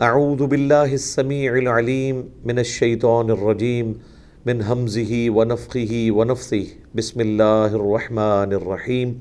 اعوذ 0.00 0.42
باللہ 0.50 0.92
السمیع 0.96 1.50
العلیم 1.52 2.20
من 2.50 2.58
الشیطان 2.58 3.30
الرجیم 3.30 3.92
من 4.46 4.60
حمزه 4.68 5.18
ونفخه 5.38 5.98
ونفثه. 6.18 6.60
بسم 7.00 7.20
اللہ 7.24 7.74
الرحمن 7.78 8.54
الرحیم 8.58 9.12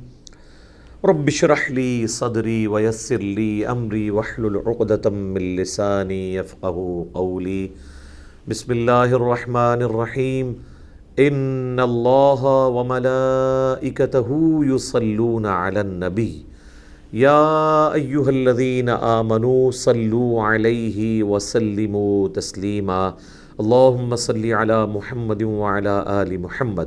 رب 1.12 1.28
اشرح 1.34 1.66
لی 1.80 2.08
صدری 2.14 2.56
ویسر 2.74 3.26
لی 3.40 3.66
امری 3.74 4.10
واحلل 4.18 4.56
عقدة 4.66 5.10
من 5.16 5.50
لسانی 5.58 6.20
يفقه 6.36 6.86
قولی 7.18 7.68
بسم 8.54 8.72
اللہ 8.78 9.18
الرحمن 9.20 9.84
الرحیم 9.90 10.54
ان 11.26 11.80
اللہ 11.88 12.48
وملائکته 12.78 14.40
يصلون 14.72 15.46
علی 15.58 15.80
النبی 15.80 16.32
یا 17.14 17.90
ایہا 17.94 18.28
الذین 18.28 18.90
آمنوا 18.90 19.72
صلوا 19.72 20.56
علیہ 20.56 21.24
وسلموا 21.24 22.40
تسلیما۔ 22.40 23.08
اللہم 23.58 24.16
صلی 24.16 24.54
علی 24.54 24.92
محمد 24.94 25.42
وعلی 25.42 25.90
آل 26.06 26.38
محمد۔ 26.38 26.84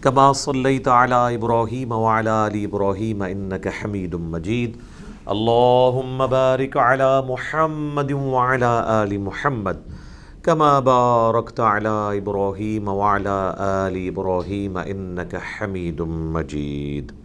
کما 0.00 0.32
صلیت 0.32 0.88
علی 0.88 1.34
ابراہیم 1.34 1.92
وعلی 1.92 2.28
آل 2.28 2.64
ابراہیم 2.64 3.22
انکا 3.22 3.70
حمید 3.70 4.14
مجید۔ 4.14 4.72
اللہم 5.26 6.26
بارک 6.30 6.76
علی 6.76 7.28
محمد 7.28 8.12
وعلی 8.12 8.66
آل 8.86 9.16
محمد۔ 9.16 9.90
کما 10.42 10.78
بارکت 10.78 11.60
علی 11.60 12.18
ابراہیم 12.18 12.88
وعلی 12.88 13.52
آل 13.58 14.08
ابراہیم 14.08 14.76
انکا 14.76 15.38
حمید 15.38 16.00
مجید۔ 16.00 17.23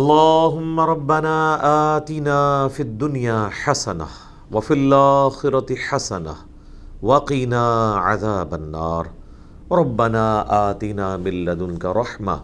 اللهم 0.00 0.80
ربنا 0.80 1.36
آتنا 1.96 2.68
في 2.68 2.80
الدنيا 2.82 3.48
حسنة 3.48 4.06
وفي 4.52 4.74
الآخرة 4.74 5.74
حسنة 5.76 6.34
وقنا 7.02 7.94
عذاب 7.96 8.54
النار 8.54 9.04
ربنا 9.72 10.24
آتنا 10.70 11.16
من 11.16 11.34
لدنك 11.44 11.84
رحمة 11.84 12.36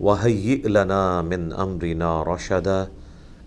وهيئ 0.00 0.68
لنا 0.68 1.22
من 1.22 1.52
أمرنا 1.52 2.22
رشدا 2.22 2.88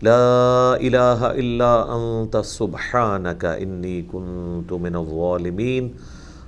لا 0.01 0.75
إله 0.75 1.31
إلا 1.31 1.95
أنت 1.95 2.37
سبحانك 2.37 3.45
إني 3.45 4.01
كنت 4.01 4.73
من 4.73 4.95
الظالمين 4.95 5.95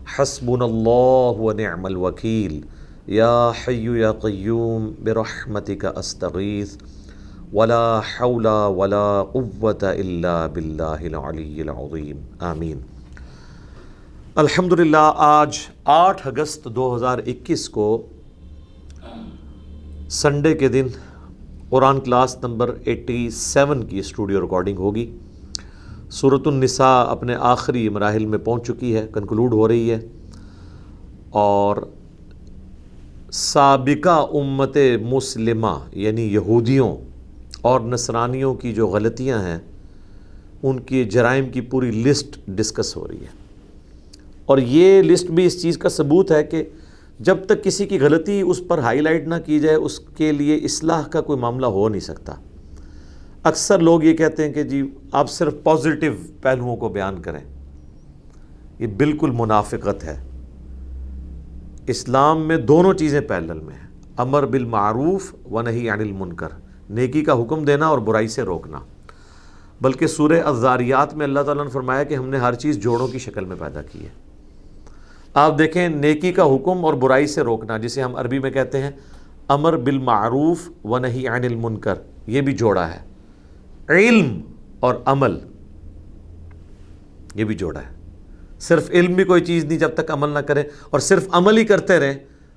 حسبنا 0.05 0.65
الله 0.65 1.31
ونعم 1.39 1.87
الوكيل 1.87 2.65
یا 3.07 3.51
حی 3.65 3.99
یا 3.99 4.11
قیوم 4.11 4.91
برحمتک 5.03 5.85
استغیث 5.85 6.75
ولا 7.53 7.99
حول 7.99 8.45
ولا 8.45 9.23
قوة 9.23 9.87
الا 9.87 10.47
باللہ 10.47 10.83
العلی 10.83 11.61
العظیم 11.61 12.17
آمین. 12.39 12.79
الحمدللہ، 14.35 15.11
آج 15.15 15.57
آٹھ 15.85 16.27
اگست 16.27 16.65
دو 16.65 16.95
ہزار 16.95 17.17
اکیس 17.17 17.69
کو 17.69 18.05
سنڈے 20.09 20.53
کے 20.53 20.67
دن 20.67 20.87
Quran 21.69 21.99
class 21.99 22.37
number 22.43 22.75
eighty 22.85 23.29
seven 23.29 23.83
کی 23.83 23.99
اسٹوڈیو 23.99 24.41
ریکارڈنگ 24.41 24.77
ہوگی۔ 24.77 25.17
صورت 26.11 26.47
النساء 26.47 27.03
اپنے 27.03 27.35
آخری 27.39 27.89
مراحل 27.89 28.25
میں 28.25 28.39
پہنچ 28.39 28.67
چکی 28.67 28.95
ہے، 28.95 29.07
کنکلوڈ 29.13 29.53
ہو 29.53 29.67
رہی 29.67 29.91
ہے۔ 29.91 29.99
اور 31.29 31.77
سابقہ 33.31 34.27
امت 34.33 34.77
مسلمہ 35.01 35.77
یعنی 35.91 36.33
یہودیوں 36.33 37.10
اور 37.61 37.81
نصرانیوں 37.81 38.53
کی 38.53 38.73
جو 38.73 38.87
غلطیاں 38.87 39.39
ہیں، 39.39 39.59
ان 40.63 40.79
کی 40.79 41.03
جرائم 41.03 41.49
کی 41.49 41.61
پوری 41.61 41.91
لسٹ 41.91 42.39
ڈسکس 42.47 42.97
ہو 42.97 43.07
رہی 43.07 43.21
ہے۔ 43.21 43.41
اور 44.45 44.57
یہ 44.57 45.01
لسٹ 45.01 45.25
بھی 45.25 45.45
اس 45.45 45.61
چیز 45.61 45.77
کا 45.77 45.89
ثبوت 45.89 46.31
ہے 46.31 46.43
کہ 46.43 46.63
جب 47.19 47.37
تک 47.45 47.63
کسی 47.63 47.85
کی 47.85 47.99
غلطی 47.99 48.41
اس 48.41 48.61
پر 48.67 48.77
ہائی 48.77 49.01
لائٹ 49.01 49.27
نہ 49.27 49.35
کی 49.45 49.59
جائے، 49.59 49.75
اس 49.75 49.99
کے 49.99 50.31
لیے 50.31 50.55
اصلاح 50.55 51.07
کا 51.07 51.21
کوئی 51.21 51.39
معاملہ 51.39 51.65
ہو 51.65 51.89
نہیں 51.89 51.99
سکتا۔ 51.99 52.33
اکثر 53.43 53.79
لوگ 53.79 54.03
یہ 54.03 54.13
کہتے 54.13 54.45
ہیں 54.45 54.53
کہ 54.53 54.63
جی 54.63 54.89
آپ 55.11 55.31
صرف 55.31 55.53
پازیٹیو 55.63 56.13
پہلوؤں 56.41 56.75
کو 56.75 56.89
بیان 56.89 57.21
کریں۔ 57.21 57.39
یہ 58.79 58.87
بالکل 58.87 59.31
منافقت 59.33 60.03
ہے۔ 60.03 60.23
اسلام 61.87 62.47
میں 62.47 62.57
دونوں 62.57 62.93
چیزیں 62.93 63.21
پیرلل 63.21 63.59
میں 63.59 63.75
ہیں۔ 63.75 63.87
امر 64.17 64.45
بالمعروف 64.45 65.35
و 65.51 65.61
نہیں 65.61 65.89
عن 65.89 65.99
المنکر۔ 65.99 66.47
نیکی 66.91 67.23
کا 67.23 67.41
حکم 67.41 67.63
دینا 67.63 67.87
اور 67.87 67.97
برائی 67.97 68.27
سے 68.27 68.41
روکنا۔ 68.41 68.79
بلکہ 69.81 70.07
سورہ 70.07 70.41
الزاریات 70.45 71.15
میں 71.15 71.25
اللہ 71.25 71.39
تعالیٰ 71.39 71.63
نے 71.63 71.69
فرمایا 71.69 72.03
کہ 72.03 72.15
ہم 72.15 72.29
نے 72.29 72.37
ہر 72.37 72.53
چیز 72.53 72.77
جوڑوں 72.77 73.07
کی 73.07 73.19
شکل 73.19 73.45
میں 73.45 73.55
پیدا 73.59 73.81
کی 73.81 74.03
ہے۔ 74.03 74.09
آپ 75.33 75.57
دیکھیں 75.57 75.89
نیکی 75.89 76.31
کا 76.31 76.43
حکم 76.43 76.85
اور 76.85 76.93
برائی 76.93 77.27
سے 77.27 77.41
روکنا، 77.41 77.77
جسے 77.77 78.01
ہم 78.01 78.15
عربی 78.15 78.39
میں 78.39 78.51
کہتے 78.51 78.81
ہیں 78.81 78.91
امر 79.47 79.77
بالمعروف 79.77 80.69
و 80.83 80.97
نہیں 80.97 81.27
عن 81.27 81.43
المنکر، 81.43 81.95
یہ 82.27 82.41
بھی 82.41 82.53
جوڑا 82.53 82.91
ہے۔ 82.91 82.99
علم 83.89 84.41
اور 84.79 84.95
عمل، 85.05 85.39
یہ 87.35 87.43
بھی 87.43 87.55
جوڑا 87.55 87.79
ہے۔ 87.79 87.95
صرف 88.59 88.89
علم 88.91 89.13
بھی 89.13 89.23
کوئی 89.23 89.41
چیز 89.41 89.65
نہیں 89.65 89.79
جب 89.79 89.89
تک 89.93 90.11
عمل 90.11 90.29
نہ 90.29 90.39
کرے 90.39 90.63
اور 90.89 90.99
صرف 90.99 91.27
عمل 91.31 91.57
ہی 91.57 91.65
کرتے 91.65 91.99
رہیں 91.99 92.13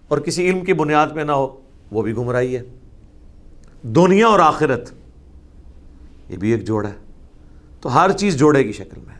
اور 0.09 0.19
کسی 0.19 0.47
علم 0.47 0.61
کی 0.61 0.73
بنیاد 0.73 1.07
پہ 1.15 1.21
نہ 1.21 1.33
ہو، 1.33 1.61
وہ 1.91 2.03
بھی 2.03 2.17
گمراہی 2.17 2.57
ہے۔ 2.57 2.63
دنیا 3.85 4.27
اور 4.27 4.41
آخرت، 4.41 4.91
یہ 6.29 6.37
بھی 6.37 6.51
ایک 6.51 6.67
جوڑا 6.67 6.89
ہے۔ 6.89 6.95
تو 7.81 7.95
ہر 7.95 8.13
چیز 8.13 8.37
جوڑے 8.39 8.65
کی 8.65 8.73
شکل 8.73 9.01
میں 9.07 9.15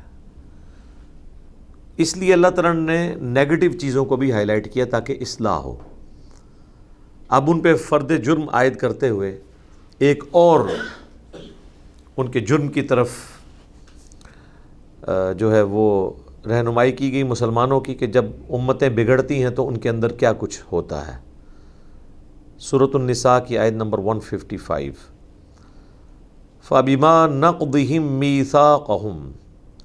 اس 1.97 2.17
لیے 2.17 2.33
اللہ 2.33 2.49
تعالیٰ 2.49 2.75
نے 2.75 3.15
نیگٹو 3.15 3.79
چیزوں 3.79 4.05
کو 4.05 4.17
بھی 4.17 4.33
ہائی 4.33 4.45
لائٹ 4.45 4.73
کیا 4.73 4.85
تاکہ 4.91 5.19
اصلاح 5.21 5.57
ہو۔ 5.57 5.77
اب 7.29 7.51
ان 7.51 7.61
پہ 7.61 7.75
فرد 7.77 8.25
جرم 8.25 8.49
عائد 8.49 8.77
کرتے 8.77 9.09
ہوئے 9.09 9.39
ایک 9.99 10.25
اور 10.31 10.61
ان 12.17 12.31
کے 12.31 12.41
جرم 12.41 12.69
کی 12.69 12.83
طرف 12.83 13.11
جو 15.39 15.55
ہے 15.55 15.63
وہ 15.63 16.13
رہنمائی 16.47 16.93
کی 16.93 17.13
گئی 17.13 17.23
مسلمانوں 17.23 17.81
کی 17.81 17.95
کہ 17.95 18.07
جب 18.07 18.25
امتیں 18.51 18.89
بگڑتی 18.89 19.43
ہیں 19.43 19.51
تو 19.51 19.69
ان 19.69 19.77
کے 19.77 19.89
اندر 19.89 20.13
کیا 20.13 20.33
کچھ 20.39 20.61
ہوتا 20.73 21.07
ہے۔ 21.09 21.34
صورت 22.59 22.91
النساء 22.95 23.39
کی 23.39 23.59
آیت 23.59 23.73
نمبر 23.73 23.99
155 23.99 24.95
فابیما 26.63 27.27
نقدہم 27.27 28.03
میثاقہم 28.03 29.33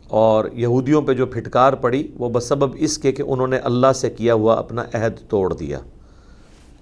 اور 0.08 0.46
یہودیوں 0.54 1.02
پہ 1.02 1.14
جو 1.14 1.26
پھٹکار 1.26 1.74
پڑی، 1.74 2.08
وہ 2.16 2.30
بسبب 2.30 2.76
اس 2.80 2.98
کے 2.98 3.12
کہ 3.12 3.24
انہوں 3.28 3.48
نے 3.48 3.58
اللہ 3.58 3.94
سے 3.96 4.10
کیا 4.10 4.34
ہوا 4.34 4.56
اپنا 4.56 4.84
عہد 4.94 5.30
توڑ 5.30 5.54
دیا۔ 5.54 5.80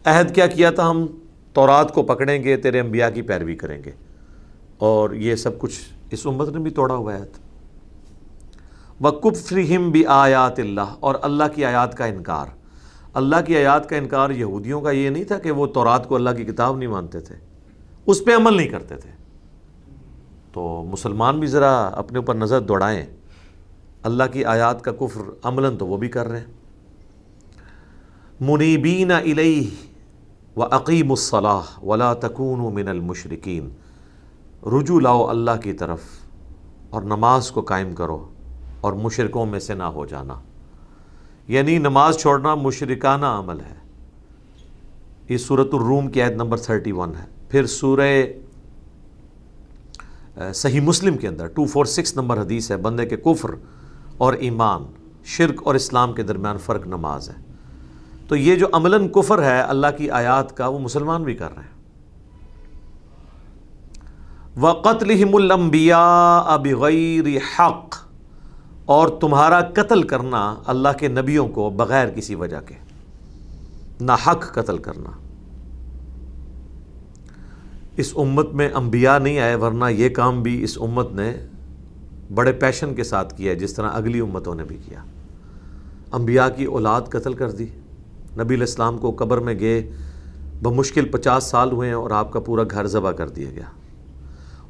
عہد 0.05 0.35
کیا 0.35 0.47
کیا 0.47 0.71
تھا 0.71 0.89
ہم؟ 0.89 1.05
تورات 1.53 1.93
کو 1.93 2.03
پکڑیں 2.03 2.43
گے، 2.43 2.57
تیرے 2.57 2.79
انبیاء 2.79 3.09
کی 3.09 3.21
پیروی 3.21 3.55
کریں 3.55 3.83
گے۔ 3.83 3.91
اور 4.77 5.09
یہ 5.09 5.35
سب 5.35 5.59
کچھ 5.59 5.79
اس 6.11 6.27
امت 6.27 6.49
نے 6.49 6.59
بھی 6.59 6.71
توڑا 6.71 6.95
ہوا 6.95 7.15
عہد 7.15 7.37
وکفرہم 9.01 9.91
بھی 9.91 10.05
آیات 10.05 10.59
اللہ 10.59 10.95
اور 10.99 11.15
اللہ 11.21 11.43
کی 11.55 11.65
آیات 11.65 11.97
کا 11.97 12.05
انکار۔ 12.05 12.56
اللہ 13.17 13.35
کی 13.45 13.57
آیات 13.57 13.89
کا 13.89 13.95
انکار 13.95 14.29
یہودیوں 14.29 14.81
کا 14.81 14.91
یہ 14.91 15.09
نہیں 15.09 15.23
تھا 15.23 15.39
کہ 15.39 15.51
وہ 15.51 15.67
تورات 15.67 16.07
کو 16.07 16.15
اللہ 16.15 16.29
کی 16.29 16.43
کتاب 16.43 16.77
نہیں 16.77 16.89
مانتے 16.89 17.19
تھے، 17.19 17.35
اس 18.05 18.25
پہ 18.25 18.35
عمل 18.35 18.57
نہیں 18.57 18.67
کرتے 18.67 18.95
تھے۔ 18.95 19.09
تو 20.53 20.85
مسلمان 20.91 21.39
بھی 21.39 21.47
ذرا 21.47 21.87
اپنے 21.87 22.19
اوپر 22.19 22.35
نظر 22.35 22.59
دوڑائیں۔ 22.59 23.05
اللہ 24.03 24.23
کی 24.31 24.45
آیات 24.45 24.83
کا 24.83 24.91
کفر 24.91 25.21
عملاً 25.43 25.77
تو 25.77 25.87
وہ 25.87 25.97
بھی 25.97 26.07
کر 26.07 26.27
رہے 26.27 26.39
ہیں۔ 26.39 26.45
منیبین 28.41 29.11
علیہ 29.11 29.69
و 30.55 30.63
عقیم 30.63 31.11
الصلاح 31.11 31.85
ولا 31.85 32.13
تکون 32.13 32.73
من 32.73 32.87
المشرقین 32.87 33.69
رجوع 34.65 34.99
لاؤ 34.99 35.27
اللہ 35.27 35.57
کی 35.63 35.73
طرف 35.73 35.99
اور 36.89 37.01
نماز 37.01 37.51
کو 37.51 37.61
قائم 37.61 37.95
کرو 37.95 38.29
اور 38.81 38.93
مشرقوں 38.93 39.45
میں 39.45 39.59
سے 39.59 39.73
نہ 39.73 39.83
ہو 39.83 40.05
جانا۔ 40.05 40.33
یعنی 41.47 41.77
نماز 41.77 42.17
چھوڑنا 42.17 42.55
مشرکانہ 42.55 43.25
عمل 43.25 43.59
ہے۔ 43.59 43.75
یہ 45.29 45.37
صورت 45.37 45.69
الروم 45.73 46.07
کی 46.07 46.23
عید 46.23 46.31
نمبر 46.31 46.57
31 46.57 47.15
ہے۔ 47.15 47.25
پھر 47.49 47.65
سورہ 47.65 48.23
صحیح 50.53 50.81
مسلم 50.81 51.17
کے 51.17 51.27
اندر 51.27 51.47
246 51.47 52.15
نمبر 52.15 52.41
حدیث 52.41 52.71
ہے، 52.71 52.77
بندے 52.77 53.05
کے 53.05 53.17
کفر 53.17 53.49
اور 54.17 54.33
ایمان، 54.33 54.83
شرک 55.23 55.61
اور 55.65 55.75
اسلام 55.75 56.13
کے 56.13 56.23
درمیان 56.23 56.57
فرق 56.57 56.87
نماز 56.87 57.29
ہے۔ 57.29 57.35
تو 58.27 58.35
یہ 58.35 58.55
جو 58.55 58.67
عملاً 58.73 59.07
کفر 59.07 59.43
ہے، 59.43 59.61
اللہ 59.61 59.87
کی 59.97 60.09
آیات 60.09 60.57
کا 60.57 60.67
وہ 60.67 60.79
مسلمان 60.79 61.23
بھی 61.23 61.35
کر 61.35 61.55
رہے 61.55 61.63
ہیں۔ 61.63 61.77
وَقَتْلِهِمُ 64.59 65.41
الْأَنْبِيَاءَ 65.41 66.57
بِغَيْرِ 66.57 67.37
حق۔ 67.37 68.06
اور 68.87 69.07
تمہارا 69.07 69.61
قتل 69.61 70.03
کرنا 70.03 70.55
اللہ 70.65 70.89
کے 70.99 71.07
نبیوں 71.07 71.47
کو 71.47 71.69
بغیر 71.69 72.07
کسی 72.07 72.35
وجہ 72.35 72.57
کے۔ 72.65 72.75
نہ 74.01 74.11
حق 74.27 74.53
قتل 74.53 74.77
کرنا۔ 74.77 75.09
اس 77.97 78.13
امت 78.15 78.53
میں 78.53 78.69
انبیاء 78.73 79.17
نہیں 79.17 79.39
آئے، 79.39 79.55
ورنہ 79.55 79.85
یہ 79.89 80.09
کام 80.09 80.43
بھی 80.43 80.63
اس 80.63 80.77
امت 80.81 81.11
نے 81.11 81.33
بڑے 82.33 82.51
پیشن 82.51 82.95
کے 82.95 83.03
ساتھ 83.03 83.37
کیا 83.37 83.51
ہے، 83.51 83.59
جس 83.59 83.73
طرح 83.73 83.89
اگلی 83.93 84.19
امتوں 84.19 84.55
نے 84.55 84.63
بھی 84.63 84.77
کیا۔ 84.85 84.99
انبیاء 86.11 86.47
کی 86.55 86.65
اولاد 86.65 87.01
قتل 87.09 87.33
کر 87.33 87.51
دی۔ 87.51 87.67
نبی 88.39 88.55
الاسلام 88.55 88.97
کو 88.97 89.11
قبر 89.11 89.37
میں 89.37 89.59
گئے، 89.59 89.91
بمشکل 90.63 91.05
پچاس 91.05 91.43
سال 91.43 91.71
ہوئے 91.71 91.87
ہیں 91.87 91.95
اور 91.95 92.11
آپ 92.11 92.31
کا 92.31 92.39
پورا 92.39 92.63
گھر 92.71 92.87
ذبح 92.87 93.11
کر 93.11 93.29
دیا 93.29 93.49
گیا۔ 93.49 93.86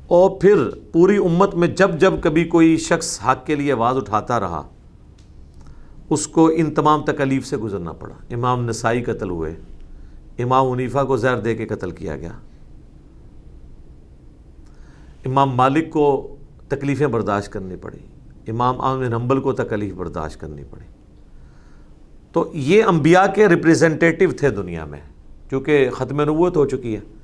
اور 0.08 0.30
پھر 0.30 0.58
پوری 0.92 1.18
امت 1.18 1.56
میں 1.56 1.68
جب 1.68 2.00
جب 2.00 2.14
کبھی 2.22 2.46
کوئی 2.46 2.78
شخص 2.78 3.20
حق 3.26 3.46
کے 3.46 3.56
لیے 3.56 3.72
آواز 3.72 3.98
اٹھاتا 3.98 4.40
رہا، 4.40 4.68
اس 6.10 6.28
کو 6.28 6.52
ان 6.56 6.74
تمام 6.74 7.02
تکلیف 7.02 7.48
سے 7.48 7.58
گزرنا 7.58 7.92
پڑا۔ 7.92 8.16
امام 8.34 8.70
نسائی 8.70 9.04
قتل 9.04 9.30
ہوئے، 9.30 9.56
امام 10.40 10.72
عنیفہ 10.72 11.04
کو 11.08 11.18
زہر 11.18 11.40
دے 11.40 11.56
کے 11.56 11.66
قتل 11.66 11.92
کیا 11.92 12.18
گیا۔ 12.18 12.32
امام 15.26 15.50
مالک 15.50 15.90
کو 15.90 16.36
تکلیفیں 16.68 17.08
برداشت 17.08 17.54
کرنی 17.54 17.76
پڑی، 17.76 17.98
امام 18.48 18.82
عام 18.82 19.02
حنبل 19.02 19.42
کو 19.42 19.54
تکلیف 19.54 19.94
برداشت 19.94 20.40
کرنی 20.40 20.64
پڑی۔ 20.70 20.86
تو 22.32 22.52
یہ 22.54 22.84
انبیاء 22.84 23.26
کے 23.36 23.48
ریپریزنٹیٹیو 23.48 24.30
تھے 24.32 24.50
دنیا 24.50 24.86
میں 24.86 25.00
کیونکہ 25.50 25.90
ختم 25.90 26.22
نبوت 26.22 26.58
ہو 26.58 26.66
چکی 26.66 26.96
ہے۔ 26.96 27.17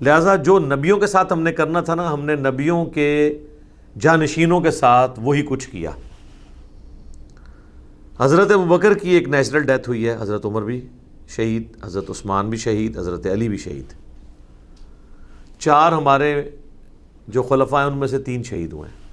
لہٰذا 0.00 0.36
جو 0.36 0.58
نبیوں 0.58 0.98
کے 0.98 1.06
ساتھ 1.06 1.32
ہم 1.32 1.42
نے 1.42 1.52
کرنا 1.52 1.80
تھا 1.80 1.94
نا، 1.94 2.12
ہم 2.12 2.24
نے 2.24 2.34
نبیوں 2.34 2.84
کے 2.84 3.38
جانشینوں 4.00 4.60
کے 4.60 4.70
ساتھ 4.70 5.20
وہی 5.22 5.42
کچھ 5.48 5.70
کیا۔ 5.70 5.90
حضرت 8.18 8.48
بکر 8.48 8.94
کی 8.94 9.10
ایک 9.10 9.28
نیچرل 9.28 9.62
ڈیتھ 9.62 9.88
ہوئی 9.88 10.08
ہے، 10.08 10.16
حضرت 10.20 10.46
عمر 10.46 10.62
بھی 10.62 10.86
شہید، 11.28 11.76
حضرت 11.84 12.10
عثمان 12.10 12.50
بھی 12.50 12.58
شہید، 12.58 12.98
حضرت 12.98 13.26
علی 13.26 13.48
بھی 13.48 13.56
شہید۔ 13.56 13.92
چار 15.58 15.92
ہمارے 15.92 16.50
جو 17.28 17.42
خلفاء 17.42 17.84
ہیں، 17.84 17.92
ان 17.92 17.98
میں 17.98 18.08
سے 18.08 18.18
تین 18.18 18.42
شہید 18.42 18.72
ہوئے۔ 18.72 18.88
ہیں 18.88 19.07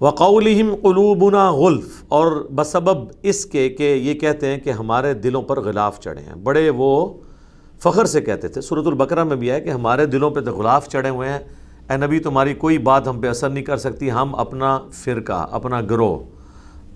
وقولہم 0.00 0.74
قلوبنا 0.82 1.50
غلف 1.50 2.04
اور 2.08 2.48
بسبب 2.54 3.12
اس 3.22 3.46
کے 3.46 3.68
کہ 3.68 3.82
یہ 3.82 4.14
کہتے 4.14 4.46
ہیں 4.46 4.58
کہ 4.58 4.70
ہمارے 4.70 5.14
دلوں 5.14 5.42
پر 5.42 5.60
غلاف 5.60 6.00
چڑھے 6.00 6.22
ہیں۔ 6.22 6.34
بڑے 6.34 6.70
وہ 6.70 7.14
فخر 7.78 8.04
سے 8.04 8.20
کہتے 8.20 8.48
تھے۔ 8.48 8.60
صورت 8.60 8.86
البقرہ 8.86 9.24
میں 9.24 9.36
بھی 9.36 9.50
ہے 9.50 9.60
کہ 9.60 9.70
ہمارے 9.70 10.06
دلوں 10.06 10.30
پہ 10.30 10.40
تو 10.40 10.56
غلاف 10.56 10.88
چڑھے 10.88 11.08
ہوئے 11.08 11.28
ہیں۔ 11.28 11.38
اے 11.90 11.96
نبی، 11.96 12.18
تمہاری 12.18 12.54
کوئی 12.54 12.78
بات 12.78 13.08
ہم 13.08 13.20
پہ 13.20 13.28
اثر 13.28 13.48
نہیں 13.50 13.64
کر 13.64 13.76
سکتی۔ 13.76 14.10
ہم 14.10 14.34
اپنا 14.34 14.78
فرقہ، 14.92 15.46
اپنا 15.50 15.80
گروہ، 15.80 16.18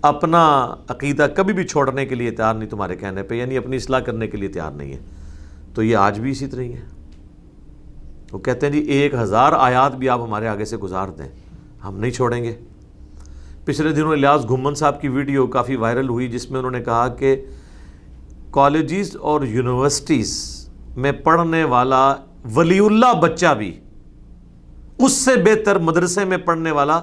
اپنا 0.01 0.75
عقیدہ 0.87 1.27
کبھی 1.35 1.53
بھی 1.53 1.63
چھوڑنے 1.63 2.05
کے 2.05 2.15
لیے 2.15 2.31
تیار 2.31 2.53
نہیں 2.53 2.69
تمہارے 2.69 2.95
کہنے 2.95 3.23
پہ 3.23 3.35
یعنی 3.35 3.57
اپنی 3.57 3.75
اصلاح 3.75 3.99
کرنے 3.99 4.27
کے 4.27 4.37
لیے 4.37 4.49
تیار 4.49 4.71
نہیں 4.71 4.93
ہے 4.93 4.99
تو 5.73 5.83
یہ 5.83 5.97
آج 5.97 6.19
بھی 6.19 6.31
اسی 6.31 6.47
طرح 6.47 6.61
ہی 6.61 6.73
ہے۔ 6.73 6.81
وہ 8.31 8.39
کہتے 8.39 8.65
ہیں 8.65 8.73
جی 8.73 8.79
ایک 8.79 9.13
ہزار 9.13 9.53
آیات 9.57 9.95
بھی 9.95 10.09
آپ 10.09 10.21
ہمارے 10.21 10.47
آگے 10.47 10.65
سے 10.65 10.77
گزار 10.77 11.07
دیں۔ 11.07 11.27
ہم 11.83 11.97
نہیں 11.99 12.11
چھوڑیں 12.11 12.43
گے۔ 12.43 12.55
پچھلے 13.69 13.91
دنوں 13.91 14.11
الیاس 14.11 14.49
گھمن 14.49 14.75
صاحب 14.75 15.01
کی 15.01 15.07
ویڈیو 15.07 15.47
کافی 15.47 15.75
وائرل 15.75 16.09
ہوئی 16.09 16.27
جس 16.27 16.51
میں 16.51 16.59
انہوں 16.59 16.71
نے 16.71 16.81
کہا 16.81 17.07
کہ 17.07 17.45
کالجز 18.51 19.15
اور 19.15 19.41
یونیورسٹیز 19.41 20.55
میں 20.97 21.11
پڑھنے 21.11 21.63
والا 21.63 22.15
ولی 22.55 22.79
اللہ 22.79 23.13
بچہ 23.21 23.53
بھی 23.57 23.79
اس 24.97 25.11
سے 25.11 25.35
بہتر 25.35 25.79
مدرسے 25.79 26.25
میں 26.25 26.37
پڑھنے 26.37 26.71
والا 26.71 27.01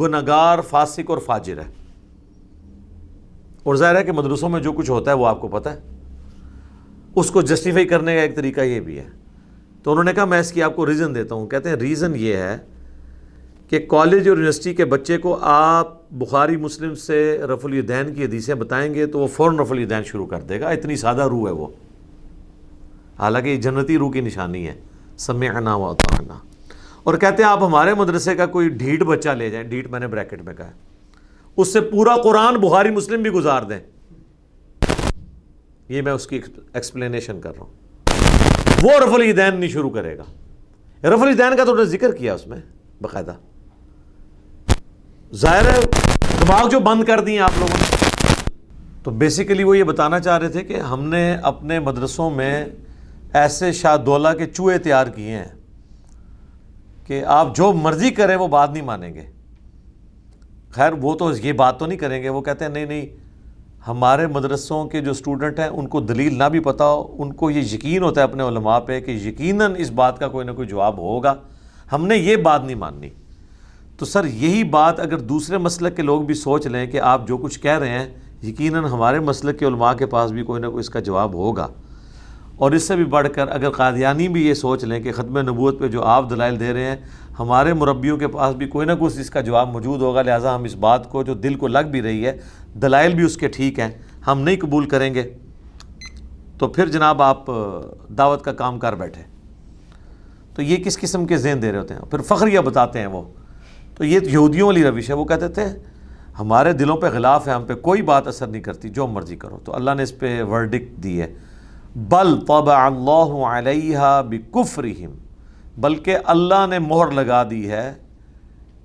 گناگار 0.00 0.58
فاسق 0.68 1.10
اور 1.10 1.18
فاجر 1.18 1.58
ہے۔ 1.58 1.72
اور 3.62 3.74
ظاہر 3.74 3.96
ہے 3.96 4.04
کہ 4.04 4.12
مدرسوں 4.12 4.48
میں 4.48 4.60
جو 4.60 4.72
کچھ 4.72 4.90
ہوتا 4.90 5.10
ہے 5.10 5.16
وہ 5.16 5.26
آپ 5.26 5.40
کو 5.40 5.48
پتہ 5.48 5.68
ہے۔ 5.68 5.80
اس 7.14 7.30
کو 7.30 7.42
جسٹیفائی 7.42 7.86
کرنے 7.86 8.16
کا 8.16 8.22
ایک 8.22 8.36
طریقہ 8.36 8.60
یہ 8.60 8.80
بھی 8.80 8.98
ہے۔ 8.98 9.08
تو 9.82 9.90
انہوں 9.90 10.04
نے 10.04 10.12
کہا، 10.12 10.24
میں 10.24 10.40
اس 10.40 10.52
کی 10.52 10.62
آپ 10.62 10.76
کو 10.76 10.86
ریزن 10.86 11.14
دیتا 11.14 11.34
ہوں۔ 11.34 11.46
کہتے 11.46 11.68
ہیں 11.68 11.76
ریزن 11.76 12.12
یہ 12.16 12.36
ہے 12.36 12.58
کہ 13.68 13.86
کالج 13.88 14.28
اور 14.28 14.36
یونیورسٹی 14.36 14.74
کے 14.74 14.84
بچے 14.84 15.18
کو 15.18 15.38
آپ 15.40 15.95
بخاری 16.10 16.56
مسلم 16.56 16.94
سے 16.94 17.38
رف 17.38 17.64
الدین 17.64 18.14
کی 18.14 18.24
حدیثیں 18.24 18.54
بتائیں 18.54 18.94
گے 18.94 19.06
تو 19.06 19.18
وہ 19.18 19.26
فوراً 19.26 19.58
رف 19.58 19.72
الدین 19.72 20.02
شروع 20.04 20.26
کر 20.26 20.40
دے 20.40 20.60
گا، 20.60 20.68
اتنی 20.68 20.96
سادہ 20.96 21.22
روح 21.22 21.46
ہے 21.46 21.52
وہ۔ 21.52 21.66
حالانکہ 23.18 23.48
یہ 23.48 23.56
جنتی 23.56 23.98
روح 23.98 24.12
کی 24.12 24.20
نشانی 24.20 24.68
ہے۔ 24.68 24.80
سمعنا 25.18 25.74
و 25.74 25.84
اطعنا۔ 25.84 26.34
اور 27.02 27.14
کہتے 27.14 27.42
ہیں 27.42 27.50
آپ 27.50 27.62
ہمارے 27.62 27.94
مدرسے 27.94 28.34
کا 28.34 28.46
کوئی 28.46 28.68
ڈھیٹ 28.68 29.02
بچہ 29.02 29.28
لے 29.28 29.50
جائیں، 29.50 29.68
ڈھیٹ 29.68 29.90
میں 29.90 30.00
نے 30.00 30.06
بریکٹ 30.06 30.42
میں 30.42 30.54
کہا 30.54 30.66
ہے۔ 30.66 30.72
اس 31.56 31.72
سے 31.72 31.80
پورا 31.80 32.16
قرآن 32.16 32.56
بخاری 32.56 32.90
مسلم 32.90 33.22
بھی 33.22 33.30
گزار 33.30 33.62
دیں۔ 33.62 33.78
یہ 35.88 36.02
میں 36.02 36.12
اس 36.12 36.26
کی 36.26 36.40
ایکسپلینیشن 36.72 37.40
کر 37.40 37.52
رہا 37.56 37.64
ہوں۔ 37.64 37.72
وہ 38.82 38.90
رف 38.90 39.14
الدین 39.14 39.60
نہیں 39.60 39.70
شروع 39.70 39.90
کرے 39.90 40.18
گا۔ 40.18 40.24
رف 41.08 41.22
الدین 41.22 41.56
کا 41.56 41.64
تو 41.64 41.76
نے 41.76 41.84
ذکر 41.84 42.12
کیا 42.12 42.34
اس 42.34 42.46
میں، 42.46 42.58
باقاعدہ۔ 43.02 43.34
ظاہر 45.34 45.64
ہے، 45.64 45.80
دماغ 46.40 46.68
جو 46.68 46.80
بند 46.80 47.04
کر 47.04 47.20
دیے 47.20 47.40
آپ 47.40 47.50
لوگوں 47.58 47.76
نے۔ 47.80 47.96
تو 49.02 49.10
بیسیکلی 49.10 49.64
وہ 49.64 49.78
یہ 49.78 49.84
بتانا 49.84 50.20
چاہ 50.20 50.38
رہے 50.38 50.48
تھے 50.48 50.62
کہ 50.62 50.76
ہم 50.76 51.04
نے 51.04 51.36
اپنے 51.42 51.80
مدرسوں 51.80 52.30
میں 52.30 52.64
ایسے 53.32 53.72
شاہ 53.72 53.96
دولہ 53.96 54.28
کے 54.38 54.46
چوہے 54.46 54.78
تیار 54.78 55.06
کیے 55.06 55.36
ہیں 55.36 55.44
کہ 57.06 57.24
آپ 57.24 57.56
جو 57.56 57.72
مرضی 57.72 58.10
کریں 58.10 58.36
وہ 58.36 58.48
بات 58.48 58.70
نہیں 58.70 58.82
مانیں 58.82 59.14
گے۔ 59.14 59.22
خیر، 60.70 60.92
وہ 61.02 61.14
تو 61.14 61.36
یہ 61.36 61.52
بات 61.52 61.78
تو 61.78 61.86
نہیں 61.86 61.98
کریں 61.98 62.22
گے، 62.22 62.28
وہ 62.28 62.40
کہتے 62.40 62.64
ہیں، 62.64 62.72
نہیں 62.72 62.86
نہیں، 62.86 63.06
ہمارے 63.88 64.26
مدرسوں 64.26 64.84
کے 64.84 65.00
جو 65.00 65.10
اسٹوڈنٹ 65.10 65.60
ہیں، 65.60 65.68
ان 65.68 65.86
کو 65.86 66.00
دلیل 66.00 66.38
نہ 66.38 66.44
بھی 66.44 66.60
پتہ 66.60 66.82
ہو، 66.82 67.16
ان 67.18 67.32
کو 67.32 67.50
یہ 67.50 67.60
یقین 67.60 68.02
ہوتا 68.02 68.20
ہے 68.20 68.24
اپنے 68.24 68.42
علماء 68.42 68.78
پہ 68.78 69.00
کہ 69.00 69.10
یقیناً 69.10 69.74
اس 69.78 69.90
بات 69.90 70.18
کا 70.18 70.28
کوئی 70.28 70.46
نہ 70.46 70.50
کوئی 70.50 70.68
جواب 70.68 70.98
ہوگا۔ 70.98 71.34
ہم 71.92 72.06
نے 72.06 72.16
یہ 72.16 72.36
بات 72.36 72.64
نہیں 72.64 72.76
ماننی۔ 72.76 73.08
تو 73.98 74.04
سر 74.06 74.24
یہی 74.24 74.64
بات 74.64 75.00
اگر 75.00 75.18
دوسرے 75.18 75.58
مسلک 75.58 75.96
کے 75.96 76.02
لوگ 76.02 76.22
بھی 76.22 76.34
سوچ 76.34 76.66
لیں 76.66 76.86
کہ 76.86 77.00
آپ 77.00 77.28
جو 77.28 77.36
کچھ 77.36 77.60
کہہ 77.60 77.78
رہے 77.78 77.88
ہیں، 77.88 78.08
یقیناً 78.42 78.84
ہمارے 78.84 79.20
مسلک 79.20 79.58
کے 79.58 79.66
علماء 79.66 79.92
کے 79.92 80.06
پاس 80.06 80.30
بھی 80.30 80.42
کوئی 80.42 80.62
نہ 80.62 80.66
کوئی 80.66 80.80
اس 80.80 80.90
کا 80.90 81.00
جواب 81.00 81.34
ہوگا۔ 81.34 81.68
اور 82.56 82.72
اس 82.72 82.82
سے 82.82 82.96
بھی 82.96 83.04
بڑھ 83.04 83.28
کر 83.34 83.48
اگر 83.48 83.70
قادیانی 83.70 84.28
بھی 84.28 84.46
یہ 84.46 84.54
سوچ 84.54 84.84
لیں 84.84 85.00
کہ 85.00 85.12
ختم 85.12 85.38
نبوت 85.38 85.80
پہ 85.80 85.88
جو 85.88 86.02
آپ 86.02 86.30
دلائل 86.30 86.60
دے 86.60 86.72
رہے 86.72 86.84
ہیں، 86.84 86.96
ہمارے 87.38 87.72
مربیوں 87.72 88.16
کے 88.16 88.28
پاس 88.28 88.54
بھی 88.54 88.66
کوئی 88.66 88.86
نہ 88.86 88.92
کوئی 88.98 89.20
اس 89.20 89.30
کا 89.30 89.40
جواب 89.40 89.72
موجود 89.72 90.02
ہوگا۔ 90.02 90.22
لہٰذا 90.22 90.54
ہم 90.54 90.62
اس 90.62 90.74
بات 90.74 91.10
کو 91.10 91.22
جو 91.22 91.34
دل 91.34 91.54
کو 91.54 91.66
لگ 91.68 91.88
بھی 91.90 92.02
رہی 92.02 92.26
ہے، 92.26 92.38
دلائل 92.74 93.14
بھی 93.14 93.24
اس 93.24 93.36
کے 93.36 93.48
ٹھیک 93.48 93.78
ہیں۔ 93.78 93.90
ہم 94.26 94.40
نہیں 94.40 94.56
قبول 94.60 94.88
کریں 94.88 95.14
گے۔ 95.14 95.34
تو 96.58 96.68
پھر 96.68 96.88
جناب 96.88 97.22
آپ 97.22 97.44
دعوت 98.18 98.44
کا 98.44 98.52
کام 98.52 98.78
کر 98.78 98.94
بیٹھے۔ 98.94 99.22
تو 100.54 100.62
یہ 100.62 100.76
کس 100.76 100.98
قسم 100.98 101.26
کے 101.26 101.36
ذہن 101.36 101.62
دے 101.62 101.72
رہے 101.72 101.78
ہوتے 101.78 101.94
ہیں؟ 101.94 102.00
پھر 102.00 102.20
فخریہ 102.20 102.60
بتاتے 102.60 102.98
ہیں 102.98 103.06
وہ۔ 103.06 103.22
تو 103.96 104.04
یہ 104.04 104.20
یہودیوں 104.22 104.66
والی 104.66 104.84
روش 104.84 105.10
ہے، 105.10 105.14
وہ 105.14 105.24
کہتے 105.24 105.48
تھے، 105.48 105.64
ہمارے 106.38 106.72
دلوں 106.72 106.96
پہ 106.96 107.06
غلاف 107.06 107.48
ہے، 107.48 107.52
ہم 107.52 107.64
پہ 107.64 107.74
کوئی 107.74 108.02
بات 108.02 108.26
اثر 108.26 108.46
نہیں 108.46 108.62
کرتی، 108.62 108.88
جو 108.88 109.06
مرضی 109.06 109.36
کرو۔ 109.36 109.58
تو 109.64 109.74
اللہ 109.74 109.90
نے 109.96 110.02
اس 110.02 110.18
پہ 110.18 110.42
ورڈک 110.42 111.02
دی 111.02 111.22
ہے۔ 111.22 111.34
بل 111.96 112.40
طبع 112.40 112.78
اللہ 112.78 113.44
علیہ 113.46 114.22
بکفرہم، 114.28 115.10
بلکہ 115.78 116.16
اللہ 116.24 116.66
نے 116.70 116.78
مہر 116.78 117.10
لگا 117.10 117.50
دی 117.50 117.70
ہے 117.70 117.94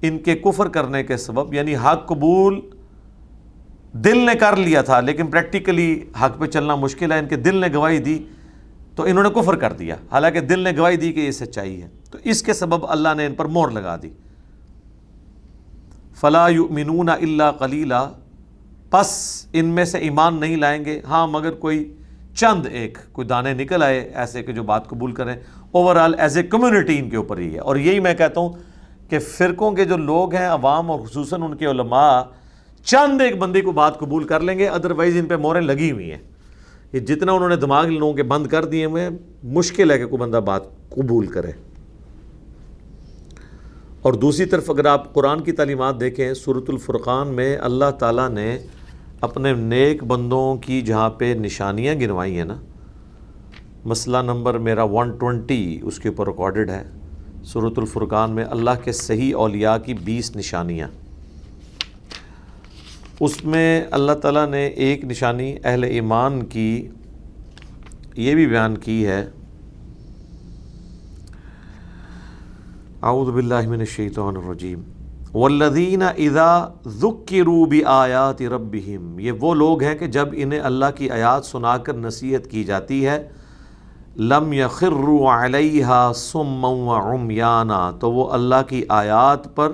ان 0.02 0.20
کے 0.20 0.36
کفر 0.36 0.68
کرنے 0.68 1.04
کے 1.04 1.18
سبب 1.18 1.54
یعنی 1.54 1.76
حق 1.76 2.08
قبول 2.08 2.62
دل 3.94 4.18
نے 4.18 4.36
کر 4.36 4.56
لیا 4.56 4.82
تھا، 4.82 5.00
لیکن 5.00 5.28
پریکٹیکلی 5.28 6.06
حق 6.22 6.40
پہ 6.40 6.46
چلنا 6.46 6.76
مشکل 6.76 7.12
ہے، 7.12 7.20
ان 7.20 7.28
کے 7.28 7.36
دل 7.36 7.56
نے 7.56 7.68
گواہی 7.74 7.98
دی، 7.98 8.24
تو 8.96 9.04
انہوں 9.04 9.24
نے 9.24 9.30
کفر 9.30 9.56
کر 9.56 9.74
دیا۔ 9.74 9.96
حالانکہ 10.12 10.40
دل 10.40 10.60
نے 10.60 10.72
گواہی 10.78 10.98
دی 10.98 11.14
کہ 11.14 11.20
یہ 11.20 11.32
سچائی 11.32 11.82
ہے۔ 11.82 11.88
تو 12.12 12.18
اس 12.24 12.44
کے 12.44 12.54
سبب 12.54 12.86
اللہ 12.88 13.10
نے 13.18 13.26
ان 13.26 13.34
پر 13.34 13.46
مہر 13.46 13.70
لگا 13.70 13.96
دی۔ 14.02 14.10
فلا 16.22 16.48
یؤمنون 16.48 17.10
الا 17.10 17.52
قلیلا۔ 17.52 18.10
پس 18.90 19.46
ان 19.54 19.66
میں 19.66 19.86
سے 19.86 19.98
ایمان 19.98 20.40
نہیں 20.40 20.56
لائیں 20.56 20.86
گے۔ 20.86 21.02
ہاں 21.08 21.28
مگر 21.28 21.52
کوئی 21.52 21.94
چند 22.36 22.66
ایک، 22.72 22.98
کوئی 23.12 23.28
دانے 23.28 23.54
نکل 23.54 23.84
آئے 23.84 24.12
ایسے 24.16 24.44
کہ 24.44 24.54
جو 24.54 24.64
بات 24.64 24.88
قبول 24.88 25.12
کریں۔ 25.12 25.36
Over 25.72 25.96
all 25.96 26.16
as 26.20 26.38
a 26.38 26.44
community 26.44 27.00
ان 27.00 27.10
کے 27.10 27.18
اوپر 27.18 27.38
ہی 27.38 27.54
ہے۔ 27.54 27.60
اور 27.60 27.76
یہی 27.76 28.00
میں 28.00 28.14
کہتا 28.14 28.42
ہوں 28.42 28.50
کہ 29.10 29.20
فرقوں 29.20 29.72
کے 29.72 29.86
جو 29.86 29.98
لوگ 29.98 30.36
ہیں، 30.36 30.48
عوام 30.48 30.92
اور 30.92 31.00
خصوصاً 31.00 31.42
ان 31.42 31.56
کے 31.56 31.66
علماء، 31.66 32.22
چند 32.84 33.22
ایک 33.22 33.38
بندے 33.38 33.62
کو 33.62 33.72
بات 33.72 34.00
قبول 34.00 34.24
کر 34.24 34.40
لیں 34.40 34.60
گے 34.60 34.68
ادروائز 34.68 35.18
ان 35.18 35.26
پہ 35.26 35.36
موریں 35.36 35.62
لگی 35.62 35.92
ہوئی 35.92 36.12
ہیں۔ 36.12 36.20
یہ 36.94 37.00
جتنا 37.00 37.32
انہوں 37.32 37.50
نے 37.50 37.56
دماغ 37.56 37.86
لوگوں 37.86 38.14
کے 38.14 38.24
بند 38.24 38.48
کر 38.48 38.66
دیے 38.66 38.86
ہوئے 38.86 39.10
مشکل 39.44 39.92
ہے 39.92 39.98
کہ 39.98 40.06
کوئی 40.06 40.20
بندہ 40.20 40.38
بات 40.38 40.90
قبول 40.90 41.28
کرے۔ 41.28 41.71
اور 44.02 44.14
دوسری 44.14 44.46
طرف 44.46 44.70
اگر 44.70 44.86
آپ 44.86 45.14
قرآن 45.14 45.42
کی 45.42 45.52
تعلیمات 45.52 46.00
دیکھیں 46.00 46.34
صورت 46.34 46.70
الفرقان 46.70 47.28
میں 47.28 47.58
اللہ 47.58 47.92
تعالیٰ 48.00 48.30
نے 48.30 48.58
اپنے 49.22 49.54
نیک 49.54 50.04
بندوں 50.04 50.56
کی 50.56 50.82
جہاں 50.82 51.10
پہ 51.10 51.36
نشانیاں 51.40 51.96
گنوائی 51.96 52.38
ہیں 52.38 52.46
نا۔ 52.46 52.62
مسئلہ 53.86 54.18
نمبر 54.18 54.58
میرا 54.58 54.84
ون 54.84 55.18
ٹونٹی 55.18 55.80
اس 55.84 56.00
کے 56.00 56.10
اوپر 56.10 56.28
ریکارڈڈ 56.28 56.70
ہے۔ 56.70 56.84
صورت 57.44 57.80
الفرقان 57.80 58.32
میں 58.32 58.46
اللہ 58.50 58.70
کے 58.84 58.92
صحیح 58.92 59.36
اولیاء 59.36 59.78
کی 59.78 59.94
بیس 59.94 60.36
نشانیاں۔ 60.36 60.88
اس 63.20 63.46
میں 63.46 63.86
اللہ 63.92 64.12
تعالیٰ 64.12 64.50
نے 64.50 64.68
ایک 64.68 65.06
نشانی 65.06 65.56
اہل 65.64 65.84
ایمان 65.84 66.46
کی 66.46 66.88
یہ 68.16 68.36
بھی 68.36 68.48
بیان 68.48 68.78
کی 68.78 69.06
ہے۔ 69.06 69.26
اعوذ 73.04 73.30
باللہ 73.30 73.68
من 73.68 73.80
الشیطان 73.80 74.38
الرجیم. 74.38 74.82
والذین 75.34 76.02
اذا 76.02 76.68
ذکروا 76.88 77.66
بآیات 77.66 78.42
ربہم، 78.42 79.20
یہ 79.20 79.32
وہ 79.32 79.56
لوگ 79.56 79.84
ہیں 79.84 79.96
کہ 79.96 80.08
جب 80.08 80.28
انہیں 80.34 80.60
اللہ 80.60 80.86
کی 80.96 81.10
آیات 81.10 81.46
سنا 81.46 81.78
کر 81.78 81.94
نصیحت 81.94 82.48
کی 82.48 82.64
جاتی 82.64 83.08
ہے، 83.08 83.28
لم 84.16 84.54
یخروا 84.54 85.46
علیہا 85.46 86.12
سما 86.16 86.68
وعمیانا 86.68 87.92
تو 88.00 88.12
وہ 88.12 88.30
اللہ 88.32 88.62
کی 88.68 88.84
آیات 88.90 89.56
پر 89.56 89.72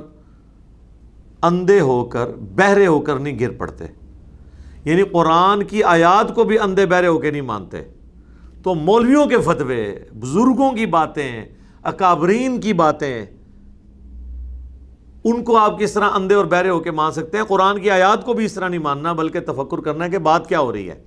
اندھے 1.41 1.79
ہو 1.79 2.05
کر، 2.05 2.25
بہرے 2.55 2.87
ہو 2.87 2.99
کر 2.99 3.19
نہیں 3.19 3.39
گر 3.39 3.51
پڑتے۔ 3.51 3.85
یعنی 4.85 5.03
قرآن 5.03 5.63
کی 5.63 5.83
آیات 5.83 6.35
کو 6.35 6.43
بھی 6.43 6.59
اندھے 6.59 6.85
بہرے 6.85 7.07
ہو 7.07 7.17
کے 7.17 7.31
نہیں 7.31 7.41
مانتے۔ 7.41 7.81
تو 8.63 8.75
مولویوں 8.75 9.25
کے 9.25 9.37
فتوے، 9.37 9.99
بزرگوں 10.19 10.71
کی 10.71 10.85
باتیں 10.85 11.56
اکابرین 11.87 12.61
کی 12.61 12.73
باتیں۔ 12.73 13.25
ان 15.23 15.43
کو 15.43 15.57
آپ 15.57 15.79
کس 15.79 15.93
طرح 15.93 16.09
اندھے 16.09 16.35
اور 16.35 16.45
بہرے 16.45 16.69
ہو 16.69 16.79
کے 16.79 16.91
مان 16.91 17.11
سکتے 17.11 17.37
ہیں؟ 17.37 17.45
قرآن 17.45 17.81
کی 17.81 17.89
آیات 17.89 18.25
کو 18.25 18.33
بھی 18.33 18.45
اس 18.45 18.53
طرح 18.53 18.67
نہیں 18.67 18.79
ماننا، 18.79 19.13
بلکہ 19.13 19.39
تفکر 19.39 19.77
کرنا 19.77 20.05
ہے 20.05 20.09
کہ 20.09 20.17
بات 20.17 20.49
کیا 20.49 20.59
ہو 20.59 20.73
رہی 20.73 20.89
ہے۔ 20.89 21.03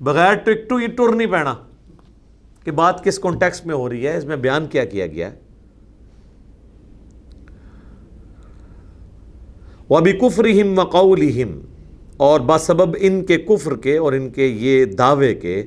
بغیر 0.00 0.34
ٹک 0.34 0.68
ٹو 0.68 0.80
یہ 0.80 0.86
ٹر 0.86 1.14
نہیں 1.14 1.26
پہنا 1.26 1.54
کہ 2.64 2.70
بات 2.70 3.04
کس 3.04 3.18
کانٹیکس 3.18 3.66
میں 3.66 3.74
ہو 3.74 3.88
رہی 3.88 4.06
ہے، 4.06 4.16
اس 4.18 4.24
میں 4.24 4.36
بیان 4.36 4.66
کیا 4.66 4.84
کیا 4.84 5.06
گیا۔ 5.06 5.30
ہے 5.30 5.44
وبی 9.90 10.12
کفرہم 10.12 10.78
وقولہم 10.78 11.60
اور 12.16 12.40
بسبب 12.40 12.96
ان 13.00 13.24
کے 13.24 13.36
کفر 13.36 13.76
کے 13.76 13.96
اور 13.96 14.12
ان 14.12 14.30
کے 14.30 14.46
یہ 14.46 14.84
دعوے 14.84 15.34
کے 15.34 15.66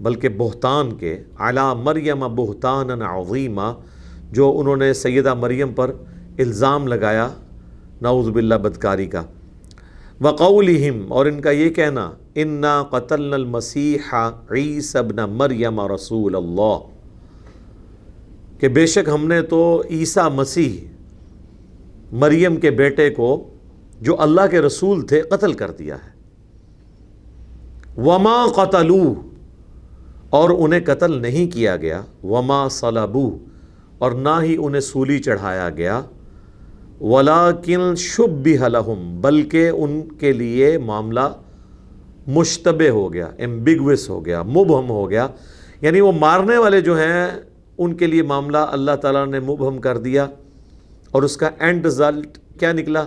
بلکہ 0.00 0.28
بہتان 0.28 0.92
کے 0.92 1.22
علا 1.38 1.74
مریم 1.74 2.18
بہتان 2.18 3.02
عظیمہ 3.02 3.72
جو 4.32 4.58
انہوں 4.58 4.76
نے 4.76 4.92
سیدہ 4.92 5.34
مریم 5.34 5.72
پر 5.72 5.92
الزام 6.38 6.86
لگایا۔ 6.86 7.28
نعوذ 8.02 8.28
باللہ 8.28 8.54
بدکاری 8.54 9.06
کا۔ 9.06 9.22
وقولہم 10.20 11.12
اور 11.12 11.26
ان 11.26 11.40
کا 11.40 11.50
یہ 11.50 11.70
کہنا، 11.70 12.10
انا 12.34 12.82
قتل 12.82 13.34
المسیح 13.34 14.14
عیسی 14.50 14.98
ابن 14.98 15.16
مریم 15.16 15.80
رسول 15.80 16.36
اللہ 16.36 16.78
کہ 18.60 18.68
بے 18.68 18.86
شک 18.86 19.08
ہم 19.14 19.28
نے 19.28 19.42
تو 19.42 19.82
عیسیٰ 19.90 20.30
مسیح 20.30 20.86
مریم 22.12 22.56
کے 22.56 22.70
بیٹے 22.70 23.10
کو، 23.10 23.50
جو 24.00 24.20
اللہ 24.20 24.40
کے 24.50 24.60
رسول 24.60 25.02
تھے، 25.02 25.22
قتل 25.22 25.52
کر 25.52 25.70
دیا 25.70 25.94
ہے۔ 25.94 26.10
وما 28.00 28.46
قتلو 28.54 29.14
اور 30.30 30.50
انہیں 30.50 30.80
قتل 30.86 31.22
نہیں 31.22 31.54
کیا 31.54 31.76
گیا۔ 31.76 32.02
وما 32.22 32.68
صلبو 32.68 33.38
اور 33.98 34.12
نہ 34.12 34.38
ہی 34.42 34.56
انہیں 34.60 34.80
سولی 34.80 35.18
چڑھایا 35.18 35.70
گیا۔ 35.70 36.02
ولاکن 37.00 37.94
شب 37.96 38.42
بھی 38.42 38.58
بلکہ 39.20 39.68
ان 39.68 40.02
کے 40.18 40.32
لیے 40.32 40.78
معاملہ 40.78 41.32
مشتبہ 42.26 42.88
ہو 42.88 43.12
گیا 43.12 43.30
ایمبگوس 43.36 44.08
ہو 44.08 44.26
گیا، 44.26 44.42
مبہم 44.42 44.90
ہو 44.90 45.10
گیا۔ 45.10 45.28
یعنی 45.80 46.00
وہ 46.00 46.12
مارنے 46.12 46.56
والے 46.56 46.80
جو 46.80 46.98
ہیں، 46.98 47.30
ان 47.78 47.94
کے 47.94 48.06
لیے 48.06 48.22
معاملہ 48.22 48.58
اللہ 48.58 48.96
تعالیٰ 49.02 49.26
نے 49.26 49.40
مبہم 49.40 49.78
کر 49.78 49.98
دیا۔ 49.98 50.26
اور 51.10 51.22
اس 51.22 51.36
کا 51.36 51.50
اینڈ 51.58 51.86
رزلٹ 51.86 52.38
کیا 52.58 52.72
نکلا؟ 52.72 53.04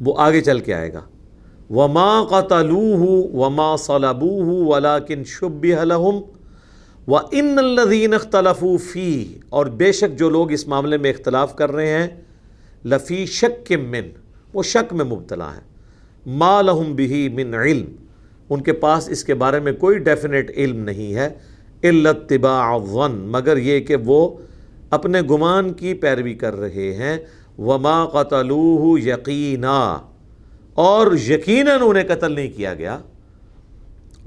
وہ 0.00 0.14
آگے 0.18 0.40
چل 0.40 0.60
کے 0.60 0.74
آئے 0.74 0.92
گا۔ 0.92 1.00
وما 1.70 2.24
قتلوہ 2.30 3.02
وما 3.36 3.76
صلبوہ 3.76 4.46
ولیکن 4.66 5.24
شبہ 5.24 5.84
لہم 5.84 6.20
و 7.08 7.16
ان 7.16 7.58
الذین 7.58 8.14
اختلفوا 8.14 8.76
فی 8.92 9.38
اور 9.48 9.66
بے 9.66 9.92
شک 9.92 10.18
جو 10.18 10.30
لوگ 10.30 10.52
اس 10.52 10.66
معاملے 10.68 10.98
میں 10.98 11.10
اختلاف 11.10 11.54
کر 11.56 11.72
رہے 11.72 11.86
ہیں 11.86 12.08
لفی 12.84 13.26
شک 13.26 13.72
من، 13.90 14.08
وہ 14.54 14.62
شک 14.62 14.92
میں 14.92 15.04
مبتلا 15.04 15.52
ہیں۔ 15.54 15.68
ما 16.26 16.62
لہم 16.62 16.94
بھی 16.94 17.28
من 17.28 17.54
علم، 17.54 17.86
ان 18.50 18.60
کے 18.60 18.72
پاس 18.72 19.08
اس 19.08 19.24
کے 19.24 19.34
بارے 19.34 19.60
میں 19.60 19.72
کوئی 19.72 19.98
ڈیفینیٹ 19.98 20.50
علم 20.56 20.76
نہیں 20.76 21.14
ہے 21.14 21.28
اتباع 21.82 22.74
الظن، 22.74 23.12
مگر 23.12 23.56
یہ 23.56 23.80
کہ 23.80 23.96
وہ 23.96 24.28
اپنے 24.90 25.20
گمان 25.30 25.72
کی 25.72 25.94
پیروی 25.94 26.34
کر 26.34 26.56
رہے 26.56 26.92
ہیں۔ 26.94 27.18
وما 27.58 28.04
قتلوہ 28.06 29.00
یقینا 29.00 29.98
اور 30.74 31.12
یقیناً 31.12 31.80
انہیں 31.84 32.04
قتل 32.08 32.32
نہیں 32.32 32.50
کیا 32.56 32.74
گیا۔ 32.74 32.98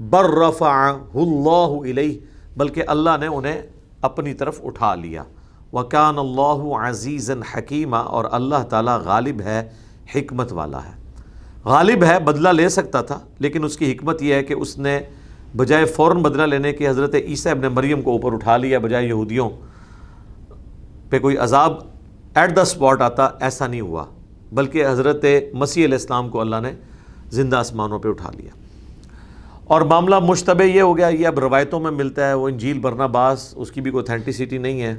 بر 0.00 0.24
رفع 0.24 0.92
اللہ 1.14 1.90
علیہ 1.90 2.18
بلکہ 2.56 2.82
اللہ 2.86 3.10
نے 3.20 3.26
انہیں 3.26 3.62
اپنی 4.00 4.34
طرف 4.34 4.60
اٹھا 4.64 4.94
لیا۔ 4.94 5.22
وکان 5.72 6.18
اللہ 6.18 6.74
عزیز 6.74 7.30
حکیمہ 7.56 7.96
اور 7.96 8.24
اللہ 8.30 8.62
تعالیٰ 8.68 8.98
غالب 8.98 9.40
ہے، 9.40 9.68
حکمت 10.14 10.52
والا 10.52 10.78
ہے۔ 10.84 10.92
غالب 11.64 12.04
ہے، 12.04 12.18
بدلہ 12.18 12.48
لے 12.48 12.68
سکتا 12.68 13.00
تھا، 13.00 13.18
لیکن 13.38 13.64
اس 13.64 13.76
کی 13.76 13.92
حکمت 13.92 14.22
یہ 14.22 14.34
ہے 14.34 14.42
کہ 14.42 14.52
اس 14.52 14.78
نے 14.78 15.00
بجائے 15.56 15.84
فوراً 15.84 16.22
بدلہ 16.22 16.42
لینے 16.42 16.72
کی 16.72 16.88
حضرت 16.88 17.14
عیسیٰ 17.14 17.52
ابن 17.52 17.62
مریم 17.62 18.02
کو 18.02 18.10
اوپر 18.10 18.32
اٹھا 18.32 18.56
لیا، 18.56 18.78
بجائے 18.78 19.06
یہودیوں 19.06 19.50
پہ 21.10 21.18
کوئی 21.18 21.36
عذاب 21.36 21.72
ایٹ 22.34 22.56
دا 22.56 22.62
اسپاٹ 22.62 23.00
آتا، 23.00 23.28
ایسا 23.40 23.66
نہیں 23.66 23.80
ہوا۔ 23.80 24.04
بلکہ 24.52 24.86
حضرت 24.86 25.24
مسیح 25.52 25.84
علیہ 25.84 25.94
السلام 25.94 26.28
کو 26.28 26.40
اللہ 26.40 26.56
نے 26.62 26.72
زندہ 27.30 27.56
آسمانوں 27.56 27.98
پہ 27.98 28.08
اٹھا 28.08 28.30
لیا۔ 28.36 28.50
اور 29.64 29.80
معاملہ 29.80 30.18
مشتبہ 30.18 30.62
یہ 30.62 30.82
ہو 30.82 30.96
گیا، 30.96 31.08
یہ 31.08 31.26
اب 31.26 31.38
روایتوں 31.38 31.80
میں 31.80 31.90
ملتا 31.90 32.28
ہے، 32.28 32.34
وہ 32.34 32.48
انجیل 32.48 32.78
برنا 32.78 33.06
باس 33.06 33.54
اس 33.56 33.72
کی 33.72 33.80
بھی 33.80 33.90
کوئی 33.90 34.02
اتھینٹیسٹی 34.02 34.58
نہیں 34.58 34.82
ہے۔ 34.82 34.94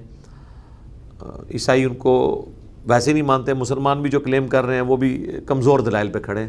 عیسائی 1.53 1.83
ان 1.83 1.93
کو 1.93 2.45
ویسے 2.87 3.13
نہیں 3.13 3.23
مانتے، 3.23 3.53
مسلمان 3.53 4.01
بھی 4.01 4.09
جو 4.09 4.19
کلیم 4.19 4.47
کر 4.47 4.65
رہے 4.65 4.75
ہیں، 4.75 4.81
وہ 4.81 4.97
بھی 4.97 5.27
کمزور 5.45 5.79
دلائل 5.79 6.07
پہ 6.07 6.19
کھڑے 6.19 6.47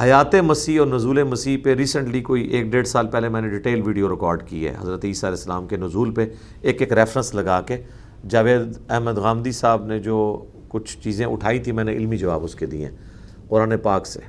حیات 0.00 0.34
مسیح 0.34 0.78
اور 0.78 0.86
نزول 0.86 1.22
مسیح 1.22 1.58
پہ 1.64 1.74
ریسنٹلی 1.74 2.20
کوئی 2.20 2.42
ایک 2.42 2.66
ڈیڑھ 2.66 2.88
سال 2.88 3.06
پہلے 3.06 3.28
میں 3.28 3.40
نے 3.40 3.48
ڈیٹیل 3.48 3.82
ویڈیو 3.82 4.08
ریکارڈ 4.08 4.42
کی 4.46 4.68
ہے۔ 4.68 4.74
حضرت 4.80 5.04
عیسیٰ 5.04 5.30
علیہ 5.30 5.38
السلام 5.38 5.66
کے 5.66 5.76
نزول 5.76 6.10
پہ 6.10 6.26
ایک 6.60 6.82
ایک 6.82 6.92
ریفرنس 6.92 7.34
لگا 7.34 7.60
کے 7.60 7.76
جاوید 8.28 8.78
احمد 8.88 9.18
غامدی 9.18 9.52
صاحب 9.52 9.86
نے 9.86 9.98
جو 9.98 10.44
کچھ 10.70 10.98
چیزیں 10.98 11.26
اٹھائی 11.26 11.58
تھی، 11.58 11.72
میں 11.72 11.84
نے 11.84 11.92
علمی 11.92 12.16
جواب 12.16 12.44
اس 12.44 12.54
کے 12.54 12.66
دیے 12.66 12.88
قرآن 13.48 13.72
پاک 13.82 14.06
سے۔ 14.06 14.20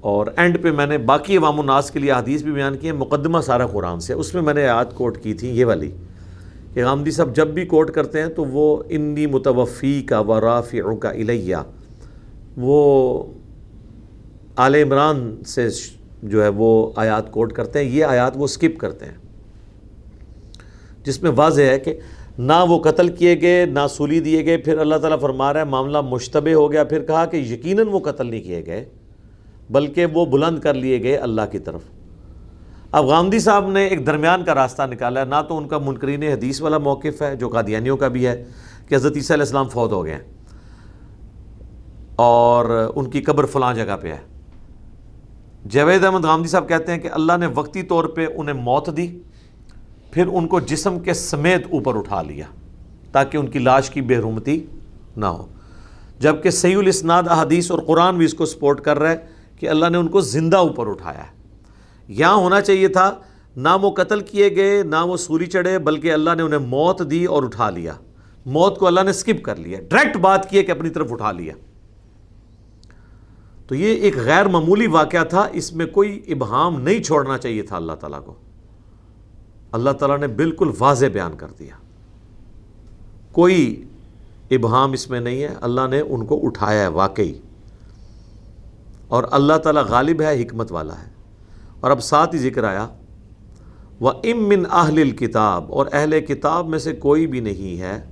اور 0.00 0.26
اینڈ 0.36 0.62
پہ 0.62 0.70
میں 0.70 0.86
نے 0.86 0.98
باقی 0.98 1.36
عوام 1.36 1.60
الناس 1.60 1.90
کے 1.90 1.98
لیے 1.98 2.12
حدیث 2.12 2.42
بھی 2.42 2.52
بیان 2.52 2.76
کی 2.76 2.86
ہے 2.86 2.92
مقدمہ 2.92 3.40
سارا 3.40 3.66
قرآن 3.66 4.00
سے۔ 4.00 4.12
اس 4.12 4.34
میں 4.34 4.42
میں 4.42 4.54
نے 4.54 4.62
یاد 4.62 4.84
کوٹ 4.94 5.18
کی 5.18 5.34
تھی 5.34 5.48
یہ 5.48 5.64
والی 5.64 5.90
کہ 6.74 6.84
غامدی 6.84 7.10
صاحب 7.10 7.36
جب 7.36 7.48
بھی 7.48 7.64
کوٹ 7.64 7.90
کرتے 7.90 8.20
ہیں 8.20 8.28
تو 8.28 8.44
وہ 8.44 8.82
انی 8.90 9.26
متوفی 9.26 10.02
کا 10.02 10.20
و 10.20 10.40
رافع 10.40 10.94
کا 11.00 11.10
الیہ، 11.10 11.56
وہ 12.56 13.24
آل 14.56 14.74
عمران 14.74 15.42
سے 15.46 15.68
جو 16.22 16.42
ہے 16.42 16.48
وہ 16.48 16.92
آیات 16.96 17.32
کوٹ 17.32 17.52
کرتے 17.52 17.78
ہیں، 17.78 17.86
یہ 17.86 18.04
آیات 18.04 18.32
وہ 18.36 18.46
سکپ 18.46 18.78
کرتے 18.78 19.04
ہیں۔ 19.04 19.18
جس 21.04 21.22
میں 21.22 21.30
واضح 21.36 21.62
ہے 21.62 21.78
کہ 21.78 21.98
نہ 22.38 22.52
وہ 22.68 22.78
قتل 22.78 23.08
کیے 23.08 23.40
گئے، 23.40 23.66
نہ 23.66 23.80
سولی 23.90 24.20
دیے 24.20 24.46
گئے، 24.46 24.56
پھر 24.56 24.78
اللہ 24.78 24.94
تعالیٰ 24.94 25.20
فرما 25.20 25.52
رہا 25.52 25.60
ہے، 25.60 25.64
معاملہ 25.64 26.00
مشتبہ 26.00 26.52
ہو 26.52 26.72
گیا، 26.72 26.84
پھر 26.84 27.02
کہا 27.02 27.26
کہ 27.26 27.36
یقیناً 27.36 27.86
وہ 27.88 27.98
قتل 27.98 28.26
نہیں 28.26 28.42
کیے 28.42 28.66
گئے، 28.66 28.84
بلکہ 29.70 30.06
وہ 30.06 30.26
بلند 30.26 30.58
کر 30.58 30.74
لیے 30.74 31.02
گئے 31.02 31.16
اللہ 31.16 31.40
کی 31.50 31.58
طرف۔ 31.58 31.80
اب 32.92 33.04
غامدی 33.04 33.38
صاحب 33.38 33.70
نے 33.70 33.86
ایک 33.86 34.06
درمیان 34.06 34.44
کا 34.44 34.54
راستہ 34.54 34.82
نکالا 34.82 35.20
ہے، 35.20 35.24
نہ 35.24 35.42
تو 35.48 35.56
ان 35.56 35.68
کا 35.68 35.78
منکرین 35.78 36.22
حدیث 36.22 36.62
والا 36.62 36.78
موقف 36.78 37.22
ہے، 37.22 37.36
جو 37.36 37.48
قادیانیوں 37.48 37.96
کا 37.96 38.08
بھی 38.08 38.26
ہے، 38.26 38.44
کہ 38.88 38.94
حضرت 38.94 39.12
عیسیٰ 39.16 39.36
علیہ 39.36 39.42
السلام 39.42 39.68
فوت 39.68 39.92
ہو 39.92 40.04
گئے 40.04 40.14
ہیں۔ 40.14 40.22
اور 42.16 42.92
ان 42.94 43.10
کی 43.10 43.22
قبر 43.22 43.46
فلاں 43.46 43.74
جگہ 43.74 43.96
پہ 44.00 44.08
ہے۔ 44.08 44.18
جاوید 45.70 46.04
احمد 46.04 46.24
غامدی 46.24 46.48
صاحب 46.48 46.68
کہتے 46.68 46.92
ہیں 46.92 46.98
کہ 46.98 47.08
اللہ 47.12 47.32
نے 47.40 47.46
وقتی 47.54 47.82
طور 47.82 48.04
پہ 48.04 48.26
انہیں 48.36 48.56
موت 48.56 48.96
دی۔ 48.96 49.18
پھر 50.12 50.26
ان 50.26 50.46
کو 50.46 50.60
جسم 50.60 50.98
کے 50.98 51.14
سمیت 51.14 51.66
اوپر 51.70 51.96
اٹھا 51.96 52.22
لیا 52.22 52.46
تاکہ 53.12 53.36
ان 53.36 53.46
کی 53.46 53.58
لاش 53.58 53.90
کی 53.90 54.00
بے 54.00 54.16
رومتی 54.16 54.66
نہ 55.16 55.26
ہو۔ 55.26 55.46
جبکہ 56.18 56.50
صحیح 56.50 56.76
الاسناد 56.76 57.22
احادیث 57.30 57.70
اور 57.70 57.78
قرآن 57.78 58.16
بھی 58.16 58.24
اس 58.24 58.34
کو 58.34 58.46
سپورٹ 58.46 58.80
کر 58.80 58.98
رہا 58.98 59.10
ہے 59.10 59.16
کہ 59.56 59.68
اللہ 59.68 59.88
نے 59.88 59.98
ان 59.98 60.08
کو 60.08 60.20
زندہ 60.20 60.56
اوپر 60.56 60.88
اٹھایا 60.88 61.18
ہے۔ 61.18 61.42
یہاں 62.08 62.34
ہونا 62.34 62.60
چاہیے 62.60 62.88
تھا، 62.88 63.14
نہ 63.56 63.68
وہ 63.82 63.90
قتل 63.90 64.20
کیے 64.20 64.56
گئے، 64.56 64.82
نہ 64.82 64.96
وہ 65.04 65.16
سوری 65.16 65.46
چڑھے، 65.46 65.78
بلکہ 65.78 66.12
اللہ 66.12 66.30
نے 66.36 66.42
انہیں 66.42 66.58
موت 66.58 67.10
دی 67.10 67.24
اور 67.24 67.42
اٹھا 67.42 67.70
لیا۔ 67.70 67.92
موت 68.46 68.78
کو 68.78 68.86
اللہ 68.86 69.00
نے 69.00 69.12
سکپ 69.12 69.42
کر 69.42 69.56
لیا، 69.56 69.80
ڈائریکٹ 69.80 70.16
بات 70.16 70.50
کی 70.50 70.58
ہے 70.58 70.62
کہ 70.62 70.70
اپنی 70.70 70.90
طرف 70.90 71.12
اٹھا 71.12 71.32
لیا۔ 71.32 71.54
تو 73.66 73.74
یہ 73.74 73.86
ایک 73.86 74.16
غیر 74.16 74.46
معمولی 74.46 74.86
واقعہ 74.86 75.24
تھا، 75.24 75.48
اس 75.52 75.72
میں 75.72 75.86
کوئی 75.86 76.22
ابہام 76.28 76.80
نہیں 76.80 77.02
چھوڑنا 77.02 77.38
چاہیے 77.38 77.62
تھا 77.62 77.76
اللہ 77.76 77.92
تعالیٰ 77.92 78.24
کو۔ 78.24 78.34
اللہ 79.72 79.90
تعالیٰ 79.90 80.18
نے 80.18 80.26
بالکل 80.26 80.70
واضح 80.78 81.06
بیان 81.12 81.36
کر 81.36 81.48
دیا۔ 81.58 81.74
کوئی 83.32 83.84
ابہام 84.50 84.92
اس 84.92 85.10
میں 85.10 85.20
نہیں 85.20 85.42
ہے، 85.42 85.48
اللہ 85.60 85.86
نے 85.90 86.00
ان 86.00 86.26
کو 86.26 86.40
اٹھایا 86.46 86.82
ہے 86.82 86.88
واقعی۔ 86.88 87.32
اور 89.08 89.24
اللہ 89.30 89.58
تعالیٰ 89.58 89.82
غالب 89.88 90.22
ہے، 90.22 90.42
حکمت 90.42 90.72
والا 90.72 90.98
ہے۔ 90.98 91.12
اور 91.80 91.90
اب 91.90 92.02
ساتھ 92.02 92.34
ہی 92.34 92.40
ذکر 92.40 92.64
آیا 92.64 92.88
وہ 94.00 94.10
امن 94.24 94.62
اہل 94.70 95.10
کتاب 95.10 95.64
اور 95.68 95.86
اہل 95.92 96.20
کتاب 96.20 96.68
میں 96.68 96.78
سے 96.78 96.92
کوئی 96.92 97.26
بھی 97.26 97.40
نہیں 97.40 97.80
ہے 97.80 98.04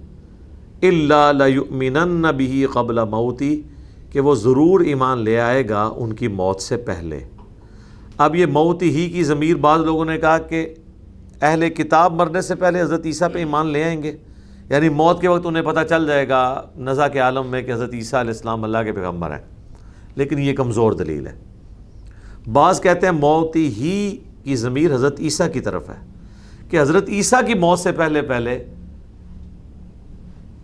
اللہ 0.83 2.33
بھی 2.33 2.67
قبل 2.73 3.05
موتی 3.05 3.63
کہ 4.11 4.21
وہ 4.21 4.35
ضرور 4.35 4.81
ایمان 4.81 5.19
لے 5.19 5.41
آئے 5.41 5.69
گا 5.69 5.93
ان 5.97 6.13
کی 6.13 6.29
موت 6.29 6.61
سے 6.61 6.77
پہلے۔ 6.77 7.21
اب 8.19 8.37
یہ 8.37 8.47
موت 8.47 8.83
ہی 8.83 9.11
کی 9.11 9.25
ضمیر 9.25 9.57
بعض 9.57 9.81
لوگوں 9.81 10.05
نے 10.05 10.19
کہا 10.19 10.39
کہ 10.39 10.75
اہل 11.43 11.69
کتاب 11.69 12.13
مرنے 12.13 12.41
سے 12.41 12.55
پہلے 12.55 12.81
حضرت 12.81 13.07
عیسیٰ 13.07 13.33
پہ 13.33 13.39
ایمان 13.39 13.67
لے 13.67 13.85
آئیں 13.85 14.03
گے؟ 14.03 14.17
یعنی 14.69 14.89
موت 14.89 15.21
کے 15.21 15.29
وقت 15.29 15.47
انہیں 15.47 15.63
پتہ 15.63 15.81
چل 15.89 16.07
جائے 16.07 16.29
گا 16.29 16.63
نزا 16.77 17.09
کے 17.09 17.19
عالم 17.19 17.47
میں 17.47 17.63
کہ 17.63 17.73
حضرت 17.73 17.95
عیسیٰ 17.95 18.21
علیہ 18.21 18.33
السلام 18.33 18.65
اللہ 18.65 18.79
کے 18.85 18.93
پیغمبر 18.93 19.31
ہیں۔ 19.31 19.45
لیکن 20.15 20.39
یہ 20.39 20.53
کمزور 20.53 20.93
دلیل 20.93 21.27
ہے۔ 21.27 21.39
بعض 22.53 22.81
کہتے 22.81 23.07
ہیں 23.07 23.13
موت 23.13 23.57
ہی 23.57 24.17
کی 24.45 24.57
ضمیر 24.57 24.95
حضرت 24.95 25.21
عیسیٰ 25.21 25.53
کی 25.53 25.61
طرف 25.61 25.91
ہے۔ 25.91 26.07
کہ 26.69 26.81
حضرت 26.81 27.09
عیسیٰ 27.09 27.47
کی 27.47 27.55
موت 27.55 27.79
سے 27.79 27.93
پہلے 27.93 28.23
پہلے 28.23 28.65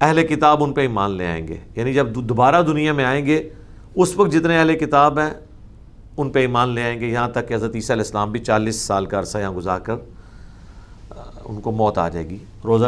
اہل 0.01 0.27
کتاب 0.27 0.65
ان 0.65 0.73
پہ 0.73 0.81
ایمان 0.81 1.11
لے 1.11 1.27
آئیں 1.27 1.49
گے۔ 1.49 1.57
یعنی 1.77 1.93
جب 1.93 2.07
دوبارہ 2.17 2.63
دنیا 2.63 2.93
میں 2.93 3.05
آئیں 3.05 3.27
گے، 3.27 3.49
اس 3.95 4.17
وقت 4.17 4.33
جتنے 4.33 4.59
اہل 4.59 4.79
کتاب 4.79 5.19
ہیں، 5.19 5.31
ان 6.17 6.31
پہ 6.31 6.39
ایمان 6.39 6.69
لے 6.69 6.83
آئیں 6.83 7.01
گے۔ 7.01 7.07
یہاں 7.07 7.29
تک 7.29 7.49
کہ 7.49 7.55
حضرت 7.55 7.75
عیسیٰ 7.75 7.97
علیہ 7.97 8.05
السلام 8.05 8.33
بھی 8.33 8.41
چالیس 8.41 8.77
سال 8.77 9.07
کا 9.07 9.19
عرصہ 9.19 9.39
یہاں 9.39 9.53
گزار 9.53 9.81
کر 9.81 9.95
ان 11.49 11.61
کو 11.61 11.73
موت 11.73 11.99
آ 11.99 12.09
جائے 12.09 12.31
گی۔ 12.31 12.39
روزہ 12.65 12.87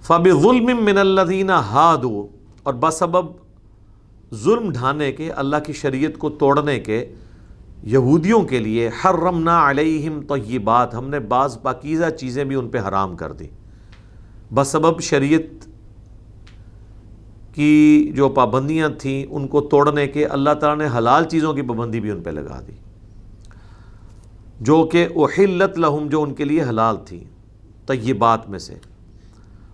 فب 0.02 0.28
ظلم 0.42 0.84
من 0.84 0.98
الدین 0.98 1.50
ہادو 1.50 2.26
اور 2.62 2.74
بسبب 2.74 3.26
ظلم 4.34 4.70
ڈھانے 4.72 5.12
کے، 5.12 5.30
اللہ 5.30 5.56
کی 5.66 5.72
شریعت 5.72 6.18
کو 6.18 6.30
توڑنے 6.30 6.80
کے 6.80 7.14
یہودیوں 7.82 8.42
کے 8.42 8.58
لیے 8.58 8.88
حرمنا 8.88 9.70
علیہم 9.70 10.20
طیبات، 10.20 10.94
ہم 10.94 11.08
نے 11.08 11.18
بعض 11.18 11.62
پاکیزہ 11.62 12.10
چیزیں 12.10 12.44
بھی 12.44 12.56
ان 12.56 12.68
پہ 12.68 12.78
حرام 12.78 13.16
کر 13.16 13.32
دی۔ 13.32 13.46
بسبب 14.54 15.00
شریعت 15.00 15.68
کی 17.54 18.12
جو 18.16 18.28
پابندیاں 18.28 18.88
تھیں 18.88 19.26
ان 19.30 19.48
کو 19.48 19.60
توڑنے 19.60 20.06
کے 20.06 20.26
اللہ 20.26 20.50
تعالیٰ 20.50 20.88
نے 20.88 20.98
حلال 20.98 21.24
چیزوں 21.24 21.54
کی 21.54 21.62
پابندی 21.62 22.00
بھی 22.00 22.10
ان 22.10 22.22
پہ 22.22 22.30
لگا 22.30 22.60
دی۔ 22.66 22.72
جو 24.60 24.88
کہ 24.92 25.08
احلت 25.16 25.78
لہم، 25.78 26.08
جو 26.08 26.22
ان 26.22 26.34
کے 26.34 26.44
لیے 26.44 26.62
حلال 26.62 26.96
تھی 27.06 27.24
طیبات 27.86 28.50
میں 28.50 28.58
سے۔ 28.58 28.74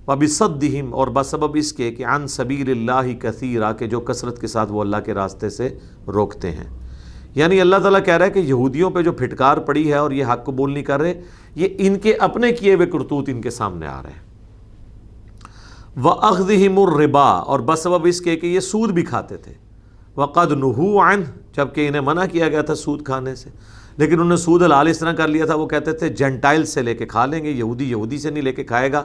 وبصدہم، 0.07 0.95
اور 0.95 1.09
بسبب 1.09 1.51
اس 1.55 1.73
کے 1.73 1.93
کہ 1.93 2.07
عن 2.07 2.27
سبیل 2.27 2.71
اللہ 2.71 3.15
کثیرہ، 3.21 3.73
کہ 3.73 3.87
جو 3.87 4.01
کثرت 4.01 4.41
کے 4.41 4.47
ساتھ 4.47 4.73
وہ 4.73 4.81
اللہ 4.81 4.97
کے 5.05 5.15
راستے 5.15 5.51
سے 5.51 5.79
روکتے 6.07 6.51
ہیں۔ 6.51 6.88
یعنی 7.39 7.61
اللہ 7.61 7.77
تعالیٰ 7.77 8.05
کہہ 8.05 8.15
رہا 8.15 8.27
ہے 8.27 8.31
کہ 8.31 8.39
یہودیوں 8.39 8.91
پہ 8.91 9.03
جو 9.03 9.13
پھٹکار 9.13 9.57
پڑی 9.57 9.89
ہے 9.89 9.97
اور 9.97 10.11
یہ 10.11 10.25
حق 10.25 10.45
قبول 10.45 10.73
نہیں 10.73 10.85
کر 10.85 11.01
رہے، 11.01 11.21
یہ 11.55 11.69
ان 11.79 11.99
کے 11.99 12.15
اپنے 12.15 12.53
کیے 12.53 12.75
ہوئے 12.75 12.87
کرتوت 12.87 13.29
ان 13.29 13.41
کے 13.41 13.51
سامنے 13.51 13.87
آ 13.87 14.03
رہے 14.03 14.11
ہیں۔ 14.11 14.29
وہ 15.97 16.11
اخذہم 16.11 16.79
الربا، 16.79 17.31
اور 17.31 17.61
بسبب 17.61 18.07
اس 18.07 18.21
کے 18.21 18.37
کہ 18.37 18.47
یہ 18.47 18.61
سود 18.61 18.91
بھی 18.91 19.03
کھاتے 19.03 19.37
تھے۔ 19.37 19.53
وقد 20.17 20.53
نحو 20.53 21.01
عن 21.01 21.23
جبکہ 21.57 21.89
انہیں 21.89 22.01
منع 22.01 22.27
کیا 22.33 22.49
گیا 22.49 22.63
تھا 22.63 22.75
سود 22.75 23.05
کھانے 23.05 23.35
سے۔ 23.35 23.51
لیکن 23.97 24.13
انہوں 24.13 24.29
نے 24.29 24.37
سود 24.37 24.63
حلال 24.63 24.89
اس 24.89 24.99
طرح 24.99 25.13
کر 25.13 25.29
لیا 25.29 25.47
تھا، 25.47 25.55
وہ 25.55 25.67
کہتے 25.67 25.93
تھے، 25.93 26.09
جنٹائل 26.09 26.65
سے 26.65 26.83
لے 26.83 26.95
کے 26.95 27.07
کھا 27.07 27.27
لیں 27.27 27.45
گے، 27.45 27.51
یہودی 27.51 27.91
یہودی 27.91 28.19
سے 28.19 28.31
نہیں 28.31 28.45
لے 28.45 28.53
کے 28.53 28.65
کھائے 28.65 28.93
گا۔ 28.93 29.03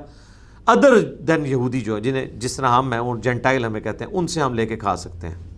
ادر 0.66 1.00
دین 1.00 1.46
یہودی 1.46 1.82
جو 1.82 1.96
ہے 1.96 2.02
جنہیں 2.02 2.26
جس 2.26 2.56
طرح 2.56 2.70
ہم 2.70 2.94
ہیں، 2.94 3.00
وہ 3.00 3.18
جنٹائل 3.18 3.66
ہمیں 3.66 3.82
کہتے 3.82 4.06
ہیں، 4.06 4.12
ان 4.14 4.28
سے 4.28 4.42
ہم 4.42 4.54
لے 4.54 4.66
کے 4.66 4.76
کھا 4.76 4.96
سکتے 4.96 5.28
ہیں۔ 5.28 5.53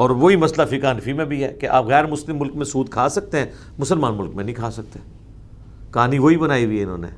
اور 0.00 0.10
وہی 0.10 0.36
مسئلہ 0.36 0.66
فقہ 0.66 0.86
انفی 0.86 1.12
میں 1.12 1.24
بھی 1.24 1.44
ہے 1.44 1.52
کہ 1.52 1.66
آپ 1.66 1.84
غیر 1.86 2.06
مسلم 2.06 2.38
ملک 2.38 2.54
میں 2.56 2.64
سود 2.64 2.88
کھا 2.88 3.08
سکتے 3.08 3.38
ہیں، 3.38 3.46
مسلمان 3.78 4.14
ملک 4.14 4.34
میں 4.34 4.44
نہیں 4.44 4.54
کھا 4.54 4.70
سکتے۔ 4.70 4.98
کہانی 5.92 6.18
وہی 6.18 6.36
بنائی 6.36 6.64
ہوئی 6.64 6.78
ہے 6.78 6.82
انہوں 6.82 6.98
نے۔ 6.98 7.08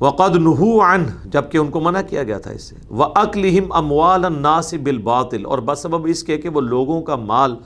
وقد 0.00 0.36
نحو 0.36 0.80
عن 0.82 1.04
جبکہ 1.24 1.58
ان 1.58 1.68
کو 1.68 1.80
منع 1.80 2.00
کیا 2.02 2.22
گیا 2.22 2.38
تھا 2.38 2.50
اس 2.50 2.62
سے۔ 2.62 2.76
وہ 2.88 3.04
اکلم 3.14 3.72
اموال 3.72 4.24
الناس 4.24 4.74
بالباطل، 4.74 5.46
اور 5.46 5.58
بسبب 5.58 6.06
اس 6.06 6.22
کے 6.22 6.38
کہ 6.38 6.48
وہ 6.48 6.60
لوگوں 6.60 7.02
کا 7.02 7.16
مال 7.16 7.56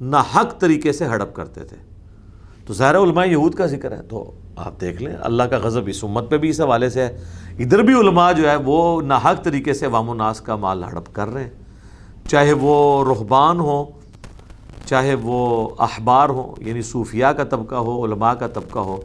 نہ 0.00 0.16
حق 0.16 0.58
طریقے 0.58 0.92
سے 0.92 1.04
ہڑپ 1.04 1.34
کرتے 1.34 1.64
تھے۔ 1.64 1.76
تو 2.66 2.74
ظاہر 2.74 2.96
علماء 2.96 3.24
یہود 3.24 3.54
کا 3.54 3.66
ذکر 3.66 3.92
ہے، 3.92 4.02
تو 4.02 4.32
آپ 4.56 4.80
دیکھ 4.80 5.02
لیں، 5.02 5.16
اللہ 5.20 5.42
کا 5.42 5.58
غضب 5.58 5.82
اس 5.86 6.04
امت 6.04 6.30
پہ 6.30 6.38
بھی 6.38 6.48
اس 6.48 6.60
حوالے 6.60 6.90
سے 6.90 7.02
ہے۔ 7.02 7.24
ادھر 7.58 7.78
بھی 7.78 7.94
علماء 7.94 8.32
جو 8.32 8.50
ہے، 8.50 8.56
وہ 8.56 9.02
ناحق 9.02 9.44
طریقے 9.44 9.72
سے 9.72 9.86
وام 9.86 10.08
و 10.08 10.14
ناس 10.14 10.40
کا 10.40 10.56
مال 10.56 10.84
ہڑپ 10.84 11.14
کر 11.14 11.28
رہے 11.28 11.42
ہیں۔ 11.42 11.50
چاہے 12.28 12.52
وہ 12.52 13.04
رحبان 13.04 13.60
ہوں، 13.60 13.84
چاہے 14.86 15.14
وہ 15.14 15.68
احبار 15.78 16.28
ہوں 16.28 16.54
یعنی 16.58 16.82
صوفیاء 16.82 17.30
کا 17.30 17.44
طبقہ 17.44 17.74
ہو، 17.74 18.04
علماء 18.04 18.32
کا 18.32 18.46
طبقہ 18.46 18.78
ہو، 18.78 19.00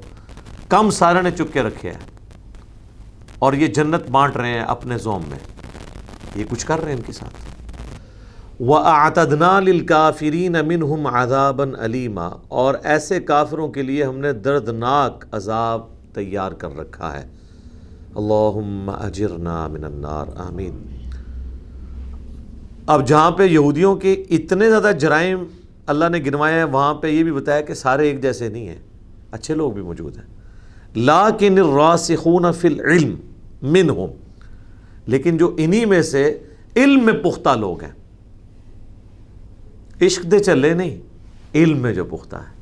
کم 0.70 0.90
سارے 0.90 1.22
نے 1.22 1.32
چپ 1.32 1.54
کے 1.54 1.62
رکھے 1.62 1.90
ہیں۔ 1.90 2.00
اور 3.40 3.54
یہ 3.54 3.68
جنت 3.68 4.10
بانٹ 4.12 4.38
رہے 4.38 4.50
ہیں 4.50 4.62
اپنے 4.62 4.98
زوم 4.98 5.22
میں۔ 5.28 5.40
یہ 6.36 6.44
کچھ 6.50 6.66
کر 6.66 6.80
رہے 6.80 6.92
ہیں 6.92 6.98
ان 6.98 7.04
کے 7.04 7.12
ساتھ۔ 7.12 7.57
وَأَعْتَدْنَا 8.60 9.60
لِلْكَافِرِينَ 9.60 10.58
مِنْهُمْ 10.58 11.13
عَذَابًا 11.13 11.84
عَلِيمًا 11.86 12.32
اور 12.48 12.76
ایسے 12.84 13.20
کافروں 13.20 13.70
کے 13.70 13.82
لیے 13.82 14.04
ہم 14.04 14.17
نے 14.17 14.34
دردناک 14.34 15.26
عذاب 15.32 15.82
تیار 16.13 16.52
کر 16.52 16.78
رکھا 16.78 17.13
ہے۔ 17.13 17.28
اللہم 18.15 18.89
اجرنا 18.89 19.67
من 19.67 19.84
النار۔ 19.84 20.26
آمین۔ 20.36 20.80
اب 22.88 23.08
جہاں 23.08 23.32
پہ 23.32 23.43
یہودیوں 23.43 23.96
کے 23.96 24.13
اتنے 24.13 24.70
زیادہ 24.70 24.91
جرائم 25.00 25.43
اللہ 25.86 26.06
نے 26.12 26.17
گنوائے 26.17 26.56
ہیں، 26.56 26.63
وہاں 26.63 26.93
پہ 26.93 27.08
یہ 27.08 27.24
بھی 27.24 27.32
بتایا 27.32 27.62
کہ 27.62 27.74
سارے 27.74 28.08
ایک 28.08 28.22
جیسے 28.22 28.50
نہیں 28.50 28.67
ہیں۔ 28.67 28.82
اچھے 29.32 29.54
لوگ 29.54 29.72
بھی 29.72 29.82
موجود 29.82 30.17
ہیں۔ 30.17 30.26
لیکن 30.93 31.60
الراسخون 31.60 32.46
فی 32.52 32.67
العلم 32.67 33.15
منہم 33.62 34.12
لیکن 35.06 35.38
جو 35.38 35.56
انہی 35.58 35.86
میں 35.86 36.02
سے 36.02 36.39
علم 36.76 37.04
میں 37.04 37.13
پختہ 37.13 37.50
لوگ 37.60 37.82
ہیں۔ 37.82 38.07
عشق 40.02 40.24
دے 40.24 40.40
چلے 40.40 40.74
نہیں، 40.74 40.98
علم 41.56 41.78
میں 41.78 41.94
جو 41.94 42.06
پختہ 42.06 42.36
ہے۔ 42.36 42.58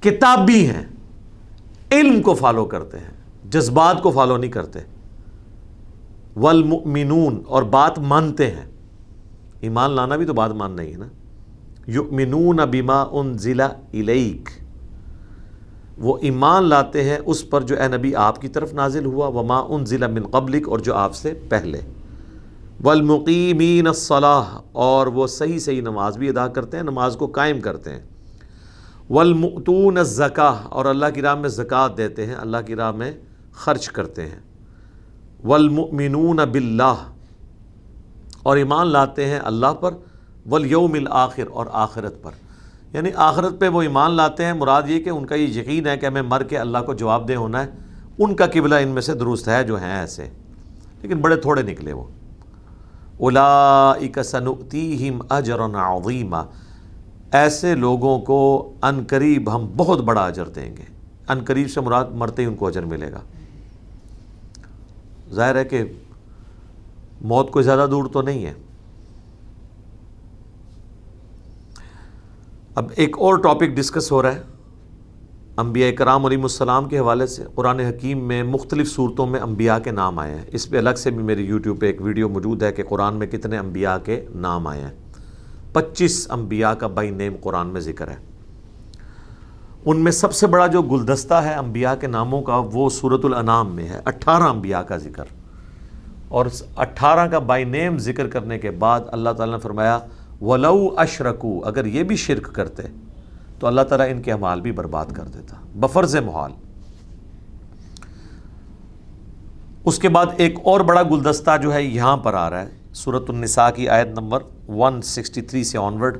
کتابی 0.00 0.66
ہیں، 0.66 0.84
علم 1.92 2.22
کو 2.22 2.34
فالو 2.34 2.64
کرتے 2.64 2.98
ہیں، 2.98 3.10
جذبات 3.50 4.02
کو 4.02 4.10
فالو 4.10 4.36
نہیں 4.36 4.50
کرتے۔ 4.50 4.78
والمؤمنون، 6.36 7.42
اور 7.46 7.62
بات 7.62 7.98
مانتے 7.98 8.50
ہیں۔ 8.50 8.64
ایمان 9.60 9.90
لانا 9.90 10.16
بھی 10.16 10.26
تو 10.26 10.34
بات 10.34 10.50
ماننا 10.50 10.82
ہی 10.82 10.92
ہے 10.92 10.96
نا۔ 10.96 11.06
یؤمنون 11.86 12.56
بما 12.56 13.02
انزل 13.02 13.60
الیک۔ 13.60 14.48
وہ 15.98 16.18
ایمان 16.22 16.64
لاتے 16.64 17.04
ہیں 17.04 17.18
اس 17.26 17.50
پر 17.50 17.60
جو 17.60 17.76
اے 17.80 17.96
نبی 17.96 18.14
آپ 18.14 18.40
کی 18.40 18.48
طرف 18.48 18.74
نازل 18.74 19.04
ہوا۔ 19.04 19.26
وما 19.26 19.58
انزل 19.58 20.06
من 20.06 20.26
قبلک، 20.26 20.68
اور 20.68 20.78
جو 20.78 20.94
آپ 20.94 21.14
سے 21.14 21.34
پہلے۔ 21.48 21.80
والمقیمین 22.82 23.86
الصلاح 23.86 24.58
اور 24.72 25.06
وہ 25.06 25.26
صحیح 25.26 25.58
صحیح 25.58 25.80
نماز 25.80 26.18
بھی 26.18 26.28
ادا 26.28 26.48
کرتے 26.48 26.76
ہیں، 26.76 26.84
نماز 26.84 27.16
کو 27.16 27.26
قائم 27.26 27.60
کرتے 27.60 27.90
ہیں۔ 27.90 28.02
والمؤتون 29.10 29.98
الزکاہ 29.98 30.54
اور 30.64 30.84
اللہ 30.84 31.06
کی 31.14 31.22
راہ 31.22 31.34
میں 31.34 31.48
زکوٰۃ 31.48 31.96
دیتے 31.96 32.26
ہیں، 32.26 32.34
اللہ 32.34 32.56
کی 32.66 32.74
راہ 32.74 32.90
میں 32.90 33.12
خرچ 33.52 33.88
کرتے 33.88 34.22
ہیں۔ 34.22 34.38
والمؤمنون 35.44 36.36
باللہ 36.36 36.94
اور 38.42 38.56
ایمان 38.56 38.86
لاتے 38.86 39.26
ہیں 39.26 39.38
اللہ 39.44 39.74
پر 39.80 39.94
والیوم 40.46 40.92
الآخر، 40.92 41.44
اور 41.52 41.66
آخرت 41.72 42.22
پر۔ 42.22 42.30
یعنی 42.92 43.10
آخرت 43.16 43.60
پہ 43.60 43.68
وہ 43.68 43.82
ایمان 43.82 44.10
لاتے 44.10 44.44
ہیں، 44.44 44.52
مراد 44.52 44.82
یہ 44.86 45.04
کہ 45.04 45.10
ان 45.10 45.26
کا 45.26 45.34
یہ 45.34 45.60
یقین 45.60 45.86
ہے 45.86 45.96
کہ 45.96 46.06
ہمیں 46.06 46.22
مر 46.22 46.42
کے 46.42 46.58
اللہ 46.58 46.78
کو 46.86 46.94
جواب 46.94 47.28
دہ 47.28 47.34
ہونا 47.34 47.64
ہے۔ 47.64 47.70
ان 48.18 48.34
کا 48.34 48.46
قبلہ 48.46 48.74
ان 48.74 48.88
میں 48.88 49.02
سے 49.02 49.14
درست 49.14 49.48
ہے 49.48 49.64
جو 49.64 49.80
ہیں 49.80 50.00
ایسے۔ 50.00 50.28
لیکن 51.02 51.16
بڑے 51.16 51.36
تھوڑے 51.36 51.62
نکلے 51.62 51.92
وہ۔ 51.92 52.04
اولئک 53.16 54.22
سنؤتیہم 54.22 55.22
اجرا 55.28 55.96
عظیما۔ 55.96 56.44
ایسے 57.32 57.74
لوگوں 57.74 58.18
کو 58.20 58.72
ان 58.82 59.04
قریب 59.08 59.56
ہم 59.56 59.72
بہت 59.76 60.00
بڑا 60.00 60.26
اجر 60.26 60.48
دیں 60.48 60.76
گے۔ 60.76 60.82
ان 61.28 61.44
قریب 61.44 61.70
سے 61.70 61.80
مراد 61.80 62.04
مرتے 62.14 62.42
ہی 62.42 62.46
ان 62.46 62.54
کو 62.54 62.66
اجر 62.66 62.82
ملے 62.82 63.12
گا۔ 63.12 63.20
ظاہر 65.32 65.54
ہے 65.54 65.64
کہ 65.64 65.84
موت 67.20 67.50
کوئی 67.50 67.64
زیادہ 67.64 67.86
دور 67.90 68.04
تو 68.04 68.22
نہیں 68.22 68.46
ہے۔ 68.46 68.52
اب 72.74 72.84
ایک 72.96 73.16
اور 73.18 73.34
ٹاپک 73.34 73.66
ڈسکس 73.66 74.12
ہو 74.12 74.22
رہا 74.22 74.34
ہے۔ 74.34 74.42
انبیاء 75.58 75.90
کرام 75.90 76.26
علیہ 76.26 76.42
السلام 76.42 76.88
کے 76.88 76.98
حوالے 76.98 77.26
سے 77.26 77.44
قرآن 77.54 77.80
حکیم 77.80 78.18
میں 78.18 78.42
مختلف 78.42 78.94
صورتوں 78.94 79.26
میں 79.26 79.40
انبیاء 79.40 79.78
کے 79.78 79.90
نام 79.90 80.18
آئے 80.18 80.34
ہیں۔ 80.34 80.44
اس 80.48 80.70
پہ 80.70 80.78
الگ 80.78 80.94
سے 80.96 81.10
بھی 81.10 81.22
میری 81.22 81.44
یوٹیوب 81.44 81.80
پہ 81.80 81.86
ایک 81.86 82.02
ویڈیو 82.02 82.28
موجود 82.28 82.62
ہے 82.62 82.72
کہ 82.72 82.82
قرآن 82.82 83.16
میں 83.16 83.26
کتنے 83.26 83.58
انبیاء 83.58 83.96
کے 84.04 84.24
نام 84.34 84.66
آئے 84.66 84.80
ہیں۔ 84.80 84.90
پچیس 85.72 86.26
انبیاء 86.30 86.70
کا 86.70 86.86
بائی 86.86 87.10
نیم 87.10 87.32
قرآن 87.40 87.66
میں 87.66 87.80
ذکر 87.80 88.08
ہے۔ 88.08 88.16
ان 89.84 90.00
میں 90.00 90.12
سب 90.12 90.32
سے 90.32 90.46
بڑا 90.46 90.66
جو 90.66 90.82
گلدستہ 90.82 91.34
ہے 91.34 91.54
انبیاء 91.54 91.94
کے 91.94 92.06
ناموں 92.06 92.42
کا 92.42 92.62
وہ 92.72 92.90
صورت 92.90 93.24
الانام 93.24 93.74
میں 93.74 93.88
ہے۔ 93.88 94.00
اٹھارہ 94.04 94.42
انبیاء 94.42 94.80
کا 94.80 94.96
ذکر۔ 94.96 95.24
اور 96.28 96.46
اٹھارہ 96.76 97.28
کا 97.28 97.38
بائی 97.38 97.64
نیم 97.64 97.98
ذکر 97.98 98.28
کرنے 98.28 98.58
کے 98.58 98.70
بعد 98.70 99.00
اللہ 99.06 99.30
تعالیٰ 99.30 99.54
نے 99.54 99.60
فرمایا، 99.60 99.98
ولو 100.40 100.88
اشرکو، 100.96 101.60
اگر 101.64 101.84
یہ 101.84 102.02
بھی 102.02 102.16
شرک 102.16 102.54
کرتے 102.54 102.82
تو 103.64 103.68
اللہ 103.68 103.82
تعالیٰ 103.82 104.10
ان 104.10 104.22
کے 104.22 104.32
امال 104.32 104.60
بھی 104.60 104.72
برباد 104.72 105.06
کر 105.06 105.24
دیتا۔ 105.24 105.56
بفرز 105.74 106.16
محال۔ 106.16 106.52
اس 109.84 109.98
کے 109.98 110.08
بعد 110.08 110.26
ایک 110.36 110.58
اور 110.64 110.80
بڑا 110.80 111.02
گلدستہ 111.02 111.50
جو 111.62 111.74
ہے 111.74 111.82
یہاں 111.82 112.16
پر 112.16 112.34
آ 112.34 112.50
رہا 112.50 112.62
ہے۔ 112.62 112.68
صورت 112.94 113.30
النساء 113.30 113.70
کی 113.70 113.88
آیت 113.88 114.06
نمبر 114.06 114.38
163 114.68 115.64
سے 115.64 115.78
آنورڈ 115.78 116.18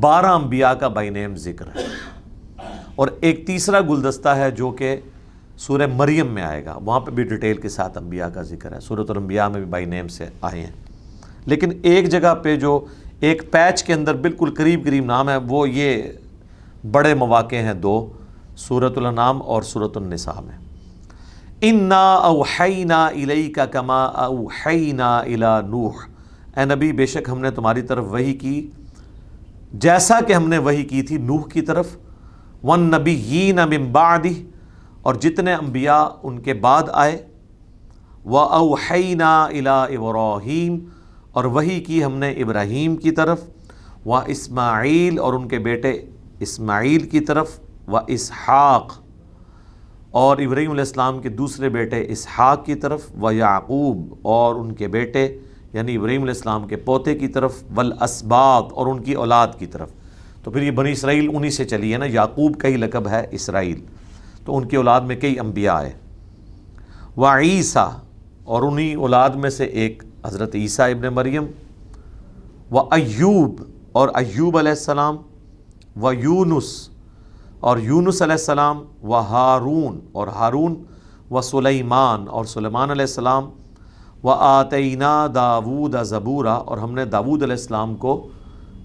بارہ 0.00 0.26
انبیاء 0.26 0.72
کا 0.72 0.88
بائی 0.88 1.10
نیم 1.10 1.36
ذکر 1.36 1.66
ہے۔ 1.66 1.86
اور 2.96 3.08
ایک 3.20 3.46
تیسرا 3.46 3.80
گلدستہ 3.80 4.28
ہے 4.28 4.50
جو 4.50 4.70
کہ 4.70 4.96
سورہ 5.58 5.86
مریم 5.96 6.26
میں 6.26 6.42
آئے 6.42 6.64
گا۔ 6.64 6.78
وہاں 6.84 7.00
پہ 7.00 7.10
بھی 7.10 7.24
ڈیٹیل 7.24 7.56
کے 7.56 7.68
ساتھ 7.68 7.98
انبیاء 7.98 8.28
کا 8.28 8.42
ذکر 8.42 8.72
ہے۔ 8.72 8.80
صورت 8.80 9.10
الانبیاء 9.10 9.48
میں 9.48 9.60
بھی 9.60 9.70
بائی 9.70 9.84
نیم 9.84 10.08
سے 10.08 10.26
آئے 10.40 10.60
ہیں۔ 10.60 10.72
لیکن 11.46 11.68
ایک 11.82 12.08
جگہ 12.08 12.34
پہ 12.34 12.56
جو 12.56 12.84
ایک 13.20 13.52
پیچ 13.52 13.84
کے 13.84 13.92
اندر 13.92 14.14
بالکل 14.14 14.54
قریب 14.54 14.84
قریب 14.84 15.04
نام 15.04 15.28
ہے 15.28 15.36
وہ 15.36 15.68
یہ 15.68 16.02
بڑے 16.90 17.14
مواقع 17.14 17.56
ہیں 17.56 17.74
دو 17.74 18.12
صورت 18.56 18.98
النام 18.98 19.42
اور 19.42 19.62
صورت 19.62 19.96
النساء 19.96 20.40
میں۔ 20.40 20.58
انا 21.60 22.14
اوحینا 22.14 23.06
الی 23.06 23.52
کا 23.52 23.66
کما 23.66 24.04
اوحینا 24.04 25.18
الا 25.18 25.60
نوح۔ 25.60 25.92
اے 26.56 26.64
نبی، 26.64 26.92
بے 26.92 27.06
شک 27.06 27.28
ہم 27.28 27.38
نے 27.38 27.50
تمہاری 27.50 27.82
طرف 27.82 28.04
وہی 28.08 28.34
کی۔ 28.34 28.70
جیسا 29.72 30.20
کہ 30.26 30.32
ہم 30.32 30.48
نے 30.48 30.58
وہی 30.58 30.82
کی 30.82 31.02
تھی 31.02 31.16
نوح 31.16 31.48
کی 31.48 31.60
طرف۔ 31.60 31.96
ون 32.62 32.80
نبی 32.80 33.52
من 33.52 33.84
بعدی 33.92 34.50
اور 35.02 35.14
جتنے 35.14 35.54
انبیاء 35.54 36.04
ان 36.22 36.38
کے 36.38 36.54
بعد 36.54 36.82
آئے۔ 36.92 37.26
و 38.24 38.38
اوحینا 38.38 39.44
الا 39.44 39.84
ابراہیم۔ 39.84 40.78
اور 41.32 41.44
وہی 41.44 41.80
کی 41.80 42.04
ہم 42.04 42.16
نے 42.16 42.30
ابراہیم 42.30 42.96
کی 42.96 43.10
طرف۔ 43.10 43.40
و 44.06 44.14
اسماعیل 44.14 45.18
اور 45.18 45.34
ان 45.34 45.48
کے 45.48 45.58
بیٹے 45.58 46.04
اسماعیل 46.40 47.08
کی 47.08 47.20
طرف 47.20 47.58
و 47.88 47.96
اسحاق، 48.06 48.92
اور 50.12 50.36
ابراہیم 50.38 50.70
علیہ 50.70 50.80
السلام 50.80 51.18
کے 51.20 51.28
دوسرے 51.30 51.68
بیٹے 51.68 52.04
اسحاق 52.08 52.64
کی 52.64 52.74
طرف 52.74 53.10
و 53.20 53.32
یعقوب، 53.32 54.14
اور 54.22 54.54
ان 54.54 54.72
کے 54.74 54.88
بیٹے 54.88 55.26
یعنی 55.72 55.96
ابراہیم 55.96 56.22
علیہ 56.22 56.34
السلام 56.34 56.66
کے 56.68 56.76
پوتے 56.84 57.14
کی 57.14 57.28
طرف 57.28 57.62
والاسباط 57.74 58.72
اور 58.72 58.86
ان 58.86 59.02
کی 59.02 59.12
اولاد 59.14 59.58
کی 59.58 59.66
طرف۔ 59.66 59.90
تو 60.44 60.50
پھر 60.50 60.62
یہ 60.62 60.70
بنی 60.70 60.92
اسرائیل 60.92 61.28
انہی 61.34 61.50
سے 61.50 61.64
چلی 61.64 61.92
ہے 61.92 61.98
نا، 61.98 62.06
یعقوب 62.06 62.58
کا 62.60 62.68
ہی 62.68 62.76
لقب 62.76 63.08
ہے 63.08 63.24
اسرائیل۔ 63.30 63.80
تو 64.44 64.56
ان 64.56 64.68
کی 64.68 64.76
اولاد 64.76 65.00
میں 65.00 65.16
کئی 65.16 65.38
انبیاء 65.40 65.74
آئے 65.74 65.92
و 67.16 67.26
عیسیٰ، 67.26 67.88
اور 68.44 68.62
انہی 68.62 68.92
اولاد 68.94 69.30
میں 69.36 69.50
سے 69.50 69.64
ایک 69.64 70.02
حضرت 70.24 70.54
عیسیٰ 70.54 70.90
ابن 70.90 71.14
مریم۔ 71.14 71.44
و 72.70 72.80
ایوب، 72.92 73.62
اور 73.92 74.08
ایوب 74.14 74.58
علیہ 74.58 74.70
السلام 74.70 75.16
و 76.02 76.12
یونس 76.12 76.88
اور 77.60 77.78
یونس 77.78 78.22
علیہ 78.22 78.32
السلام 78.32 78.82
و 79.02 79.14
ہارون 79.14 79.98
اور 80.12 80.28
ہارون 80.28 80.74
و 81.30 81.40
سلیمان 81.40 82.28
اور 82.28 82.44
سلیمان 82.44 82.90
علیہ 82.90 83.02
السلام 83.02 83.50
و 84.24 84.30
آتعینہ 84.30 85.26
داود 85.34 85.94
زبورہ 86.04 86.48
اور 86.48 86.78
ہم 86.78 86.94
نے 86.94 87.04
داود 87.04 87.42
علیہ 87.42 87.56
السلام 87.56 87.94
کو 87.94 88.28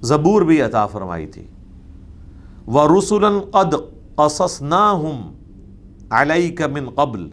زبور 0.02 0.42
بھی 0.42 0.62
عطا 0.62 0.86
فرمائی 0.88 1.28
تھی 1.28 1.46
و 2.68 3.00
رسول 3.00 3.26
قد 3.52 3.76
قصصناہم 4.16 5.22
علیک 6.12 6.62
من 6.62 6.90
قبل 6.96 7.28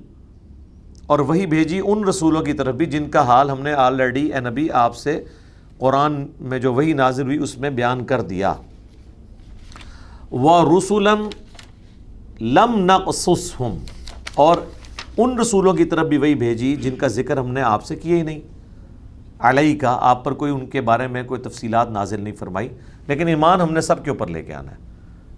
اور 1.07 1.19
وہی 1.19 1.47
بھیجی 1.47 1.81
ان 1.85 2.05
رسولوں 2.05 2.43
کی 2.43 2.53
طرف 2.53 2.75
بھی 2.75 2.87
جن 2.87 3.11
کا 3.11 3.23
حال 3.23 3.51
ہم 3.51 3.61
نے 3.63 3.73
آلریڈی 3.73 4.27
اے 4.27 4.41
نبی 4.41 4.71
آپ 4.71 4.97
سے 4.97 5.25
قرآن 5.79 6.27
میں 6.41 6.59
جو 6.59 6.73
وہی 6.75 6.93
نازل 6.93 7.23
ہوئی 7.23 7.39
اس 7.39 7.59
میں 7.59 7.71
بیان 7.71 8.05
کر 8.05 8.21
دیا۔ 8.21 8.55
وہ 10.31 10.79
رسولم 10.79 11.29
لم 12.41 12.71
نقصصہم 12.75 13.77
اور 14.35 14.57
ان 15.17 15.39
رسولوں 15.39 15.73
کی 15.73 15.85
طرف 15.85 16.07
بھی 16.07 16.19
وہی 16.19 16.35
بھیجی 16.35 16.77
جن 16.77 16.97
کا 16.97 17.07
ذکر 17.07 17.37
ہم 17.37 17.49
نے 17.49 17.63
آپ 17.63 17.85
سے 17.85 17.97
کیا 17.97 18.17
ہی 18.17 18.23
نہیں۔ 18.23 18.41
علیہ 19.39 19.79
کا 19.79 19.99
آپ 20.01 20.25
پر 20.25 20.33
کوئی 20.33 20.53
ان 20.53 20.67
کے 20.67 20.81
بارے 20.81 21.07
میں 21.07 21.23
کوئی 21.23 21.41
تفصیلات 21.41 21.91
نازل 21.91 22.21
نہیں 22.21 22.35
فرمائی، 22.35 22.69
لیکن 23.07 23.29
ایمان 23.29 23.61
ہم 23.61 23.73
نے 23.73 23.81
سب 23.81 24.05
کے 24.05 24.11
اوپر 24.11 24.27
لے 24.27 24.43
کے 24.43 24.55
آنا 24.55 24.71
ہے۔ 24.71 24.77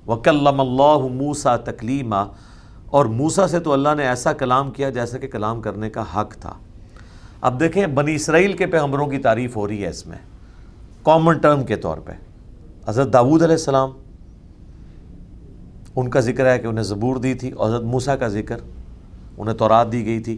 وکلم 0.06 0.60
اللہ 0.60 0.98
موسا 0.98 1.56
تکلیمہ 1.56 2.24
اور 2.86 3.04
موسا 3.04 3.48
سے 3.48 3.60
تو 3.60 3.72
اللہ 3.72 3.88
نے 3.96 4.08
ایسا 4.08 4.32
کلام 4.32 4.70
کیا 4.70 4.90
جیسا 4.90 5.18
کہ 5.18 5.28
کلام 5.28 5.60
کرنے 5.60 5.90
کا 5.90 6.04
حق 6.16 6.34
تھا۔ 6.34 6.54
اب 7.40 7.60
دیکھیں، 7.60 7.86
بنی 7.86 8.14
اسرائیل 8.14 8.52
کے 8.52 8.66
پیغمبروں 8.66 9.06
کی 9.06 9.18
تعریف 9.18 9.56
ہو 9.56 9.68
رہی 9.68 9.84
ہے 9.84 9.88
اس 9.88 10.06
میں۔ 10.06 10.18
کامن 11.02 11.38
ٹرم 11.38 11.64
کے 11.64 11.76
طور 11.76 11.98
پہ۔ 11.98 12.12
حضرت 12.86 13.12
داود 13.12 13.42
علیہ 13.42 13.54
السلام 13.54 13.90
ان 15.96 16.10
کا 16.10 16.20
ذکر 16.20 16.52
ہے 16.52 16.58
کہ 16.58 16.66
انہیں 16.66 16.84
زبور 16.84 17.16
دی 17.16 17.34
تھی 17.34 17.50
اور 17.50 17.68
حضرت 17.68 17.82
موسیٰ 17.82 18.18
کا 18.18 18.28
ذکر، 18.28 18.56
انہیں 19.38 19.54
تورات 19.54 19.92
دی 19.92 20.06
گئی 20.06 20.20
تھی 20.20 20.36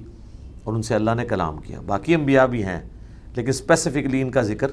اور 0.65 0.75
ان 0.75 0.83
سے 0.83 0.95
اللہ 0.95 1.11
نے 1.17 1.25
کلام 1.25 1.57
کیا۔ 1.57 1.81
باقی 1.87 2.15
انبیاء 2.15 2.47
بھی 2.47 2.65
ہیں، 2.65 2.81
لیکن 3.37 3.49
اسپیسیفکلی 3.49 4.23
ان 4.23 4.31
کا 4.31 4.43
ذکر 4.43 4.69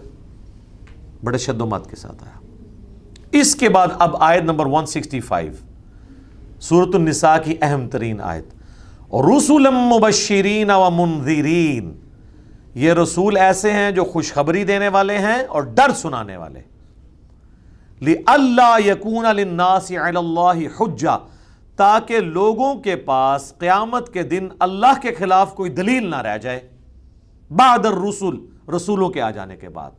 بڑے 1.24 1.38
شد 1.38 1.62
و 1.62 1.66
مت 1.66 1.90
کے 1.90 1.96
ساتھ 1.96 2.24
آیا۔ 2.24 2.40
اس 3.32 3.56
کے 3.56 3.70
بعد 3.70 3.88
اب 4.00 4.16
آیت 4.20 4.44
نمبر 4.44 4.66
165 4.66 5.54
سورت 6.60 6.96
النساء 6.96 7.38
کی 7.44 7.56
اہم 7.62 7.88
ترین 7.88 8.22
آیت۔ 8.22 8.46
رسول 9.14 9.68
مبشرین 9.70 10.72
و 10.72 10.90
منذرین، 10.90 11.94
یہ 12.76 12.94
رسول 12.94 13.38
ایسے 13.38 13.72
ہیں 13.72 13.92
جو 13.92 14.04
خوشخبری 14.04 14.64
دینے 14.64 14.88
والے 14.88 15.18
ہیں 15.18 15.44
اور 15.44 15.62
ڈر 15.62 15.94
سنانے 15.96 16.38
والے۔ 16.38 16.60
اللہ 18.28 18.78
یقون 18.86 19.26
اللہ 19.26 20.68
حجا 20.80 21.18
تاکہ 21.76 22.20
لوگوں 22.20 22.76
کے 22.76 22.96
پاس 22.96 23.54
قیامت 23.58 24.14
کے 24.14 24.24
دن 24.24 24.48
اللہ 24.60 25.00
کے 25.02 25.14
خلاف 25.14 25.56
کوئی 25.56 25.72
دلیل 25.72 26.10
نہ 26.10 26.16
رہ 26.16 26.38
جائے۔ 26.38 26.60
بہادر 27.50 27.92
رسول 27.92 28.46
رسولوں 28.76 29.10
کے 29.10 29.22
آ 29.22 29.32
جانے 29.32 29.56
کے 29.56 29.70
بعد۔ 29.70 29.92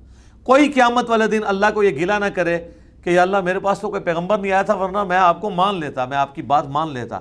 کوئی 0.43 0.73
قیامت 0.73 1.11
والے 1.11 1.27
دن 1.27 1.41
اللہ 1.47 1.67
کو 1.75 1.83
یہ 1.83 1.91
گلا 1.91 2.19
نہ 2.19 2.25
کرے 2.25 2.59
کہ 3.05 3.11
یا 3.11 3.23
اللہ 3.23 3.41
میرے 3.41 3.59
پاس 3.59 3.79
تو 3.79 3.91
کوئی 3.91 4.03
پیغمبر 4.03 4.39
نہیں 4.39 4.53
آیا 4.53 4.63
تھا، 4.63 4.75
ورنہ 4.75 5.05
میں 5.05 5.17
آپ 5.17 5.41
کو 5.41 5.51
مان 5.51 5.81
لیتا، 5.81 6.05
میں 6.05 6.17
آپ 6.17 6.35
کی 6.35 6.43
بات 6.43 6.69
مان 6.69 6.93
لیتا۔ 6.93 7.21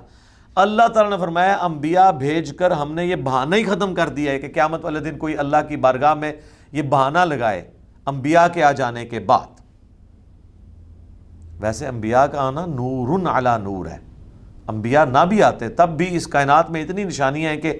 اللہ 0.56 0.88
تعالیٰ 0.88 1.12
نے 1.12 1.18
فرمایا، 1.18 1.58
انبیاء 1.62 2.12
بھیج 2.12 2.58
کر 2.58 2.72
ہم 2.72 2.94
نے 2.94 3.06
یہ 3.06 3.16
بہانہ 3.16 3.56
ہی 3.56 3.64
ختم 3.64 3.94
کر 3.94 4.10
دیا 4.10 4.32
ہے 4.32 4.40
کہ 4.40 4.48
قیامت 4.54 4.86
والے 4.86 5.00
دن 5.00 5.18
کوئی 5.18 5.38
اللہ 5.38 5.58
کی 5.68 5.76
بارگاہ 5.76 6.14
میں 6.14 6.34
یہ 6.72 6.82
بہانہ 6.82 7.20
لگائے 7.20 7.72
انبیاء 8.06 8.48
کے 8.48 8.64
آ 8.64 8.72
جانے 8.72 9.06
کے 9.06 9.20
بعد۔ 9.20 9.59
ویسے 11.60 11.88
انبیاء 11.88 12.26
کا 12.26 12.48
آنا 12.48 12.66
نور 12.66 13.28
علی 13.28 13.64
نور 13.64 13.86
ہے۔ 13.86 13.98
انبیاء 14.68 15.06
نہ 15.06 15.26
بھی 15.30 15.44
آتے، 15.44 15.70
تب 15.70 15.90
بھی 15.90 16.16
اس 16.16 16.28
کائنات 16.28 16.72
میں 16.72 16.84
اتنی 16.84 17.04
نشانیاں 17.04 17.52
ہیں 17.52 17.62
کہ 17.62 17.80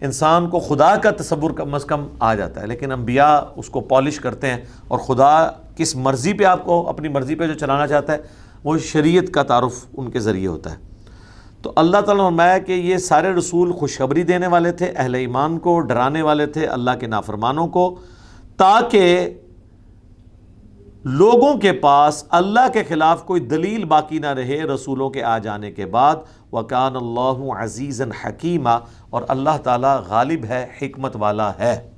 انسان 0.00 0.48
کو 0.48 0.58
خدا 0.58 0.96
کا 0.96 1.10
تصور 1.10 1.50
کم 1.50 1.74
از 1.74 1.84
کم 1.84 2.06
آ 2.18 2.34
جاتا 2.34 2.60
ہے۔ 2.62 2.66
لیکن 2.66 2.92
انبیاء 2.92 3.38
اس 3.56 3.68
کو 3.68 3.80
پالش 3.80 4.20
کرتے 4.20 4.46
ہیں 4.46 4.56
اور 4.88 4.98
خدا 4.98 5.50
کس 5.76 5.96
مرضی 5.96 6.32
پہ 6.32 6.44
آپ 6.44 6.64
کو 6.64 6.88
اپنی 6.88 7.08
مرضی 7.08 7.34
پہ 7.34 7.46
جو 7.46 7.54
چلانا 7.54 7.86
چاہتا 7.86 8.12
ہے، 8.12 8.18
وہ 8.64 8.78
شریعت 8.78 9.32
کا 9.32 9.42
تعارف 9.42 9.86
ان 9.96 10.10
کے 10.10 10.20
ذریعے 10.20 10.46
ہوتا 10.46 10.70
ہے۔ 10.70 10.76
تو 11.62 11.72
اللہ 11.76 11.98
تعالیٰ 12.00 12.26
فرمایا 12.26 12.58
کہ 12.58 12.72
یہ 12.72 12.96
سارے 12.96 13.28
رسول 13.28 13.72
خوشخبری 13.72 14.22
دینے 14.22 14.46
والے 14.46 14.72
تھے، 14.72 14.92
اہل 14.96 15.14
ایمان 15.14 15.58
کو 15.58 15.80
ڈرانے 15.80 16.22
والے 16.22 16.46
تھے، 16.46 16.66
اللہ 16.66 16.90
کے 17.00 17.06
نافرمانوں 17.06 17.66
کو، 17.66 17.98
تاکہ 18.56 19.34
لوگوں 21.04 21.54
کے 21.54 21.72
پاس 21.72 22.24
اللہ 22.30 22.68
کے 22.72 22.82
خلاف 22.82 23.24
کوئی 23.24 23.40
دلیل 23.40 23.84
باقی 23.84 24.18
نہ 24.18 24.26
رہے 24.26 24.62
رسولوں 24.62 25.10
کے 25.10 25.22
آ 25.22 25.38
جانے 25.38 25.72
کے 25.72 25.86
بعد 25.86 26.16
وکان 26.52 26.96
اللہ 26.96 27.52
عزیز 27.58 28.02
حکیمہ 28.24 28.78
اور 29.10 29.22
اللہ 29.28 29.56
تعالیٰ 29.62 30.00
غالب 30.08 30.44
ہے، 30.44 30.66
حکمت 30.82 31.16
والا 31.16 31.52
ہے۔ 31.58 31.90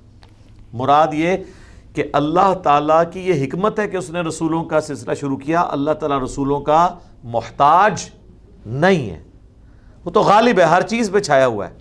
مراد 0.72 1.06
یہ 1.12 1.36
کہ 1.94 2.04
اللہ 2.12 2.54
تعالیٰ 2.62 3.02
کی 3.12 3.20
یہ 3.20 3.44
حکمت 3.44 3.80
ہے 3.80 3.88
کہ 3.88 3.96
اس 3.96 4.10
نے 4.10 4.20
رسولوں 4.20 4.64
کا 4.64 4.80
سلسلہ 4.80 5.14
شروع 5.14 5.36
کیا، 5.36 5.64
اللہ 5.70 5.90
تعالیٰ 5.90 6.22
رسولوں 6.22 6.60
کا 6.60 6.88
محتاج 7.24 8.10
نہیں 8.66 9.10
ہے۔ 9.10 9.22
وہ 10.04 10.10
تو 10.10 10.20
غالب 10.20 10.58
ہے، 10.58 10.64
ہر 10.64 10.82
چیز 10.82 11.10
پہ 11.10 11.20
چھایا 11.20 11.46
ہوا 11.46 11.68
ہے۔ 11.68 11.74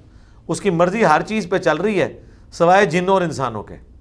اس 0.47 0.62
کی 0.62 0.69
مرضی 0.69 1.05
ہر 1.05 1.21
چیز 1.21 1.49
پہ 1.49 1.57
چل 1.57 1.77
رہی 1.77 2.01
ہے، 2.01 2.21
سوائے 2.51 2.86
جنوں 2.86 3.13
اور 3.13 3.21
انسانوں 3.21 3.63
کے۔ 3.63 3.92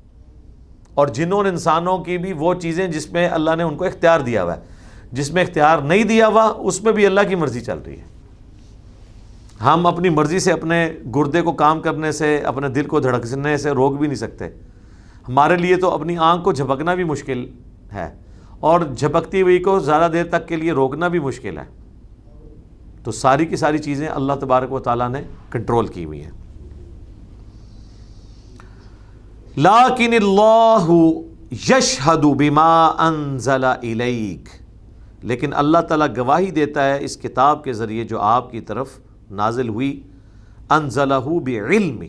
اور 0.95 1.07
جنوں 1.07 1.39
انسانوں 1.39 1.99
کی 1.99 2.19
بھی 2.19 2.33
وہ 2.33 2.55
چیزیں 2.55 2.89
جس 2.89 3.13
میں 3.13 3.29
اللہ 3.29 3.51
نے 3.57 3.63
ان 3.63 3.77
کو 3.77 3.85
اختیار 3.85 4.21
دیا 4.21 4.45
ہوا 4.45 4.57
ہے۔ 4.57 4.61
جس 5.13 5.33
میں 5.33 5.43
اختیار 5.43 5.79
نہیں 5.79 6.05
دیا 6.05 6.27
ہوا، 6.27 6.55
اس 6.57 6.83
میں 6.83 6.93
بھی 6.93 7.07
اللہ 7.07 7.21
کی 7.29 7.35
مرضی 7.35 7.61
چل 7.61 7.79
رہی 7.87 7.99
ہے۔ 7.99 8.13
ہم 9.65 9.87
اپنی 9.87 10.09
مرضی 10.09 10.39
سے 10.39 10.53
اپنے 10.53 10.93
گردے 11.15 11.43
کو 11.43 11.53
کام 11.53 11.81
کرنے 11.81 12.13
سے، 12.13 12.39
اپنے 12.39 12.69
دل 12.69 12.87
کو 12.87 13.01
دھڑکنے 13.01 13.57
سے 13.57 13.71
روک 13.71 13.99
بھی 13.99 14.07
نہیں 14.07 14.17
سکتے۔ 14.17 14.45
ہمارے 15.29 15.57
لیے 15.57 15.77
تو 15.77 15.91
اپنی 15.91 16.17
آنکھ 16.17 16.45
کو 16.45 16.53
جھپکنا 16.53 16.95
بھی 16.95 17.05
مشکل 17.05 17.47
ہے 17.93 18.15
اور 18.61 18.81
جھپکتی 18.81 19.43
ہوئی 19.43 19.59
کو 19.59 19.79
زیادہ 19.79 20.13
دیر 20.13 20.25
تک 20.25 20.49
کے 20.49 20.57
لیے 20.57 20.73
روکنا 20.73 21.09
بھی 21.09 21.19
مشکل 21.19 21.59
ہے۔ 21.59 21.65
تو 23.05 23.13
ساری 23.13 23.47
کی 23.47 23.57
ساری 23.57 23.79
چیزیں 23.79 24.09
اللہ 24.09 24.33
تبارک 24.41 24.73
و 24.73 24.79
تعالیٰ 24.79 25.09
نے 25.09 25.23
کنٹرول 25.51 25.87
کی 25.87 26.05
ہوئی 26.05 26.25
ہیں۔ 26.25 26.31
لاکن 29.57 30.15
اللہ 30.15 30.87
یشہد 31.53 32.25
بما 32.25 32.87
انزل 32.87 33.65
الیک 33.65 34.49
لیکن 35.25 35.53
اللہ 35.55 35.79
تعالیٰ 35.79 36.07
گواہی 36.17 36.51
دیتا 36.51 36.85
ہے 36.85 37.05
اس 37.05 37.17
کتاب 37.17 37.65
کے 37.65 37.73
ذریعے 37.73 38.05
جو 38.05 38.21
آپ 38.21 38.51
کی 38.51 38.61
طرف 38.61 38.89
نازل 39.31 39.69
ہوئی۔ 39.69 40.03
انزلہ 40.71 41.15
بعلم 41.15 42.03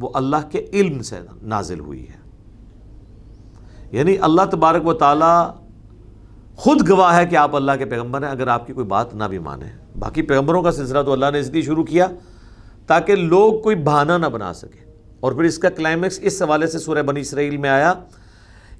وہ 0.00 0.10
اللہ 0.14 0.36
کے 0.50 0.66
علم 0.72 1.02
سے 1.02 1.16
نازل 1.42 1.80
ہوئی 1.80 2.08
ہے۔ 2.08 2.30
یعنی 3.92 4.16
اللہ 4.20 4.42
تبارک 4.50 4.86
و 4.86 4.92
تعالیٰ 4.92 5.50
خود 6.56 6.88
گواہ 6.88 7.16
ہے 7.16 7.26
کہ 7.26 7.36
آپ 7.36 7.56
اللہ 7.56 7.72
کے 7.78 7.84
پیغمبر 7.84 8.22
ہیں، 8.22 8.30
اگر 8.30 8.48
آپ 8.48 8.66
کی 8.66 8.72
کوئی 8.72 8.86
بات 8.86 9.14
نہ 9.14 9.24
بھی 9.24 9.38
مانے۔ 9.38 9.64
باقی 9.98 10.22
پیغمبروں 10.22 10.62
کا 10.62 10.72
سلسلہ 10.72 11.02
تو 11.02 11.12
اللہ 11.12 11.26
نے 11.32 11.40
اس 11.40 11.50
لیے 11.50 11.62
شروع 11.62 11.84
کیا 11.84 12.06
تاکہ 12.86 13.14
لوگ 13.14 13.60
کوئی 13.60 13.76
بہانہ 13.76 14.12
نہ 14.12 14.26
بنا 14.26 14.52
سکے۔ 14.52 14.89
اور 15.20 15.32
پھر 15.32 15.44
اس 15.44 15.58
کا 15.58 15.70
کلائمیکس 15.70 16.18
اس 16.22 16.42
حوالے 16.42 16.66
سے 16.66 16.78
سورہ 16.78 17.02
بنی 17.02 17.20
اسرائیل 17.20 17.56
میں 17.56 17.70
آیا 17.70 17.94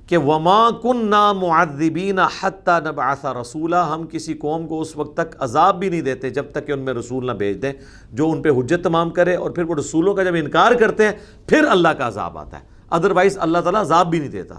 کہ 0.07 0.18
وما 0.18 0.70
کن 0.83 1.07
نا 1.07 1.33
معدبین 1.33 2.18
حتیٰ 2.18 2.81
نبعث 2.81 3.24
رسولہ 3.24 3.76
ہم 3.76 4.07
کسی 4.07 4.35
قوم 4.35 4.66
کو 4.68 4.81
اس 4.81 4.96
وقت 4.96 5.16
تک 5.16 5.37
عذاب 5.38 5.79
بھی 5.79 5.88
نہیں 5.88 6.00
دیتے 6.00 6.31
جب 6.31 6.44
تک 6.53 6.66
کہ 6.66 6.72
ان 6.72 6.79
میں 6.79 6.94
رسول 6.94 7.26
نہ 7.26 7.33
بھیج 7.33 7.62
دیں، 7.62 7.72
جو 8.12 8.31
ان 8.31 8.42
پہ 8.42 8.48
حجت 8.48 8.85
تمام 8.85 9.11
کرے 9.11 9.35
اور 9.35 9.50
پھر 9.50 9.62
وہ 9.62 9.74
رسولوں 9.74 10.14
کا 10.14 10.22
جب 10.22 10.35
انکار 10.35 10.72
کرتے 10.72 11.05
ہیں، 11.05 11.12
پھر 11.46 11.64
اللہ 11.70 11.88
کا 11.88 12.09
عذاب 12.09 12.38
آتا 12.38 12.59
ہے۔ 12.59 12.64
ادروائز 12.90 13.38
اللہ 13.38 13.59
تعالیٰ 13.59 13.81
عذاب 13.81 14.11
بھی 14.11 14.18
نہیں 14.18 14.31
دیتا۔ 14.31 14.55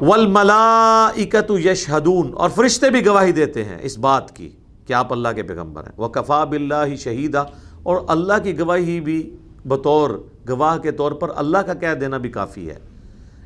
والملائکت 0.00 1.52
یشہدون 1.64 2.30
اور 2.34 2.50
فرشتے 2.50 2.90
بھی 2.90 3.06
گواہی 3.06 3.32
دیتے 3.32 3.64
ہیں 3.64 3.78
اس 3.82 3.98
بات 3.98 4.36
کی۔ 4.36 4.50
کہ 4.86 4.92
آپ 4.92 5.12
اللہ 5.12 5.28
کے 5.36 5.42
پیغمبر 5.42 5.82
ہیں۔ 5.82 5.92
وہ 5.96 6.08
کفا 6.08 6.44
بلّہ 6.44 6.96
شہیدہ 6.96 7.44
اور 7.82 7.96
اللہ 8.08 8.32
کی 8.42 8.58
گواہی 8.58 9.00
بھی 9.00 9.36
بطور 9.64 10.10
گواہ 10.48 10.78
کے 10.78 10.90
طور 10.90 11.12
پر 11.12 11.28
اللہ 11.36 11.58
کا 11.58 11.74
کہہ 11.74 11.94
دینا 12.00 12.18
بھی 12.18 12.30
کافی 12.30 12.70
ہے۔ 12.70 12.76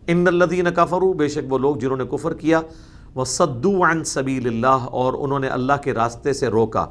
ان 0.07 0.27
الدین 0.27 0.67
کفرو 0.77 1.13
بے 1.13 1.29
شک 1.29 1.53
وہ 1.53 1.59
لوگ 1.59 1.77
جنہوں 1.77 1.97
نے 1.97 2.05
کفر 2.11 2.35
کیا 2.35 2.61
وہ 3.15 3.25
صدو 3.25 3.85
عن 3.85 4.05
سبیل 4.05 4.47
اللہ 4.47 4.87
اور 4.91 5.13
انہوں 5.19 5.39
نے 5.39 5.49
اللہ 5.49 5.73
کے 5.85 5.95
راستے 5.95 6.33
سے 6.33 6.49
روکا۔ 6.49 6.87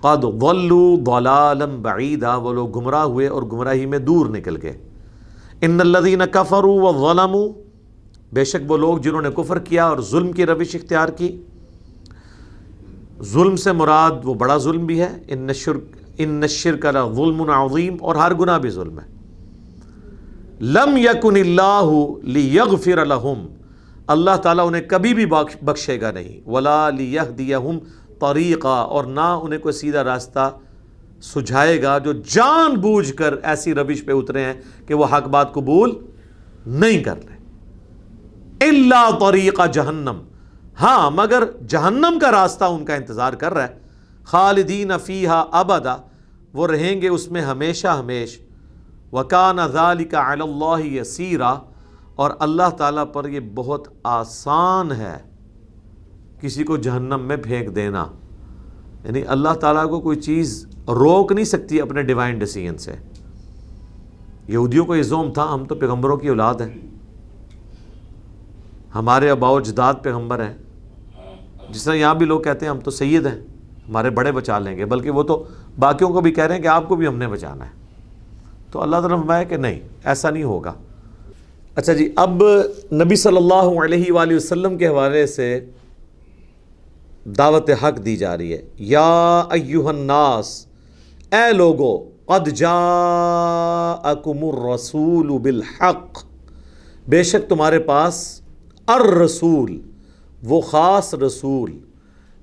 قد 0.00 0.24
ولو 0.24 0.96
ضلالم 1.06 1.82
بعیدہ 1.82 2.38
وہ 2.38 2.52
لوگ 2.52 2.70
گمراہ 2.70 3.02
ہوئے 3.02 3.26
اور 3.26 3.42
گمراہی 3.42 3.86
میں 3.86 3.98
دور 3.98 4.26
نکل 4.26 4.56
گئے۔ 4.62 4.78
ان 5.60 5.80
الدین 5.80 6.22
کفرو 6.32 6.72
و 6.72 7.48
بے 8.32 8.44
شک 8.44 8.70
وہ 8.70 8.76
لوگ 8.76 8.98
جنہوں 8.98 9.22
نے 9.22 9.28
کفر 9.36 9.58
کیا 9.58 9.86
اور 9.86 9.98
ظلم 10.00 10.32
کی 10.32 10.46
روش 10.46 10.74
اختیار 10.74 11.08
کی۔ 11.08 11.42
ظلم 13.22 13.56
سے 13.56 13.72
مراد 13.72 14.10
وہ 14.24 14.34
بڑا 14.34 14.56
ظلم 14.56 14.86
بھی 14.86 15.00
ہے، 15.00 15.08
ان 15.28 15.38
نشر 15.38 15.72
ان 16.18 16.30
نشر 16.30 16.76
کا 16.76 16.90
ظلم 17.14 17.50
عظیم 17.50 17.96
اور 18.00 18.14
ہر 18.14 18.34
گناہ 18.34 18.58
بھی 18.58 18.70
ظلم 18.70 18.98
ہے۔ 19.00 19.06
لم 20.60 20.96
یکن 20.96 21.36
اللہ 21.36 21.90
لیغفر 22.22 23.04
لہم، 23.04 23.46
اللہ 24.06 24.36
تعالیٰ 24.36 24.66
انہیں 24.66 24.82
کبھی 24.88 25.14
بھی 25.14 25.26
بخشے 25.26 26.00
گا 26.00 26.10
نہیں۔ 26.10 26.48
ولا 26.48 26.90
لیہدیہم 26.90 27.78
طریقہ 28.20 28.68
اور 28.68 29.04
نہ 29.04 29.20
انہیں 29.20 29.60
کوئی 29.60 29.72
سیدھا 29.72 30.04
راستہ 30.04 30.50
سجھائے 31.22 31.82
گا 31.82 31.98
جو 31.98 32.12
جان 32.12 32.74
بوجھ 32.74 33.12
کر 33.12 33.34
ایسی 33.42 33.74
روش 33.74 34.04
پہ 34.04 34.12
اترے 34.12 34.44
ہیں 34.44 34.54
کہ 34.86 34.94
وہ 34.94 35.04
حق 35.04 35.28
بات 35.28 35.54
قبول 35.54 35.94
نہیں 36.66 37.02
کر 37.04 37.18
رہے 37.28 38.68
اللہ 38.68 39.18
طریقہ 39.18 39.66
جہنم 39.66 40.18
ہاں 40.82 41.10
مگر 41.10 41.42
جہنم 41.68 42.18
کا 42.20 42.32
راستہ 42.32 42.64
ان 42.64 42.84
کا 42.84 42.94
انتظار 42.94 43.32
کر 43.32 43.54
رہا 43.54 43.68
ہے۔ 43.68 43.78
خالدین 44.24 44.92
فیحہ 45.04 45.44
ابدا، 45.50 45.96
وہ 46.52 46.66
رہیں 46.66 47.00
گے 47.00 47.08
اس 47.08 47.30
میں 47.30 47.42
ہمیشہ 47.42 47.88
ہمیش۔ 47.88 48.40
وکان 49.12 49.56
ذالی 49.72 50.04
کا 50.04 50.32
اللہ 50.32 50.80
یسیرا، 50.80 51.58
اور 52.14 52.30
اللہ 52.38 52.70
تعالیٰ 52.78 53.04
پر 53.12 53.28
یہ 53.28 53.40
بہت 53.54 53.88
آسان 54.04 54.92
ہے 54.92 55.16
کسی 56.40 56.64
کو 56.64 56.76
جہنم 56.76 57.20
میں 57.20 57.36
پھینک 57.36 57.76
دینا۔ 57.76 58.06
یعنی 59.04 59.22
اللہ 59.26 59.48
تعالیٰ 59.48 59.88
کو 59.88 60.00
کوئی 60.00 60.20
چیز 60.20 60.66
روک 60.88 61.32
نہیں 61.32 61.44
سکتی 61.44 61.80
اپنے 61.80 62.02
ڈیوائن 62.02 62.38
ڈیسیجن 62.38 62.78
سے۔ 62.78 62.94
یہودیوں 64.48 64.84
کو 64.84 64.96
یہ 64.96 65.02
زوم 65.02 65.32
تھا، 65.32 65.54
ہم 65.54 65.64
تو 65.64 65.74
پیغمبروں 65.74 66.16
کی 66.16 66.28
اولاد 66.28 66.54
ہیں۔ 66.54 66.80
ہمارے 68.94 69.30
ابا 69.30 69.50
و 69.50 69.60
جداد 69.60 69.94
پیغمبر 70.02 70.42
ہیں۔ 70.42 70.67
جس 71.70 71.84
طرح 71.84 71.94
یہاں 71.94 72.14
بھی 72.14 72.26
لوگ 72.26 72.40
کہتے 72.40 72.66
ہیں 72.66 72.70
ہم 72.70 72.80
تو 72.80 72.90
سید 72.90 73.26
ہیں، 73.26 73.34
ہمارے 73.88 74.10
بڑے 74.10 74.32
بچا 74.32 74.58
لیں 74.58 74.76
گے، 74.76 74.84
بلکہ 74.84 75.10
وہ 75.10 75.22
تو 75.22 75.44
باقیوں 75.78 76.10
کو 76.10 76.20
بھی 76.20 76.30
کہہ 76.30 76.44
رہے 76.44 76.54
ہیں 76.54 76.62
کہ 76.62 76.68
آپ 76.68 76.88
کو 76.88 76.96
بھی 76.96 77.06
ہم 77.06 77.18
نے 77.18 77.28
بچانا 77.28 77.66
ہے۔ 77.66 77.70
تو 78.72 78.82
اللہ 78.82 78.96
تعالیٰ 78.96 79.18
فرمایا 79.18 79.42
کہ 79.42 79.56
نہیں، 79.56 79.80
ایسا 80.04 80.30
نہیں 80.30 80.42
ہوگا۔ 80.42 80.72
اچھا 81.74 81.92
جی 81.92 82.12
اب 82.16 82.42
نبی 82.92 83.16
صلی 83.16 83.36
اللہ 83.36 83.84
علیہ 83.84 84.12
وآلہ 84.12 84.36
وسلم 84.36 84.78
کے 84.78 84.88
حوالے 84.88 85.26
سے 85.26 85.70
دعوت 87.24 87.70
حق 87.82 88.04
دی 88.04 88.16
جا 88.16 88.36
رہی 88.36 88.52
ہے۔ 88.52 88.62
یا 88.78 89.44
ایوہ 89.50 89.88
الناس، 89.88 90.66
اے 91.32 91.52
لوگو، 91.52 92.10
قد 92.24 92.48
جاءکم 92.48 94.44
الرسول 94.44 95.38
بالحق۔ 95.38 96.24
بے 97.08 97.22
شک 97.22 97.48
تمہارے 97.48 97.78
پاس 97.78 98.40
الرسول 98.86 99.80
وہ 100.42 100.60
خاص 100.60 101.14
رسول 101.14 101.78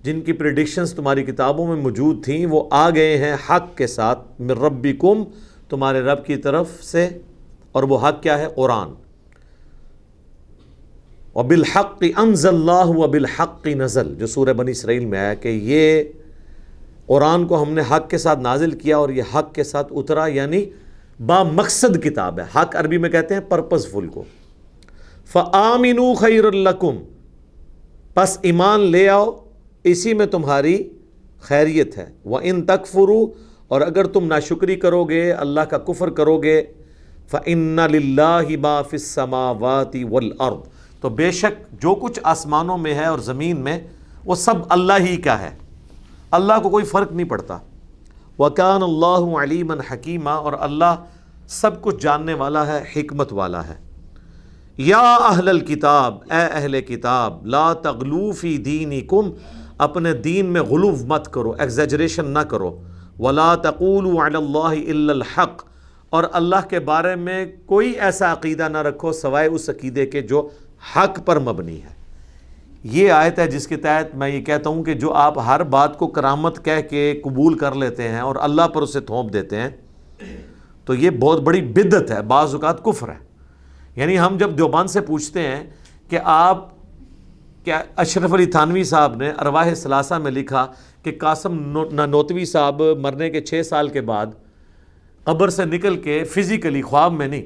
جن 0.04 0.22
کی 0.22 0.34
پریڈکشنز 0.34 0.94
تمہاری 0.94 1.24
کتابوں 1.24 1.68
میں 1.68 1.76
موجود 1.76 2.26
تھیں، 2.26 2.46
وہ 2.46 2.64
آ 2.72 2.90
گئے 2.90 3.18
ہیں 3.18 3.36
حق 3.50 3.78
کے 3.78 3.88
ساتھ، 3.88 4.42
من 4.42 4.50
ربکم، 4.50 5.24
تمہارے 5.70 6.02
رب 6.02 6.26
کی 6.26 6.36
طرف 6.36 6.84
سے۔ 6.84 7.10
اور 7.72 7.84
وہ 7.84 8.08
حق 8.08 8.24
کیا 8.24 8.38
ہے؟ 8.38 8.48
قرآن۔ 8.56 8.90
وبالحق 11.36 12.04
انزل 12.18 12.56
اللہ 12.56 12.86
وبالحق 12.86 13.68
نزل۔ 13.68 14.16
جو 14.16 14.28
سورہ 14.28 14.54
بنی 14.54 14.72
اسرائیل 14.72 15.06
میں 15.06 15.20
آیا 15.20 15.34
کہ 15.34 15.48
یہ 15.48 16.04
قرآن 17.06 17.48
کو 17.48 17.64
ہم 17.64 17.74
نے 17.74 17.82
حق 17.92 18.10
کے 18.10 18.18
ساتھ 18.18 18.40
نازل 18.40 18.72
کیا 18.72 18.98
اور 18.98 19.10
یہ 19.10 19.24
حق 19.36 19.54
کے 19.54 19.64
ساتھ 19.64 19.94
اترا 19.96 20.26
یعنی 20.26 20.66
با 21.26 21.44
مقصد 21.44 22.04
کتاب 22.04 22.40
ہے۔ 22.40 22.60
حق 22.60 22.76
عربی 22.76 22.98
میں 22.98 23.10
کہتے 23.10 23.34
ہیں 23.34 23.42
پرپز 23.50 23.88
فل 23.88 24.08
کو۔ 24.08 24.24
فآمنوا 25.26 26.14
خیر 26.14 26.46
الکم 26.46 26.96
پس 28.16 28.38
ایمان 28.42 28.80
لے 28.80 29.10
آؤ، 29.10 29.32
اسی 29.84 30.14
میں 30.14 30.26
تمہاری 30.26 30.90
خیریت 31.42 31.98
ہے۔ 31.98 32.06
وہ 32.26 32.40
ان 32.44 32.66
تکفرو 32.66 33.26
اور 33.68 33.82
اگر 33.82 34.06
تم 34.06 34.26
ناشکری 34.26 34.76
کرو 34.76 35.04
گے، 35.04 35.32
اللہ 35.32 35.62
کا 35.62 35.78
کفر 35.78 36.10
کرو 36.10 36.38
گے 36.38 36.64
فن 37.32 37.80
للہ 37.92 38.58
باف 38.62 38.90
السماوات 38.92 39.96
والارض 40.12 40.68
تو 41.02 41.10
بے 41.10 41.32
شک 41.32 41.82
جو 41.82 41.96
کچھ 41.96 42.20
آسمانوں 42.24 42.78
میں 42.78 42.94
ہے 42.94 43.06
اور 43.06 43.20
زمین 43.20 43.60
میں، 43.60 43.80
وہ 44.26 44.36
سب 44.36 44.54
اللہ 44.70 44.94
ہی 45.00 45.18
کا 45.18 45.40
ہے۔ 45.40 45.58
اللہ 46.32 46.54
کو 46.64 46.70
کوئی 46.70 46.86
فرق 46.86 47.12
نہیں 47.12 47.30
پڑتا۔ 47.30 47.58
وکان 48.40 48.84
اللہ 48.84 49.38
علیم 49.44 49.72
حکیمہ 49.72 50.30
اور 50.30 50.54
اللہ 50.60 50.96
سب 51.48 51.82
کچھ 51.82 52.04
جاننے 52.04 52.34
والا 52.34 52.68
ہے، 52.68 52.84
حکمت 52.96 53.34
والا 53.34 53.68
ہے۔ 53.68 53.95
یا 54.78 55.16
اہل 55.16 55.50
الکتاب 55.50 56.14
اے 56.14 56.42
اہل 56.52 56.82
کتاب، 56.82 57.46
لا 57.46 57.74
تغلو 57.74 58.32
فی 58.32 58.58
دینکم، 58.58 59.32
اپنے 59.78 60.14
دین 60.14 60.46
میں 60.46 60.62
غلوف 60.62 61.04
مت 61.06 61.34
کرو 61.34 61.52
ایگزیجریشن 61.52 62.26
نہ 62.26 62.40
کرو۔ 62.40 62.82
ولا 63.20 63.56
تقولوا 63.56 64.28
علی 64.28 64.36
اللہ 64.36 64.90
الا 64.90 65.14
الحق۔ 65.14 65.64
اور 66.10 66.24
اللہ 66.32 66.70
کے 66.70 66.80
بارے 66.80 67.16
میں 67.16 67.46
کوئی 67.66 67.92
ایسا 67.92 68.34
عقیدہ 68.34 68.70
نہ 68.70 68.78
رکھو 68.78 69.12
سوائے 69.12 69.48
اس 69.48 69.70
عقیدے 69.70 70.06
کے 70.06 70.22
جو 70.22 70.50
حق 70.96 71.20
پر 71.26 71.40
مبنی 71.40 71.82
ہے۔ 71.82 71.96
یہ 72.84 73.12
آیت 73.12 73.40
ہے 73.40 73.48
جس 73.48 73.68
کے 73.68 73.76
تحت 73.76 74.16
میں 74.16 74.30
یہ 74.30 74.42
کہتا 74.42 74.70
ہوں 74.70 74.84
کہ 74.84 74.94
جو 74.94 75.14
آپ 75.14 75.40
ہر 75.40 75.64
بات 75.64 75.98
کو 75.98 76.08
کرامت 76.08 76.66
کہہ 76.66 76.82
کے 76.90 77.22
قبول 77.24 77.58
کر 77.58 77.76
لیتے 77.76 78.08
ہیں 78.08 78.20
اور 78.20 78.36
اللہ 78.40 78.68
پر 78.68 78.82
اسے 78.82 79.00
تھونپ 79.00 79.34
دیتے 79.34 79.56
ہیں، 79.58 79.70
تو 80.86 80.94
یہ 80.94 81.10
بہت 81.10 81.42
بڑی 81.42 81.62
بدت 81.62 82.12
ہے، 82.12 82.22
بعض 82.22 82.54
اوقات 82.54 82.84
کفر 82.84 83.10
ہے۔ 83.10 83.35
یعنی 83.96 84.20
ہم 84.20 84.38
جب 84.38 84.58
دیوبند 84.58 84.90
سے 84.90 85.02
پوچھتے 85.02 85.42
ہیں 85.42 85.64
کہ 86.10 86.20
آپ 86.24 86.70
کیا 87.66 87.84
اشرف 87.96 88.34
علی 88.34 88.46
تھانوی 88.46 88.84
صاحب 88.84 89.16
نے 89.16 89.32
ارواح 89.40 89.74
ثلاثہ 89.74 90.14
میں 90.14 90.32
لکھا 90.32 90.68
کہ 91.04 91.12
قاسم 91.22 91.84
نوتوی 91.92 92.46
صاحب 92.46 92.82
مرنے 92.82 93.30
کے 93.30 93.42
چھ 93.42 93.62
سال 93.66 93.90
کے 93.90 94.02
بعد 94.02 94.26
قبر 95.24 95.50
سے 95.50 95.66
نکل 95.66 95.98
کے 95.98 96.24
فزیکلی 96.24 96.82
خواب 96.82 97.14
میں 97.14 97.28
نہیں، 97.28 97.46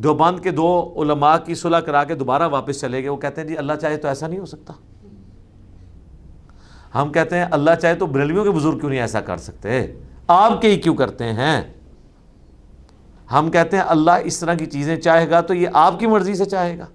دیوبند 0.00 0.40
کے 0.40 0.50
دو 0.50 0.94
علماء 0.96 1.36
کی 1.44 1.54
صلح 1.54 1.78
کرا 1.78 2.04
کے 2.04 2.14
دوبارہ 2.14 2.48
واپس 2.48 2.80
چلے 2.80 3.00
گئے۔ 3.00 3.08
وہ 3.08 3.16
کہتے 3.16 3.40
ہیں 3.40 3.48
جی 3.48 3.56
اللہ 3.56 3.72
چاہے 3.72 3.96
تو 3.96 4.08
ایسا 4.08 4.26
نہیں 4.26 4.40
ہو 4.40 4.46
سکتا۔ 4.46 4.72
ہم 6.94 7.12
کہتے 7.12 7.38
ہیں، 7.38 7.46
اللہ 7.50 7.70
چاہے 7.82 7.94
تو 7.94 8.06
بریلویوں 8.06 8.44
کے 8.44 8.50
بزرگ 8.50 8.78
کیوں 8.78 8.90
نہیں 8.90 9.00
ایسا 9.00 9.20
کر 9.20 9.36
سکتے؟ 9.36 9.86
آپ 10.26 10.60
کے 10.62 10.68
ہی 10.68 10.76
کیوں 10.76 10.94
کرتے 10.94 11.24
ہیں؟ 11.24 11.62
ہم 13.32 13.50
کہتے 13.50 13.76
ہیں 13.76 13.84
اللہ 13.86 14.10
اس 14.24 14.40
طرح 14.40 14.54
کی 14.54 14.66
چیزیں 14.66 14.96
چاہے 14.96 15.30
گا 15.30 15.40
تو 15.40 15.54
یہ 15.54 15.68
آپ 15.72 16.00
کی 16.00 16.06
مرضی 16.06 16.34
سے 16.34 16.44
چاہے 16.44 16.78
گا۔ 16.78 16.86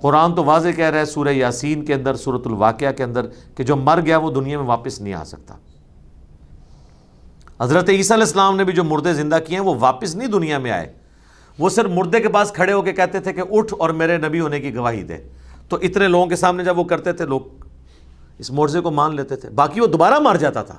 قرآن 0.00 0.34
تو 0.34 0.44
واضح 0.44 0.68
کہہ 0.76 0.90
رہا 0.90 0.98
ہے 0.98 1.04
سورہ 1.04 1.28
یاسین 1.28 1.84
کے 1.84 1.94
اندر 1.94 2.14
سورت 2.14 2.46
الواقعہ 2.46 2.92
کے 2.92 3.04
اندر 3.04 3.26
کہ 3.56 3.64
جو 3.64 3.76
مر 3.76 4.00
گیا 4.06 4.16
وہ 4.16 4.30
دنیا 4.30 4.58
میں 4.58 4.66
واپس 4.66 5.00
نہیں 5.00 5.14
آ 5.14 5.24
سکتا۔ 5.24 5.54
حضرت 7.60 7.88
عیسیٰ 7.88 8.16
علیہ 8.16 8.24
السلام 8.24 8.56
نے 8.56 8.64
بھی 8.64 8.72
جو 8.72 8.84
مردے 8.84 9.14
زندہ 9.14 9.38
کیے 9.46 9.58
ہیں 9.58 9.64
وہ 9.64 9.74
واپس 9.80 10.14
نہیں 10.14 10.28
دنیا 10.28 10.58
میں 10.58 10.70
آئے۔ 10.70 10.92
وہ 11.58 11.68
صرف 11.68 11.90
مردے 11.90 12.20
کے 12.20 12.28
پاس 12.28 12.52
کھڑے 12.52 12.72
ہو 12.72 12.82
کے 12.82 12.92
کہتے 12.92 13.20
تھے 13.20 13.32
کہ 13.32 13.42
اٹھ 13.50 13.74
اور 13.78 13.90
میرے 13.90 14.16
نبی 14.16 14.40
ہونے 14.40 14.60
کی 14.60 14.74
گواہی 14.74 15.02
دے۔ 15.02 15.16
تو 15.68 15.76
اتنے 15.76 16.08
لوگوں 16.08 16.26
کے 16.26 16.36
سامنے 16.36 16.64
جب 16.64 16.78
وہ 16.78 16.84
کرتے 16.84 17.12
تھے، 17.12 17.26
لوگ 17.26 17.40
اس 18.38 18.50
مرزے 18.50 18.80
کو 18.80 18.90
مان 18.90 19.16
لیتے 19.16 19.36
تھے۔ 19.36 19.50
باقی 19.50 19.80
وہ 19.80 19.86
دوبارہ 19.86 20.18
مار 20.18 20.36
جاتا 20.36 20.62
تھا۔ 20.62 20.78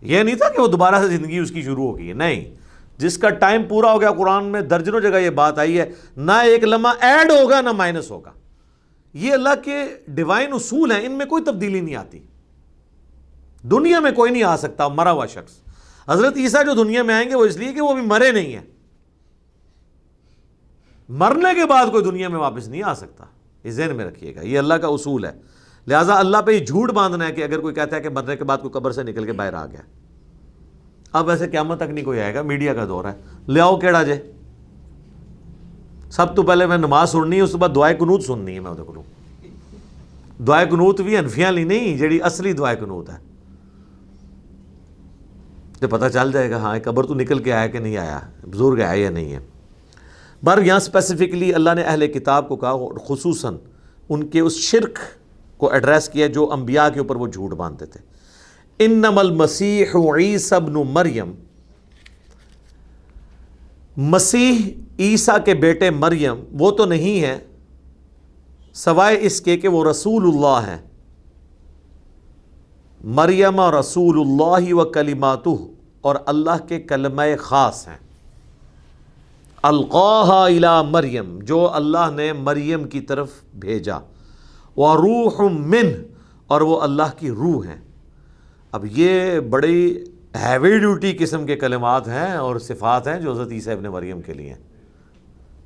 یہ 0.00 0.22
نہیں 0.22 0.36
تھا 0.36 0.48
کہ 0.48 0.62
وہ 0.62 0.66
دوبارہ 0.66 0.94
سے 1.02 1.16
زندگی 1.16 1.38
اس 1.38 1.50
کی 1.50 1.62
شروع 1.62 1.84
ہو 1.84 1.98
گئی 1.98 2.08
ہے، 2.08 2.14
نہیں۔ 2.14 2.54
جس 2.98 3.18
کا 3.18 3.30
ٹائم 3.30 3.62
پورا 3.62 3.92
ہو 3.92 4.00
گیا 4.00 4.10
قرآن 4.10 4.44
میں، 4.44 4.60
درجنوں 4.60 5.00
جگہ 5.00 5.18
یہ 5.18 5.30
بات 5.30 5.58
آئی 5.58 5.80
ہے، 5.80 5.92
نہ 6.16 6.32
ایک 6.32 6.64
لمحہ 6.64 6.92
ایڈ 7.00 7.30
ہوگا، 7.30 7.60
نہ 7.60 7.72
مائنس 7.72 8.10
ہوگا۔ 8.10 8.32
یہ 9.12 9.32
اللہ 9.32 9.48
کے 9.64 9.84
ڈیوائن 10.08 10.52
اصول 10.52 10.92
ہیں، 10.92 11.06
ان 11.06 11.12
میں 11.12 11.26
کوئی 11.26 11.44
تبدیلی 11.44 11.80
نہیں 11.80 11.96
آتی۔ 11.96 12.18
دنیا 13.62 14.00
میں 14.00 14.12
کوئی 14.12 14.32
نہیں 14.32 14.42
آ 14.42 14.56
سکتا، 14.56 14.88
مرا 14.88 15.12
ہوا 15.12 15.26
شخص۔ 15.26 15.52
حضرت 16.08 16.36
عیسیٰ 16.36 16.64
جو 16.64 16.84
دنیا 16.84 17.02
میں 17.02 17.14
آئیں 17.14 17.30
گے، 17.30 17.34
وہ 17.34 17.44
اس 17.44 17.56
لیے 17.56 17.72
کہ 17.72 17.80
وہ 17.80 17.90
ابھی 17.90 18.02
مرے 18.02 18.30
نہیں 18.30 18.52
ہیں۔ 18.52 18.62
مرنے 21.08 21.54
کے 21.54 21.66
بعد 21.66 21.86
کوئی 21.90 22.04
دنیا 22.04 22.28
میں 22.28 22.38
واپس 22.38 22.68
نہیں 22.68 22.82
آ 22.82 22.94
سکتا۔ 22.94 23.24
یہ 23.64 23.70
ذہن 23.70 23.96
میں 23.96 24.04
رکھیے 24.04 24.34
گا، 24.34 24.40
یہ 24.40 24.58
اللہ 24.58 24.74
کا 24.74 24.88
اصول 24.88 25.24
ہے۔ 25.24 25.32
لہٰذا 25.88 26.18
اللہ 26.18 26.36
پہ 26.46 26.52
یہ 26.52 26.66
جھوٹ 26.66 26.90
باندھنا 26.90 27.26
ہے 27.26 27.32
کہ 27.32 27.44
اگر 27.44 27.60
کوئی 27.60 27.74
کہتا 27.74 27.96
ہے 27.96 28.00
کہ 28.00 28.08
مرنے 28.08 28.36
کے 28.36 28.44
بعد 28.44 28.58
کوئی 28.58 28.72
قبر 28.72 28.90
سے 28.90 29.02
نکل 29.02 29.24
کے 29.24 29.32
باہر 29.32 29.54
آ 29.54 29.66
گیا 29.66 29.80
اب 31.12 31.26
ویسے 31.26 31.48
قیامت 31.48 31.76
تک 31.76 31.90
نہیں 31.90 32.04
کوئی 32.04 32.20
آئے 32.20 32.34
گا 32.34 32.42
میڈیا 32.42 32.74
کا 32.74 32.84
دور 32.84 33.04
ہے۔ 33.04 33.12
لے 33.48 33.60
آؤ 33.60 33.78
کیڑا 33.78 34.02
جے۔ 34.02 34.16
سب 36.10 36.36
تو 36.36 36.42
پہلے 36.42 36.66
میں 36.66 36.78
نماز 36.78 37.10
سننی 37.10 37.36
ہے 37.36 37.40
اس 37.40 37.52
کے 37.52 37.56
بعد 37.56 37.68
دعائیں 37.74 37.96
کنوت 37.98 38.22
سننی 38.22 38.54
ہے 38.54 38.60
میں 38.60 38.70
وہ 38.70 39.02
دعائیں 40.46 40.70
کنوت 40.70 41.00
بھی 41.00 41.16
انفیاں 41.16 41.52
لی 41.52 41.64
نہیں، 41.64 41.98
جیڑی 41.98 42.22
اصلی 42.22 42.52
دعائیں 42.52 42.80
کنوت 42.80 43.10
ہے۔ 43.10 43.16
تو 45.80 45.88
پتہ 45.88 46.04
چل 46.12 46.32
جائے 46.32 46.50
گا 46.50 46.56
ہاں 46.56 46.78
قبر 46.84 47.06
تو 47.06 47.14
نکل 47.14 47.38
کے 47.38 47.52
آیا 47.52 47.66
کہ 47.66 47.78
نہیں 47.78 47.96
آیا، 47.96 48.20
بزرگ 48.50 48.80
آیا 48.80 48.94
یا 48.94 49.10
نہیں 49.10 49.32
ہے۔ 49.32 49.38
بر 50.42 50.62
یہاں 50.62 50.76
اسپیسیفکلی 50.76 51.54
اللہ 51.54 51.70
نے 51.74 51.82
اہل 51.82 52.06
کتاب 52.06 52.48
کو 52.48 52.56
کہا، 52.56 52.74
خصوصاً 53.08 53.56
ان 54.08 54.26
کے 54.26 54.40
اس 54.40 54.52
شرک 54.52 54.98
کو 55.58 55.72
ایڈریس 55.72 56.08
کیا 56.08 56.26
جو 56.26 56.52
انبیاء 56.52 56.88
کے 56.88 57.00
اوپر 57.00 57.16
وہ 57.16 57.26
جھوٹ 57.26 57.50
باندھتے 57.50 57.86
تھے۔ 57.86 58.00
انم 58.78 59.18
المسیح 59.18 59.84
عیسی 59.94 60.54
ابن 60.54 60.72
مریم۔ 60.72 61.32
مسیح 63.96 64.58
عیسیٰ 64.98 65.36
کے 65.44 65.54
بیٹے 65.54 65.90
مریم 65.90 66.34
وہ 66.52 66.70
تو 66.70 66.84
نہیں 66.84 67.20
ہے 67.20 67.38
سوائے 68.74 69.18
اس 69.20 69.40
کے 69.40 69.56
کہ 69.56 69.68
وہ 69.68 69.84
رسول 69.90 70.22
اللہ 70.24 70.70
ہیں۔ 70.70 70.78
مریم 73.04 73.60
اور 73.60 73.72
رسول 73.72 74.20
اللہ 74.20 74.74
و 74.74 74.84
کلیمات 74.84 75.48
اور 76.00 76.16
اللہ 76.26 76.68
کے 76.68 76.80
کلمہ 76.80 77.22
خاص 77.38 77.88
ہیں۔ 77.88 77.98
القاح 79.62 80.30
الا 80.30 80.82
مریم، 80.82 81.38
جو 81.38 81.70
اللہ 81.72 82.10
نے 82.14 82.32
مریم 82.32 82.84
کی 82.84 83.00
طرف 83.00 83.30
بھیجا۔ 83.54 83.98
وہ 84.78 84.94
روح 84.94 85.48
من، 85.48 85.92
اور 86.46 86.60
وہ 86.60 86.80
اللہ 86.80 87.18
کی 87.18 87.30
روح 87.30 87.66
ہیں۔ 87.66 87.76
اب 88.72 88.86
یہ 88.92 89.40
بڑی 89.40 90.04
ہیوی 90.42 90.78
ڈیوٹی 90.78 91.16
قسم 91.18 91.46
کے 91.46 91.56
کلمات 91.56 92.08
ہیں 92.08 92.32
اور 92.32 92.58
صفات 92.58 93.08
ہیں 93.08 93.20
جو 93.20 93.32
حضرت 93.32 93.52
عیسیٰ 93.52 93.76
ابن 93.76 93.84
مریم 93.84 94.20
کے 94.20 94.34
لیے 94.34 94.48
ہیں۔ 94.48 94.62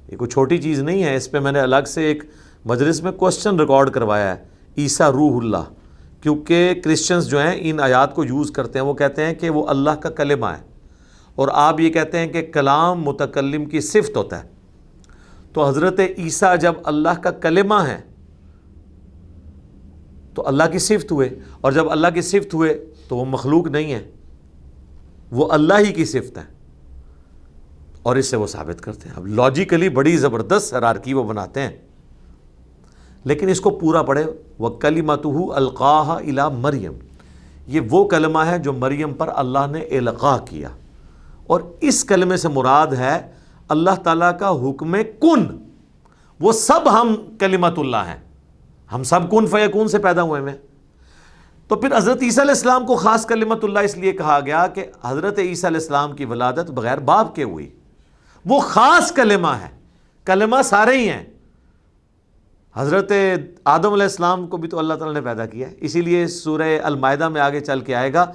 یہ 0.08 0.16
کوئی 0.16 0.30
چھوٹی 0.30 0.58
چیز 0.58 0.80
نہیں 0.80 1.02
ہے، 1.02 1.16
اس 1.16 1.30
پہ 1.30 1.38
میں 1.38 1.52
نے 1.52 1.60
الگ 1.60 1.86
سے 1.86 2.02
ایک 2.02 2.24
مجلس 2.64 3.02
میں 3.02 3.12
کوشچن 3.12 3.60
ریکارڈ 3.60 3.90
کروایا 3.90 4.36
ہے۔ 4.36 4.44
عیسیٰ 4.78 5.10
روح 5.10 5.36
اللہ، 5.42 5.72
کیونکہ 6.20 6.74
کرسچنز 6.84 7.26
جو 7.26 7.40
ہیں 7.42 7.56
ان 7.60 7.80
آیات 7.80 8.14
کو 8.14 8.24
یوز 8.24 8.50
کرتے 8.50 8.78
ہیں، 8.78 8.86
وہ 8.86 8.94
کہتے 8.94 9.26
ہیں 9.26 9.34
کہ 9.34 9.50
وہ 9.50 9.66
اللہ 9.68 9.90
کا 9.90 10.10
کلمہ 10.10 10.46
ہے۔ 10.46 10.62
اور 11.34 11.48
آپ 11.52 11.80
یہ 11.80 11.90
کہتے 11.90 12.18
ہیں 12.18 12.26
کہ 12.26 12.52
کلام 12.52 13.02
متکلم 13.02 13.64
کی 13.64 13.80
صفت 13.80 14.16
ہوتا 14.16 14.44
ہے۔ 14.44 14.48
تو 15.52 15.68
حضرت 15.68 16.00
عیسیٰ 16.18 16.58
جب 16.58 16.72
اللہ 16.84 17.20
کا 17.22 17.30
کلمہ 17.30 17.74
ہے 17.74 18.11
تو 20.34 20.48
اللہ 20.48 20.62
کی 20.72 20.78
صفت 20.78 21.12
ہوئے۔ 21.12 21.28
اور 21.60 21.72
جب 21.72 21.90
اللہ 21.90 22.08
کی 22.14 22.22
صفت 22.22 22.54
ہوئے 22.54 22.84
تو 23.08 23.16
وہ 23.16 23.24
مخلوق 23.24 23.66
نہیں 23.66 23.92
ہے۔ 23.92 24.10
وہ 25.32 25.52
اللہ 25.52 25.74
ہی 25.78 25.92
کی 25.92 26.04
صفت 26.04 26.38
ہے۔ 26.38 26.42
اور 28.02 28.16
اس 28.16 28.26
سے 28.26 28.36
وہ 28.36 28.46
ثابت 28.46 28.80
کرتے 28.80 29.08
ہیں۔ 29.08 29.16
اب 29.16 29.26
لاجیکلی 29.26 29.88
بڑی 29.88 30.16
زبردست 30.16 30.74
حرارکی 30.74 31.14
وہ 31.14 31.24
بناتے 31.24 31.60
ہیں۔ 31.60 31.70
لیکن 33.24 33.48
اس 33.48 33.60
کو 33.60 33.70
پورا 33.70 34.02
پڑھے۔ 34.02 34.24
وہ 34.58 34.70
کلیمت 34.70 35.26
القاح 35.54 36.10
الا 36.10 36.48
مریم 36.48 36.92
یہ 37.66 37.80
وہ 37.90 38.08
کلمہ 38.08 38.38
ہے 38.38 38.58
جو 38.58 38.72
مریم 38.72 39.14
پر 39.14 39.30
اللہ 39.34 39.66
نے 39.70 39.80
القاع 39.80 40.38
کیا۔ 40.38 40.68
اور 41.46 41.60
اس 41.80 42.04
کلمے 42.04 42.36
سے 42.36 42.48
مراد 42.48 42.86
ہے 42.86 43.32
اللہ 43.68 43.94
تعالیٰ 44.04 44.38
کا 44.38 44.50
حکم 44.50 44.96
کن۔ 45.20 45.70
وہ 46.40 46.52
سب 46.52 47.00
ہم 47.00 47.14
کلمت 47.38 47.78
اللہ 47.78 47.96
ہیں۔ 47.96 48.31
ہم 48.94 49.02
سب 49.02 49.30
کن 49.30 49.46
فیکون 49.46 49.88
سے 49.88 49.98
پیدا 49.98 50.22
ہوئے 50.22 50.50
ہیں 50.50 50.56
تو 51.68 51.76
پھر 51.76 51.96
حضرت 51.96 52.18
عیسیٰ 52.22 52.44
علیہ 52.44 52.52
السلام 52.52 52.86
کو 52.86 52.96
خاص 52.96 53.26
کلمت 53.26 53.64
اللہ 53.64 53.78
اس 53.78 53.96
لیے 53.96 54.12
کہا 54.12 54.40
گیا 54.46 54.66
کہ 54.66 54.86
حضرت 55.04 55.38
عیسیٰ 55.38 55.70
علیہ 55.70 55.80
السلام 55.80 56.12
کی 56.12 56.24
ولادت 56.24 56.70
بغیر 56.70 56.98
باپ 56.98 57.34
کے 57.34 57.42
ہوئی۔ 57.42 57.70
وہ 58.46 58.60
خاص 58.60 59.12
کلمہ 59.12 59.48
ہے۔ 59.48 59.68
کلمہ 60.24 60.56
سارے 60.64 60.98
ہی 60.98 61.08
ہیں۔ 61.08 61.24
حضرت 62.74 63.12
آدم 63.64 63.92
علیہ 63.92 64.02
السلام 64.02 64.46
کو 64.46 64.56
بھی 64.56 64.68
تو 64.68 64.78
اللہ 64.78 64.94
تعالیٰ 64.94 65.14
نے 65.14 65.20
پیدا 65.20 65.46
کیا 65.46 65.70
ہے۔ 65.70 65.74
اسی 65.80 66.00
لیے 66.00 66.26
سورہ 66.26 66.80
المائدہ 66.82 67.28
میں 67.28 67.40
آگے 67.40 67.60
چل 67.60 67.80
کے 67.80 67.94
آئے 67.94 68.12
گا 68.12 68.32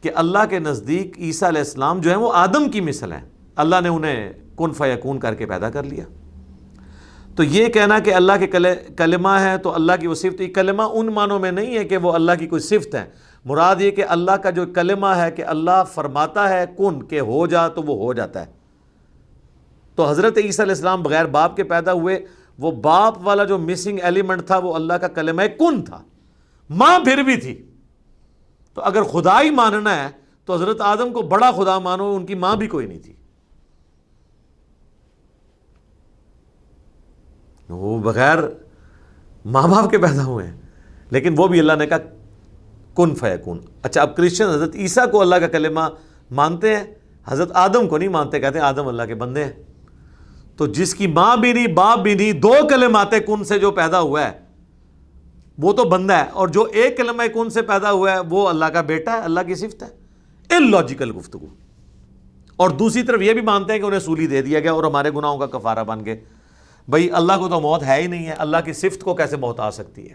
کہ 0.00 0.10
اللہ 0.14 0.46
کے 0.50 0.58
نزدیک 0.58 1.18
عیسیٰ 1.18 1.48
علیہ 1.48 1.60
السلام 1.60 2.00
جو 2.00 2.10
ہیں 2.10 2.18
وہ 2.18 2.32
آدم 2.34 2.70
کی 2.70 2.80
مثل 2.80 3.12
ہیں۔ 3.12 3.30
اللہ 3.56 3.76
نے 3.82 3.88
انہیں 3.88 4.32
کن 4.56 4.72
فیکون 4.72 5.18
کر 5.18 5.34
کے 5.34 5.46
پیدا 5.46 5.70
کر 5.70 5.82
لیا۔ 5.82 6.04
تو 7.38 7.44
یہ 7.44 7.66
کہنا 7.66 7.98
کہ 7.98 8.14
اللہ 8.14 8.32
کے 8.40 8.46
کلمہ 8.96 9.28
ہے 9.28 9.58
تو 9.58 9.74
اللہ 9.74 9.92
کی 10.00 10.06
وہ 10.06 10.14
صفت 10.14 10.42
کلمہ 10.54 10.82
ان 10.82 11.06
معنوں 11.06 11.38
میں 11.38 11.52
نہیں 11.52 11.78
ہے 11.78 11.84
کہ 11.84 11.96
وہ 11.96 12.12
اللہ 12.12 12.32
کی 12.38 12.46
کوئی 12.46 12.62
صفت 12.62 12.94
ہے۔ 12.94 13.10
مراد 13.44 13.76
یہ 13.78 13.90
کہ 13.90 14.04
اللہ 14.08 14.30
کا 14.30 14.50
جو 14.50 14.66
کلمہ 14.66 15.06
ہے 15.06 15.30
کہ 15.30 15.44
اللہ 15.44 15.84
فرماتا 15.94 16.48
ہے 16.48 16.64
کن 16.78 17.02
کہ 17.02 17.20
ہو 17.20 17.46
جا 17.46 17.68
تو 17.68 17.82
وہ 17.82 17.96
ہو 17.96 18.12
جاتا 18.12 18.46
ہے۔ 18.46 18.52
تو 19.94 20.08
حضرت 20.08 20.38
عیسیٰ 20.38 20.64
علیہ 20.64 20.74
السلام 20.74 21.02
بغیر 21.02 21.24
باپ 21.24 21.56
کے 21.56 21.64
پیدا 21.64 21.92
ہوئے، 21.92 22.26
وہ 22.58 22.70
باپ 22.70 23.14
والا 23.22 23.44
جو 23.44 23.58
مسنگ 23.58 23.98
ایلیمنٹ 24.02 24.46
تھا 24.46 24.58
وہ 24.58 24.74
اللہ 24.74 24.92
کا 24.92 25.08
کلمہ 25.08 25.42
کن 25.58 25.82
تھا۔ 25.82 26.02
ماں 26.70 26.98
پھر 26.98 27.22
بھی 27.22 27.36
تھی۔ 27.36 27.64
تو 28.74 28.82
اگر 28.82 29.02
خدا 29.02 29.42
ہی 29.42 29.50
ماننا 29.50 29.96
ہے 29.96 30.08
تو 30.44 30.54
حضرت 30.54 30.80
آدم 30.80 31.12
کو 31.12 31.22
بڑا 31.22 31.50
خدا 31.50 31.78
مانو، 31.78 32.14
ان 32.14 32.26
کی 32.26 32.34
ماں 32.34 32.56
بھی 32.56 32.66
کوئی 32.66 32.86
نہیں 32.86 32.98
تھی۔ 32.98 33.12
وہ 37.68 37.98
بغیر 37.98 38.38
ماں 39.44 39.68
باپ 39.68 39.90
کے 39.90 39.98
پیدا 39.98 40.24
ہوئے 40.24 40.46
ہیں۔ 40.46 40.56
لیکن 41.10 41.34
وہ 41.36 41.46
بھی 41.46 41.58
اللہ 41.58 41.72
نے 41.72 41.86
کہا، 41.86 41.96
کن 42.94 43.14
فیکون۔ 43.14 43.58
اچھا 43.82 44.02
اب 44.02 44.16
کرسچن 44.16 44.44
حضرت 44.44 44.74
عیسیٰ 44.74 45.10
کو 45.10 45.20
اللہ 45.20 45.34
کا 45.34 45.48
کلمہ 45.48 45.80
مانتے 46.30 46.76
ہیں، 46.76 46.84
حضرت 47.24 47.50
آدم 47.54 47.88
کو 47.88 47.98
نہیں 47.98 48.08
مانتے، 48.08 48.40
کہتے 48.40 48.58
ہیں 48.58 48.66
آدم 48.66 48.88
اللہ 48.88 49.02
کے 49.02 49.14
بندے 49.14 49.44
ہیں۔ 49.44 49.52
تو 50.56 50.66
جس 50.66 50.94
کی 50.94 51.06
ماں 51.06 51.36
بھی 51.36 51.52
نہیں، 51.52 51.66
باپ 51.66 51.98
بھی 51.98 52.14
نہیں، 52.14 52.32
دو 52.32 52.52
کلمات 52.70 53.10
کن 53.10 53.44
سے 53.44 53.58
جو 53.58 53.70
پیدا 53.70 54.00
ہوا 54.00 54.24
ہے۔ 54.24 54.32
وہ 55.58 55.72
تو 55.72 55.84
بندہ 55.84 56.12
ہے، 56.12 56.24
اور 56.32 56.48
جو 56.48 56.62
ایک 56.72 56.96
کلمہ 56.96 57.22
کن 57.34 57.50
سے 57.50 57.62
پیدا 57.62 57.90
ہوا 57.90 58.12
ہے، 58.12 58.18
وہ 58.20 58.48
اللہ 58.48 58.64
کا 58.64 58.80
بیٹا 58.80 59.12
ہے، 59.12 59.18
اللہ 59.18 59.40
کی 59.46 59.54
صفت 59.54 59.82
ہے۔ 59.82 59.88
ان 60.56 60.70
لاجیکل 60.70 61.16
گفتگو۔ 61.16 61.46
اور 62.56 62.70
دوسری 62.70 63.02
طرف 63.02 63.20
یہ 63.22 63.32
بھی 63.32 63.40
مانتے 63.40 63.72
ہیں 63.72 63.80
کہ 63.80 63.84
انہیں 63.84 64.00
سولی 64.00 64.26
دے 64.26 64.42
دیا 64.42 64.60
گیا 64.60 64.72
اور 64.72 64.84
ہمارے 64.84 65.10
گناہوں 65.10 65.38
کا 65.38 65.46
کفارہ 65.46 65.84
بن 65.84 66.04
گئے 66.04 66.20
بھائی 66.88 67.10
اللہ 67.10 67.32
کو 67.38 67.48
تو 67.48 67.60
موت 67.60 67.82
ہے 67.82 68.02
ہی 68.02 68.06
نہیں 68.06 68.26
ہے، 68.26 68.32
اللہ 68.32 68.56
کی 68.64 68.72
صفت 68.72 69.00
کو 69.00 69.14
کیسے 69.14 69.36
موت 69.36 69.60
آ 69.60 69.70
سکتی 69.70 70.08
ہے؟ 70.08 70.14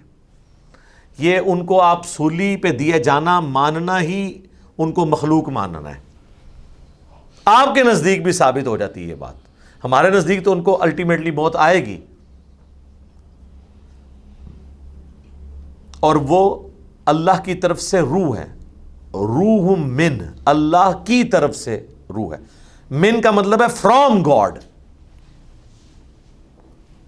یہ 1.18 1.40
ان 1.46 1.66
کو 1.66 1.82
آپ 1.82 2.06
سولی 2.06 2.56
پہ 2.56 2.72
دیے 2.72 3.00
جانا، 3.00 3.40
ماننا 3.40 4.02
ہی 4.02 4.42
ان 4.78 4.92
کو 4.92 5.06
مخلوق 5.06 5.50
ماننا 5.50 5.96
ہے۔ 5.96 6.00
آپ 7.46 7.76
کے 7.76 7.84
نزدیک 7.84 8.24
بھی 8.24 8.32
ثابت 8.32 8.68
ہو 8.68 8.78
جاتی 8.78 9.04
ہے 9.04 9.10
یہ 9.10 9.16
بات۔ 9.16 9.34
ہمارے 9.84 10.10
نزدیک 10.10 10.46
تو 10.46 10.52
ان 10.52 10.64
کو 10.64 10.82
الٹیمیٹلی 10.82 11.32
موت 11.32 11.56
آئے 11.56 11.86
گی۔ 11.86 12.02
اور 16.00 16.16
وہ 16.16 16.70
اللہ 17.06 17.44
کی 17.44 17.54
طرف 17.54 17.82
سے 17.82 18.02
روح 18.02 18.38
ہے۔ 18.38 18.48
روح 19.14 19.76
من، 19.78 20.18
اللہ 20.46 20.92
کی 21.06 21.24
طرف 21.24 21.56
سے 21.56 21.88
روح 22.10 22.34
ہے۔ 22.34 22.40
من 22.92 23.22
کا 23.22 23.32
مطلب 23.32 23.62
ہے 23.62 23.68
فرام 23.76 24.24
گاڈ 24.24 24.60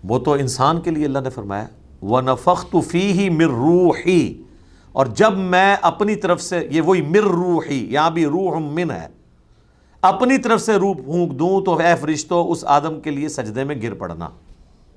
وہ 0.10 0.20
تو 0.20 0.34
انسان 0.34 0.82
کے 0.82 0.92
لیے 0.92 1.06
اللہ 1.06 1.20
نے 1.20 1.30
فرمایا 1.30 1.66
وہ 2.02 2.22
نفق 2.22 2.76
فی 2.88 3.12
ہی 3.12 3.30
مر 3.30 3.44
روحی 3.44 4.42
اور 4.92 5.06
جب 5.06 5.38
میں 5.38 5.76
اپنی 5.82 6.16
طرف 6.16 6.42
سے، 6.42 6.68
یہ 6.72 6.82
وہی 6.82 7.02
مر 7.02 7.24
روحی 7.24 7.94
یہاں 7.94 8.10
بھی 8.10 8.26
روح 8.26 8.60
من 8.60 8.92
ہے، 8.92 9.08
اپنی 10.02 10.38
طرف 10.38 10.62
سے 10.62 10.74
روح 10.74 10.94
پھونک 10.94 11.40
دوں 11.40 11.62
تو 11.62 11.78
اے 11.78 11.96
فرشتو، 12.02 12.52
اس 12.52 12.66
آدم 12.66 13.00
کے 13.00 13.12
لیے 13.12 13.30
سجدے 13.30 13.64
میں 13.64 13.76
گر 13.82 13.94
پڑنا۔ 13.94 14.30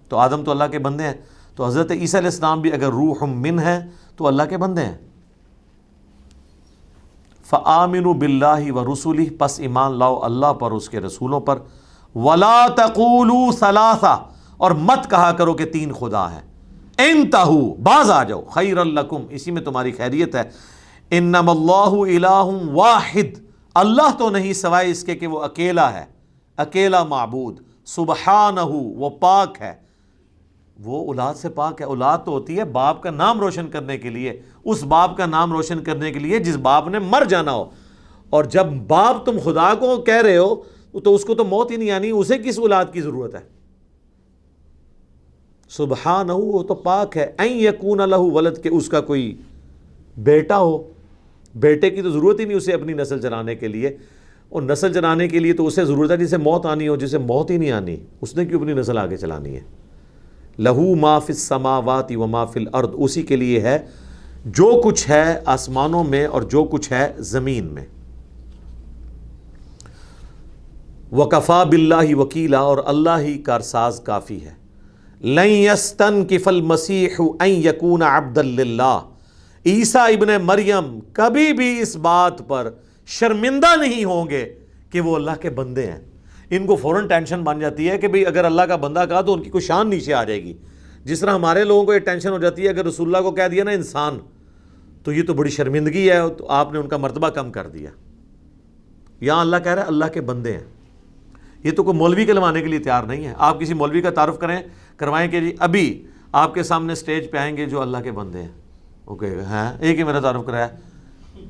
تو 0.09 0.17
آدم 0.17 0.45
تو 0.45 0.51
اللہ 0.51 0.65
کے 0.65 0.79
بندے 0.79 1.05
ہیں۔ 1.05 1.13
تو 1.57 1.67
حضرت 1.67 1.91
عیسیٰ 1.91 2.21
علیہ 2.21 2.31
السلام 2.31 2.61
بھی 2.61 2.73
اگر 2.73 2.87
روح 2.87 3.25
من 3.25 3.59
ہے 3.59 3.87
تو 4.17 4.27
اللہ 4.27 4.43
کے 4.43 4.57
بندے 4.57 4.85
ہیں۔ 4.85 4.97
فعامن 7.45 8.03
بلّہ 8.03 8.73
و 8.73 8.93
رسولی 8.93 9.31
پس 9.31 9.61
ایمان 9.61 9.99
لاؤ 9.99 10.21
اللہ 10.23 10.53
پر، 10.53 10.71
اس 10.71 10.89
کے 10.89 11.01
رسولوں 11.01 11.41
پر۔ 11.41 11.59
ولا 12.15 12.67
تقولو 12.77 13.53
ثلاثہ 13.53 14.25
اور 14.59 14.71
مت 14.71 15.11
کہا 15.11 15.33
کرو 15.33 15.55
کہ 15.55 15.65
تین 15.65 15.93
خدا 15.93 16.33
ہے 16.33 16.49
انتہو، 16.99 17.75
باز 17.75 18.11
آ 18.11 18.25
جاؤ۔ 18.25 18.43
خیر 18.43 18.79
الکم 18.79 19.23
اسی 19.31 19.51
میں 19.51 19.63
تمہاری 19.63 19.93
خیریت 19.93 20.35
ہے۔ 20.35 20.43
انم 21.11 21.51
اللہ 21.51 22.27
الہ 22.27 22.51
واحد۔ 22.73 23.39
اللہ 23.75 24.19
تو 24.19 24.31
نہیں 24.31 24.53
سوائے 24.53 24.91
اس 24.91 25.05
کے 25.05 25.15
کہ 25.15 25.27
وہ 25.27 25.41
اکیلا 25.41 25.93
ہے۔ 25.93 26.05
اکیلا 26.57 27.05
معبود۔ 27.05 27.61
سبحانہ 27.85 28.61
وہ 28.71 29.11
پاک 29.11 29.57
ہے۔ 29.61 29.75
وہ 30.85 31.07
اولاد 31.07 31.35
سے 31.35 31.49
پاک 31.49 31.81
ہے۔ 31.81 31.87
اولاد 31.87 32.19
تو 32.25 32.33
ہوتی 32.33 32.59
ہے 32.59 32.65
باپ 32.65 33.03
کا 33.03 33.11
نام 33.11 33.41
روشن 33.41 33.69
کرنے 33.69 33.99
کے 33.99 34.11
لیے۔ 34.11 34.43
اس 34.65 34.85
باپ 34.85 35.17
کا 35.17 35.27
نام 35.27 35.53
روشن 35.53 35.85
کرنے 35.85 36.13
کے 36.13 36.19
لیے 36.19 36.39
جس 36.39 36.57
باپ 36.57 36.89
نے 36.89 36.99
مر 36.99 37.25
جانا 37.29 37.53
ہو۔ 37.53 37.65
اور 38.31 38.45
جب 38.45 38.67
باپ 38.67 39.27
تم 39.27 39.37
خدا 39.45 39.75
کو 39.75 39.97
کہہ 39.97 40.23
رہے 40.23 40.37
ہو، 40.37 40.55
تو 41.05 41.15
اس 41.15 41.25
کو 41.25 41.35
تو 41.35 41.45
موت 41.45 41.71
ہی 41.71 41.77
نہیں 41.77 41.91
آنی، 41.91 42.11
اسے 42.11 42.39
کس 42.39 42.59
اولاد 42.59 42.85
کی 42.93 43.01
ضرورت 43.01 43.35
ہے؟ 43.35 43.58
سبحانہ 45.69 46.33
وہ 46.33 46.63
تو 46.63 46.75
پاک 46.75 47.17
ہے۔ 47.17 47.33
این 47.39 47.57
یکون 47.61 48.01
الح 48.01 48.17
ولد، 48.17 48.63
کہ 48.63 48.69
اس 48.69 48.89
کا 48.89 49.01
کوئی 49.01 49.37
بیٹا 50.17 50.59
ہو۔ 50.59 50.83
بیٹے 51.55 51.91
کی 51.91 52.03
تو 52.03 52.11
ضرورت 52.11 52.41
ہی 52.41 52.45
نہیں 52.45 52.57
اسے 52.57 52.73
اپنی 52.73 52.93
نسل 52.93 53.21
چلانے 53.21 53.55
کے 53.55 53.69
لیے۔ 53.69 53.97
اور 54.49 54.63
نسل 54.63 54.93
چلانے 54.93 55.29
کے 55.29 55.39
لیے 55.39 55.53
تو 55.53 55.67
اسے 55.67 55.85
ضرورت 55.85 56.11
ہے 56.11 56.17
جسے 56.17 56.37
موت 56.37 56.67
آنی 56.67 56.89
ہو، 56.89 56.97
جسے 56.97 57.19
موت 57.19 57.51
ہی 57.51 57.57
نہیں 57.57 57.71
آنی۔ 57.71 57.97
اس 58.21 58.37
نے 58.37 58.47
کیوں 58.47 58.61
اپنی 58.61 58.73
نسل 58.73 58.99
آگے 58.99 59.17
چلانی 59.17 59.55
ہے؟ 59.55 59.61
لہو 60.59 60.95
ما 60.95 61.19
فی 61.19 61.33
السماوات 61.33 62.13
و 62.17 62.27
ما 62.27 62.45
فی 62.45 62.61
الارض، 62.61 62.89
اسی 62.93 63.23
کے 63.23 63.37
لیے 63.37 63.61
ہے 63.61 63.79
جو 64.45 64.81
کچھ 64.85 65.11
ہے 65.11 65.41
آسمانوں 65.45 66.05
میں 66.05 66.27
اور 66.27 66.43
جو 66.43 66.65
کچھ 66.65 66.93
ہے 66.93 67.13
زمین 67.19 67.67
میں۔ 67.73 67.87
وکفا 71.13 71.65
بلّہ 71.65 72.15
وکیلا، 72.15 72.59
اور 72.59 72.79
اللہ 72.85 73.19
ہی 73.19 73.39
کارساز 73.39 74.01
کافی 74.05 74.45
ہے۔ 74.45 74.58
لن 75.21 75.51
یستن 75.51 76.27
کفل 76.27 76.61
مسیح 76.61 77.21
یقون 77.45 78.03
عبد 78.03 78.39
اللہ 78.39 79.01
عیسیٰ 79.67 80.09
ابن 80.09 80.45
مریم 80.45 81.01
کبھی 81.13 81.53
بھی 81.53 81.81
اس 81.81 81.97
بات 81.97 82.49
پر 82.49 82.71
شرمندہ 83.07 83.77
نہیں 83.77 84.05
ہوں 84.05 84.31
گے 84.31 84.55
کہ 84.91 85.01
وہ 85.01 85.17
اللہ 85.17 85.31
کے 85.41 85.51
بندے 85.51 85.87
ہیں۔ 85.87 86.01
ان 86.51 86.67
کو 86.67 86.77
فوراً 86.77 87.09
ٹینشن 87.09 87.43
بن 87.43 87.61
جاتی 87.61 87.91
ہے 87.91 87.99
کہ 87.99 88.09
بھئی 88.09 88.27
اگر 88.27 88.45
اللہ 88.45 88.63
کا 88.63 88.77
بندہ 88.77 89.05
کہا 89.09 89.21
تو 89.21 89.33
ان 89.33 89.43
کی 89.43 89.51
کوئی 89.51 89.63
شان 89.63 89.91
نیچے 89.91 90.15
آ 90.15 90.25
جائے 90.25 90.43
گی۔ 90.43 90.55
جس 91.05 91.21
طرح 91.21 91.35
ہمارے 91.35 91.65
لوگوں 91.65 91.85
کو 91.85 91.95
یہ 91.95 91.99
ٹینشن 91.99 92.29
ہو 92.29 92.39
جاتی 92.39 92.63
ہے، 92.63 92.69
اگر 92.69 92.85
رسول 92.85 93.15
اللہ 93.15 93.29
کو 93.29 93.35
کہہ 93.35 93.49
دیا 93.49 93.65
نا 93.65 93.71
انسان، 93.71 94.19
تو 95.05 95.13
یہ 95.13 95.23
تو 95.23 95.35
بڑی 95.35 95.51
شرمندگی 95.51 96.11
ہے، 96.11 96.29
تو 96.39 96.49
آپ 96.49 96.73
نے 96.73 96.79
ان 96.79 96.89
کا 96.89 96.97
مرتبہ 96.97 97.29
کم 97.29 97.53
کر 97.53 97.69
دیا۔ 97.69 97.91
یہاں 99.21 99.41
اللہ 99.41 99.57
کہہ 99.65 99.73
رہا 99.73 99.83
ہے 99.83 99.89
اللہ 99.89 100.05
کے 100.05 100.21
بندے 100.21 100.53
ہیں۔ 100.53 100.65
یہ 101.65 101.71
تو 101.71 101.83
کوئی 101.83 101.97
مولوی 101.97 102.25
کے 102.25 102.33
لوانے 102.33 102.61
کے 102.61 102.67
لیے 102.67 102.79
تیار 102.79 103.03
نہیں 103.03 103.27
ہے۔ 103.27 103.33
آپ 103.37 103.61
کسی 103.61 103.75
مولوی 103.75 104.01
کا 104.01 104.11
تعارف 104.11 104.39
کریں 104.39 104.63
کروائیں 104.99 105.31
کہ 105.31 105.41
جی 105.41 105.57
ابھی 105.59 106.07
آپ 106.33 106.55
کے 106.55 106.63
سامنے 106.63 106.95
سٹیج 106.95 107.31
پہ 107.31 107.39
آئیں 107.39 107.57
گے 107.57 107.67
جو 107.67 107.81
اللہ 107.81 107.99
کے 108.05 108.13
بندے 108.13 108.43
ہیں۔ 108.43 108.49
وہ 109.07 109.17
کہے 109.17 109.37
گا 109.37 109.43
ہاں 109.43 109.73
ایک 109.81 109.99
ہی 109.99 110.05
میرا 110.05 110.21
تعارف 110.21 110.47
کرایا۔ 110.47 110.69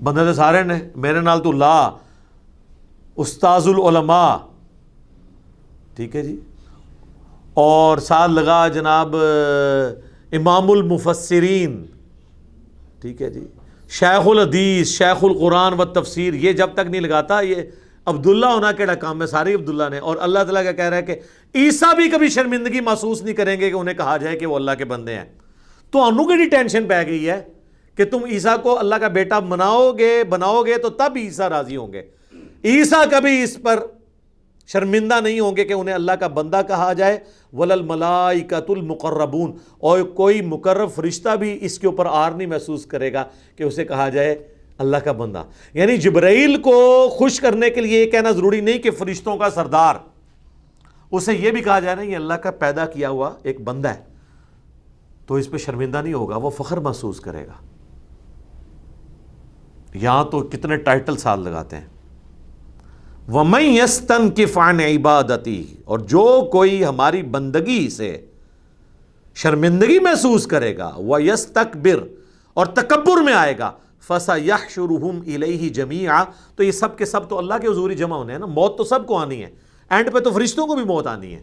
بندے 0.02 0.20
تو 0.20 0.32
سارے 0.32 0.62
نے، 0.62 0.74
میرے 0.96 1.20
نال 1.20 1.42
تو 1.42 1.52
لا 1.52 1.90
استاذ 3.16 3.68
العلماء 3.68 4.36
ٹھیک 5.96 6.16
ہے 6.16 6.22
جی۔ 6.22 6.40
اور 7.54 7.98
ساتھ 7.98 8.30
لگا 8.30 8.68
جناب، 8.68 9.16
امام 10.32 10.70
المفسرین۔ 10.70 11.86
ٹھیک 13.00 13.22
ہے 13.22 13.30
جی۔ 13.30 13.44
شیخ 13.90 14.28
الحدیث، 14.28 14.88
شیخ 14.88 15.24
القرآن 15.24 15.80
و 15.80 15.84
تفسیر 15.84 16.34
یہ 16.34 16.52
جب 16.52 16.70
تک 16.72 16.86
نہیں 16.88 17.00
لگاتا، 17.00 17.40
یہ 17.40 17.56
عبداللہ 18.08 18.46
ہونا 18.46 18.72
کیڑا 18.72 18.94
کام 18.94 19.22
ہے؟ 19.22 19.26
سارے 19.26 19.54
عبداللہ 19.54 19.82
نے۔ 19.90 19.98
اور 19.98 20.16
اللہ 20.20 20.38
تعالیٰ 20.38 20.64
کا 20.64 20.72
کہہ 20.72 20.84
رہا 20.84 20.96
ہے 20.96 21.02
کہ 21.02 21.14
عیسیٰ 21.54 21.94
بھی 21.94 22.10
کبھی 22.10 22.28
شرمندگی 22.28 22.80
محسوس 22.80 23.22
نہیں 23.22 23.34
کریں 23.34 23.60
گے 23.60 23.70
کہ 23.70 23.74
انہیں 23.74 23.94
کہا 23.94 24.16
جائے 24.16 24.38
کہ 24.38 24.46
وہ 24.46 24.56
اللہ 24.56 24.70
کے 24.78 24.84
بندے 24.84 25.14
ہیں۔ 25.14 25.24
تو 25.90 26.02
انو 26.02 26.24
کی 26.24 26.48
ٹینشن 26.48 26.86
پہ 26.88 27.06
گئی 27.06 27.30
ہے 27.30 27.42
کہ 27.96 28.04
تم 28.04 28.24
عیسیٰ 28.24 28.62
کو 28.62 28.78
اللہ 28.78 28.94
کا 28.94 29.08
بیٹا 29.08 29.40
مناؤ 29.40 29.92
گے، 29.92 30.24
بناؤ 30.24 30.62
گے 30.62 30.74
تو 30.74 30.88
تب 30.88 31.12
عیسیٰ 31.16 31.48
راضی 31.48 31.76
ہوں 31.76 31.92
گے۔ 31.92 32.02
عیسیٰ 32.64 33.04
کبھی 33.10 33.42
اس 33.42 33.62
پر 33.62 33.80
شرمندہ 34.66 35.20
نہیں 35.20 35.40
ہوں 35.40 35.56
گے 35.56 35.64
کہ 35.64 35.72
انہیں 35.72 35.94
اللہ 35.94 36.12
کا 36.12 36.26
بندہ 36.26 36.60
کہا 36.68 36.92
جائے۔ 36.92 37.18
ولل 37.52 37.82
ملائکۃ 37.82 38.64
المقربون۔ 38.68 39.52
اور 39.78 40.00
کوئی 40.00 40.40
مقرب 40.40 40.90
فرشتہ 40.94 41.36
بھی 41.36 41.58
اس 41.60 41.78
کے 41.78 41.86
اوپر 41.86 42.06
آر 42.08 42.32
نہیں 42.32 42.48
محسوس 42.48 42.86
کرے 42.86 43.12
گا 43.12 43.24
کہ 43.56 43.62
اسے 43.62 43.84
کہا 43.84 44.08
جائے۔ 44.08 44.57
اللہ 44.78 44.96
کا 44.96 45.12
بندہ۔ 45.12 45.42
یعنی 45.74 45.96
جبرائیل 45.96 46.62
کو 46.62 47.08
خوش 47.08 47.40
کرنے 47.40 47.70
کے 47.70 47.80
لیے 47.80 48.04
یہ 48.04 48.10
کہنا 48.10 48.30
ضروری 48.30 48.60
نہیں 48.60 48.78
کہ 48.78 48.90
فرشتوں 48.90 49.36
کا 49.36 49.50
سردار۔ 49.50 49.94
اسے 51.10 51.34
یہ 51.34 51.50
بھی 51.50 51.60
کہا 51.60 51.80
جائے 51.80 51.96
نا 51.96 52.02
یہ 52.02 52.16
اللہ 52.16 52.34
کا 52.34 52.50
پیدا 52.50 52.86
کیا 52.86 53.08
ہوا 53.08 53.34
ایک 53.42 53.60
بندہ 53.60 53.88
ہے۔ 53.88 54.00
تو 55.26 55.34
اس 55.34 55.50
پہ 55.50 55.56
شرمندہ 55.56 56.02
نہیں 56.02 56.14
ہوگا، 56.14 56.36
وہ 56.36 56.50
فخر 56.50 56.76
محسوس 56.76 57.20
کرے 57.20 57.46
گا۔ 57.46 57.52
یہاں 59.94 60.24
تو 60.24 60.40
کتنے 60.40 60.76
ٹائٹل 60.76 61.16
سال 61.16 61.40
لگاتے 61.44 61.76
ہیں۔ 61.76 61.86
وہ 63.28 63.44
میں 63.44 63.62
یستن 63.62 64.30
کی 64.30 64.46
فان 64.46 64.80
عبادتی 64.80 65.76
اور 65.84 65.98
جو 65.98 66.48
کوئی 66.52 66.84
ہماری 66.84 67.22
بندگی 67.22 67.90
سے 67.90 68.26
شرمندگی 69.34 69.98
محسوس 69.98 70.46
کرے 70.46 70.76
گا 70.76 70.92
وہ 70.96 71.22
یس 71.22 71.52
اور 72.54 72.66
تکبر 72.66 73.20
میں 73.22 73.32
آئے 73.32 73.58
گا۔ 73.58 73.72
فسا 74.06 74.36
یح 74.36 74.68
شروحم 74.68 75.20
الہی 75.26 75.68
جمیا 75.68 76.24
تو 76.56 76.62
یہ 76.62 76.72
سب 76.72 76.96
کے 76.98 77.04
سب 77.04 77.28
تو 77.28 77.38
اللہ 77.38 77.54
کے 77.62 77.68
حضور 77.68 77.90
ہی 77.90 77.96
جمع 77.96 78.16
ہونے 78.16 78.32
ہیں 78.32 78.40
نا۔ 78.40 78.46
موت 78.46 78.76
تو 78.78 78.84
سب 78.84 79.06
کو 79.06 79.16
آنی 79.16 79.42
ہے۔ 79.44 79.50
اینڈ 79.90 80.12
پہ 80.12 80.18
تو 80.18 80.30
فرشتوں 80.30 80.66
کو 80.66 80.74
بھی 80.74 80.84
موت 80.84 81.06
آنی 81.06 81.34
ہے۔ 81.34 81.40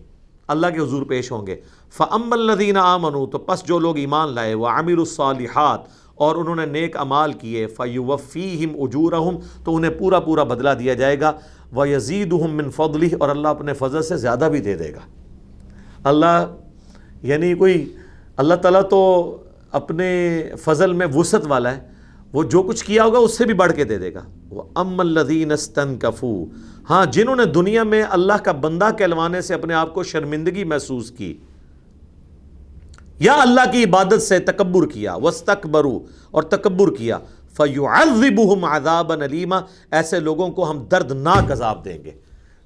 اللہ 0.48 0.68
کے 0.68 0.80
حضور 0.80 1.06
پیش 1.06 1.32
ہوں 1.32 1.48
گے۔ 1.48 1.56
فعم 1.98 2.34
الدین 2.34 2.78
آمنو 2.78 3.26
تو 3.26 3.38
پس 3.38 3.64
جو 3.66 3.80
لوگ 3.80 3.98
ایمان 3.98 4.34
لائے 4.34 4.54
وہ 4.54 4.68
عامر 4.68 4.98
الصالحات، 4.98 5.82
اور 6.16 6.36
انہوں 6.36 6.56
نے 6.56 6.66
نیک 6.66 6.98
امال 6.98 7.34
کیے 7.34 7.66
فی 7.68 7.98
وفیم 7.98 8.76
اجور 8.82 9.14
تو 9.64 9.76
انہیں 9.76 9.92
پورا 9.92 10.20
پورا 10.20 10.44
بدلہ 10.44 10.70
دیا 10.70 10.94
جائے 10.94 11.20
گا۔ 11.20 11.32
وہ 11.72 11.90
یزید 11.90 12.34
من 12.34 12.70
فضلی 12.72 13.10
اور 13.20 13.30
اللہ 13.30 13.48
اپنے 13.48 13.74
فضل 13.74 14.04
سے 14.04 14.18
زیادہ 14.18 14.48
بھی 14.52 14.60
دے 14.60 14.76
دے 14.76 14.94
گا۔ 14.94 15.00
اللہ 16.04 16.46
یعنی 17.22 17.54
کوئی، 17.54 17.94
اللہ 18.38 18.56
تعالیٰ 18.56 18.82
تو 18.90 19.02
اپنے 19.72 20.10
فضل 20.64 20.94
میں 20.94 21.08
وسعت 21.14 21.46
والا 21.48 21.72
ہے۔ 21.72 21.95
وہ 22.36 22.44
جو 22.44 22.62
کچھ 22.64 22.84
کیا 22.86 23.04
ہوگا 23.04 23.20
اس 23.20 23.38
سے 23.38 23.46
بھی 23.46 23.54
بڑھ 23.54 23.74
کے 23.74 23.84
دے 23.84 23.98
دے 23.98 24.14
گا۔ 24.14 24.22
وہ 24.50 24.64
ام 24.76 25.00
الدین 25.00 25.52
استن 25.52 25.98
کفو 26.00 26.34
ہاں 26.90 27.06
جنہوں 27.14 27.36
نے 27.36 27.46
دنیا 27.56 27.84
میں 27.84 28.04
اللہ 28.10 28.44
کا 28.44 28.52
بندہ 28.62 28.90
کہلوانے 28.98 29.42
سے 29.42 29.54
اپنے 29.54 29.74
آپ 29.74 29.94
کو 29.94 30.04
شرمندگی 30.04 30.64
محسوس 30.64 31.12
کی، 31.12 31.34
یا 33.20 33.34
اللہ 33.42 33.72
کی 33.72 33.84
عبادت 33.84 34.22
سے 34.22 34.40
تکبر 34.42 34.88
کیا 34.88 35.16
وسطرو 35.16 35.98
اور 36.32 36.44
تکبر 36.46 36.94
کیا، 36.96 37.18
فیعذبہم 37.58 38.64
عذابا 38.66 39.16
علیما 39.24 39.60
ایسے 39.92 40.20
لوگوں 40.20 40.50
کو 40.50 40.70
ہم 40.70 40.84
دردناک 40.92 41.52
عذاب 41.52 41.84
دیں 41.86 41.98
گے۔ 42.04 42.12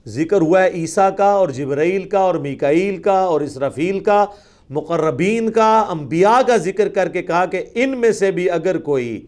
ذکر 0.05 0.41
ہوا 0.41 0.61
ہے 0.63 0.69
عیسیٰ 0.71 1.09
کا 1.17 1.31
اور 1.31 1.49
جبرائیل 1.49 2.07
کا 2.09 2.19
اور 2.19 2.35
میکائیل 2.43 3.01
کا 3.01 3.19
اور 3.21 3.41
اسرافیل 3.41 3.99
کا، 3.99 4.25
مقربین 4.69 5.51
کا، 5.51 5.71
انبیاء 5.91 6.39
کا 6.47 6.57
ذکر 6.63 6.89
کر 6.89 7.09
کے 7.09 7.21
کہا 7.23 7.45
کہ 7.45 7.63
ان 7.75 7.97
میں 7.99 8.11
سے 8.11 8.31
بھی 8.31 8.49
اگر 8.49 8.77
کوئی 8.79 9.19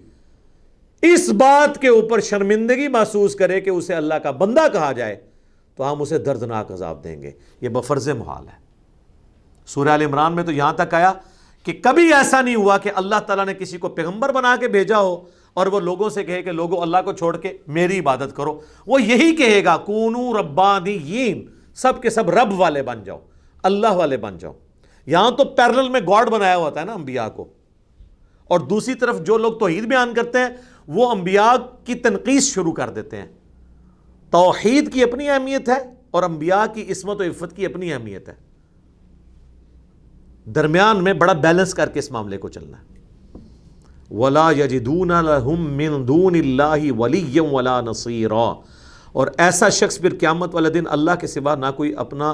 اس 1.01 1.29
بات 1.29 1.81
کے 1.81 1.87
اوپر 1.87 2.19
شرمندگی 2.19 2.87
محسوس 2.87 3.35
کرے 3.35 3.61
کہ 3.61 3.69
اسے 3.69 3.93
اللہ 3.93 4.13
کا 4.13 4.31
بندہ 4.31 4.67
کہا 4.73 4.91
جائے، 4.91 5.15
تو 5.75 5.91
ہم 5.91 6.01
اسے 6.01 6.17
دردناک 6.17 6.71
عذاب 6.71 7.03
دیں 7.03 7.21
گے۔ 7.21 7.31
یہ 7.61 7.69
بفرز 7.69 8.09
محال 8.09 8.47
ہے۔ 8.47 8.61
سورہ 9.65 9.89
عال 9.89 10.01
عمران 10.01 10.33
میں 10.33 10.43
تو 10.43 10.51
یہاں 10.51 10.73
تک 10.73 10.93
آیا 10.93 11.13
کہ 11.63 11.79
کبھی 11.83 12.13
ایسا 12.13 12.41
نہیں 12.41 12.55
ہوا 12.55 12.77
کہ 12.77 12.91
اللہ 12.95 13.19
تعالیٰ 13.27 13.45
نے 13.45 13.53
کسی 13.53 13.77
کو 13.77 13.89
پیغمبر 13.89 14.31
بنا 14.31 14.55
کے 14.59 14.67
بھیجا 14.67 14.99
ہو 14.99 15.23
اور 15.53 15.67
وہ 15.67 15.79
لوگوں 15.79 16.09
سے 16.09 16.23
کہے 16.23 16.41
کہ 16.41 16.51
لوگوں 16.51 16.81
اللہ 16.81 16.97
کو 17.05 17.13
چھوڑ 17.13 17.37
کے 17.37 17.57
میری 17.67 17.99
عبادت 17.99 18.35
کرو۔ 18.35 18.59
وہ 18.87 19.01
یہی 19.01 19.35
کہے 19.35 19.63
گا، 19.63 19.77
کونو 19.77 20.39
ربانیین، 20.39 21.45
سب 21.75 22.01
کے 22.01 22.09
سب 22.09 22.29
رب 22.29 22.59
والے 22.59 22.83
بن 22.83 23.03
جاؤ، 23.03 23.19
اللہ 23.63 23.91
والے 23.91 24.17
بن 24.17 24.37
جاؤ۔ 24.37 24.53
یہاں 25.05 25.31
تو 25.31 25.43
پیرل 25.43 25.89
میں 25.89 26.01
گاڈ 26.01 26.29
بنایا 26.29 26.57
ہوتا 26.57 26.79
ہے 26.79 26.85
نا 26.85 26.93
انبیاء 26.93 27.27
کو۔ 27.27 27.47
اور 28.47 28.59
دوسری 28.59 28.95
طرف 28.95 29.21
جو 29.21 29.37
لوگ 29.37 29.53
توحید 29.53 29.83
بیان 29.83 30.13
کرتے 30.13 30.39
ہیں 30.39 30.47
وہ 30.87 31.11
انبیاء 31.11 31.53
کی 31.85 31.95
تنقید 31.95 32.41
شروع 32.41 32.71
کر 32.71 32.89
دیتے 32.89 33.17
ہیں۔ 33.17 33.27
توحید 34.31 34.93
کی 34.93 35.03
اپنی 35.03 35.29
اہمیت 35.29 35.69
ہے 35.69 35.93
اور 36.11 36.23
انبیاء 36.23 36.63
کی 36.73 36.91
عصمت 36.91 37.21
و 37.21 37.23
عفت 37.23 37.55
کی 37.55 37.65
اپنی 37.65 37.93
اہمیت 37.93 38.29
ہے۔ 38.29 38.33
درمیان 40.45 41.03
میں 41.03 41.13
بڑا 41.13 41.33
بیلنس 41.33 41.73
کر 41.73 41.89
کے 41.89 41.99
اس 41.99 42.11
معاملے 42.11 42.37
کو 42.37 42.49
چلنا 42.49 42.77
ہے۔ 42.77 42.91
ولا 44.11 44.51
یجدون 44.51 45.07
لهم 45.07 45.61
من 45.61 46.07
دون 46.07 46.35
اللہ 46.35 46.91
ولی 46.91 47.39
ولا 47.39 47.81
نصیرا 47.81 48.53
اور 49.11 49.27
ایسا 49.37 49.69
شخص 49.69 49.99
پھر 49.99 50.17
قیامت 50.19 50.55
والے 50.55 50.69
دن 50.69 50.83
اللہ 50.89 51.11
کے 51.19 51.27
سوا 51.27 51.55
نہ 51.55 51.65
کوئی 51.77 51.95
اپنا 51.95 52.33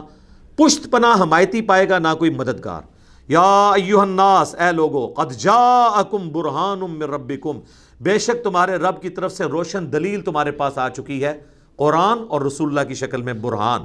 پشت 0.56 0.92
پناہ 0.92 1.22
حمایتی 1.22 1.62
پائے 1.62 1.90
گا، 1.90 2.00
نہ 2.00 2.08
کوئی 2.20 2.32
مددگار۔ 2.32 2.82
یا 3.28 3.72
ایوہ 3.76 4.02
الناس، 4.02 4.56
اے 4.56 4.72
لوگو، 4.72 5.08
قد 5.08 5.32
جاءکم 5.32 6.30
برہان 6.30 6.80
من 6.80 7.02
ربکم۔ 7.02 7.60
بے 8.02 8.20
شک 8.20 8.44
تمہارے 8.44 8.76
رب 8.76 9.02
کی 9.02 9.10
طرف 9.10 9.32
سے 9.32 9.44
روشن 9.44 9.92
دلیل 9.92 10.22
تمہارے 10.22 10.52
پاس 10.52 10.78
آ 10.78 10.90
چکی 10.90 11.26
ہے۔ 11.26 11.40
قرآن 11.76 12.18
اور 12.30 12.42
رسول 12.42 12.70
اللہ 12.70 12.90
کی 12.90 12.96
شکل 12.96 13.22
میں 13.22 13.34
برہان۔ 13.34 13.82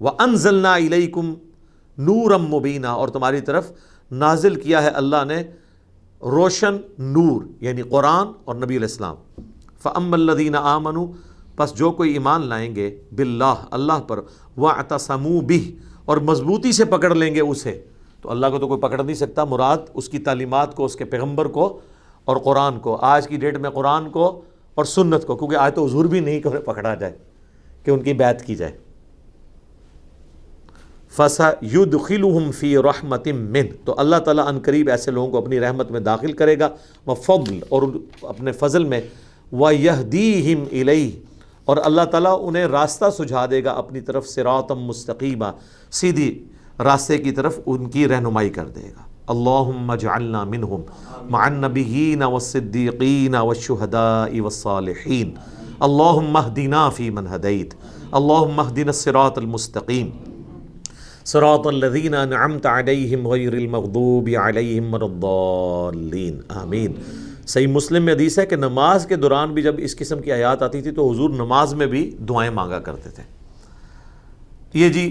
وَأَنزَلْنَا 0.00 0.76
إِلَيْكُمْ 0.76 1.34
نُورًا 1.98 2.36
مُبِينًا۔ 2.36 2.92
اور 2.92 3.08
تمہاری 3.08 3.40
طرف 3.40 3.72
نازل 4.10 4.54
کیا 4.54 4.82
ہے 4.82 4.88
اللہ 4.88 5.24
نے 5.26 5.42
روشن 6.22 6.76
نور 6.98 7.42
یعنی 7.60 7.82
قرآن 7.82 8.26
اور 8.44 8.54
نبی 8.54 8.64
علیہ 8.64 8.86
السلام۔ 8.86 9.16
فَأَمَّ 9.82 10.12
الَّذِينَ 10.12 10.56
آمَنُوا، 10.56 11.06
پس 11.56 11.74
جو 11.74 11.90
کوئی 11.90 12.12
ایمان 12.12 12.46
لائیں 12.46 12.76
گے 12.76 13.02
باللہ 13.16 13.54
اللہ 13.70 14.00
پر، 14.06 14.20
وَاعْتَصَمُوا 14.56 15.40
بِهِ، 15.40 15.70
اور 16.04 16.16
مضبوطی 16.16 16.72
سے 16.72 16.84
پکڑ 16.84 17.14
لیں 17.14 17.34
گے 17.34 17.40
اسے۔ 17.40 17.84
تو 18.22 18.30
اللہ 18.30 18.46
کو 18.50 18.58
تو 18.58 18.68
کوئی 18.68 18.80
پکڑ 18.80 19.04
نہیں 19.04 19.14
سکتا، 19.14 19.44
مراد 19.44 19.76
اس 19.94 20.08
کی 20.08 20.18
تعلیمات 20.18 20.74
کو، 20.74 20.84
اس 20.84 20.96
کے 20.96 21.04
پیغمبر 21.04 21.44
کو 21.44 21.80
اور 22.26 22.36
قرآن 22.36 22.78
کو، 22.78 22.96
آج 23.00 23.28
کی 23.28 23.36
ڈیٹ 23.36 23.56
میں 23.56 23.70
قرآن 23.70 24.10
کو 24.10 24.42
اور 24.74 24.84
سنت 24.84 25.26
کو، 25.26 25.36
کیونکہ 25.36 25.56
آج 25.56 25.74
تو 25.74 25.84
حضور 25.84 26.04
بھی 26.04 26.20
نہیں 26.20 26.40
کہ 26.40 26.48
پکڑا 26.48 26.94
جائے، 26.94 27.12
کہ 27.84 27.90
ان 27.90 28.00
کی 28.00 28.12
بیعت 28.12 28.42
کی 28.42 28.54
جائے۔ 28.54 28.72
فسا 31.16 31.50
یدخلہم 31.62 32.50
فی 32.50 32.76
رحمت 32.76 33.28
من 33.28 33.66
تو 33.84 33.94
اللہ 33.98 34.16
تعالیٰ 34.16 34.46
ان 34.48 34.58
قریب 34.58 34.88
ایسے 34.88 35.10
لوگوں 35.10 35.30
کو 35.30 35.38
اپنی 35.38 35.60
رحمت 35.60 35.90
میں 35.90 36.00
داخل 36.00 36.32
کرے 36.32 36.58
گا 36.58 36.68
وہ 37.06 37.14
فضل 37.14 37.60
اور 37.68 37.82
اپنے 38.22 38.52
فضل 38.52 38.84
میں 38.84 39.00
وہ 39.52 39.74
یہدیہم 39.74 40.64
الیہ 40.72 41.10
اور 41.64 41.76
اللہ 41.84 42.02
تعالیٰ 42.02 42.38
انہیں 42.42 42.66
راستہ 42.66 43.04
سجھا 43.18 43.46
دے 43.50 43.64
گا 43.64 43.70
اپنی 43.70 44.00
طرف 44.00 44.28
سراتم 44.28 44.80
مستقیمہ 44.80 45.50
سیدھی 45.90 46.44
راستے 46.78 47.18
کی 47.18 47.30
طرف 47.30 47.60
ان 47.66 47.88
کی 47.90 48.08
رہنمائی 48.08 48.50
کر 48.50 48.68
دے 48.68 48.88
گا۔ 48.96 49.02
اللہم 49.28 49.90
اجعلنا 49.90 50.42
منہم 50.46 50.82
مع 51.30 51.44
النبیین 51.44 52.22
والصدیقین 52.22 53.34
والشہداء 53.36 54.26
والصالحین 54.32 55.34
اللہم 55.80 56.36
اہدنا 56.36 56.88
فی 56.90 57.10
من 57.10 57.26
ہدیت 57.26 57.74
اللہم 58.12 58.60
اہدنا 58.60 58.90
الصراط 58.90 59.38
المستقیم 59.38 60.10
صراط 61.24 61.66
الذین 61.66 62.14
انعمت 62.14 62.66
علیہم 62.66 63.26
غیر 63.28 63.52
المغضوب 63.54 64.28
علیہم 64.42 64.94
الضالین 64.94 66.40
آمین 66.56 66.92
صحیح 67.46 67.66
مسلم 67.68 68.04
میں 68.04 68.14
حدیث 68.14 68.38
ہے 68.38 68.46
کہ 68.46 68.56
نماز 68.56 69.06
کے 69.06 69.16
دوران 69.16 69.52
بھی 69.54 69.62
جب 69.62 69.74
اس 69.78 69.96
قسم 69.96 70.22
کی 70.22 70.32
آیات 70.32 70.62
آتی 70.62 70.82
تھی 70.82 70.90
تو 70.90 71.10
حضور 71.10 71.30
نماز 71.36 71.74
میں 71.74 71.86
بھی 71.86 72.10
دعائیں 72.28 72.50
مانگا 72.52 72.78
کرتے 72.80 73.10
تھے 73.10 73.22
یہ 74.74 74.88
جی 74.88 75.06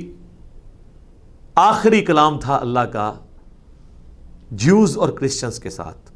آخری 1.58 2.02
کلام 2.06 2.40
تھا 2.40 2.56
اللہ 2.56 2.92
کا 2.94 3.12
جیوز 4.52 4.98
اور 4.98 5.10
کرسچنس 5.10 5.60
کے 5.60 5.70
ساتھ. 5.70 6.12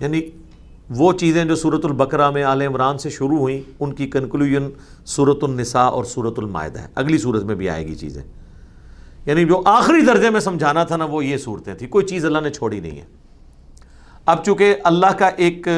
یعنی 0.00 0.20
وہ 0.90 1.12
چیزیں 1.12 1.44
جو 1.44 1.54
صورت 1.54 1.84
البقرہ 1.84 2.30
میں 2.30 2.42
آل 2.42 2.62
عمران 2.62 2.98
سے 2.98 3.10
شروع 3.10 3.38
ہوئیں، 3.38 3.62
ان 3.80 3.92
کی 3.92 4.06
کنکلوژن 4.06 4.68
صورت 5.06 5.44
النساء 5.44 5.88
اور 5.88 6.04
صورت 6.04 6.38
المائدہ 6.38 6.80
ہے 6.80 6.86
اگلی 6.94 7.18
صورت 7.18 7.42
میں 7.42 7.54
بھی 7.54 7.68
آئے 7.68 7.86
گی 7.86 7.94
چیزیں. 7.94 8.22
یعنی 9.26 9.44
جو 9.44 9.62
آخری 9.64 10.00
درجے 10.00 10.30
میں 10.30 10.40
سمجھانا 10.40 10.84
تھا 10.84 10.96
نا، 10.96 11.04
وہ 11.04 11.24
یہ 11.24 11.36
صورتیں 11.36 11.74
تھیں. 11.74 11.88
کوئی 11.88 12.06
چیز 12.06 12.24
اللہ 12.24 12.38
نے 12.38 12.50
چھوڑی 12.50 12.80
نہیں 12.80 13.00
ہے. 13.00 13.04
اب 14.26 14.44
چونکہ 14.44 14.74
اللہ 14.84 15.12
کا 15.18 15.26
ایک 15.26 15.68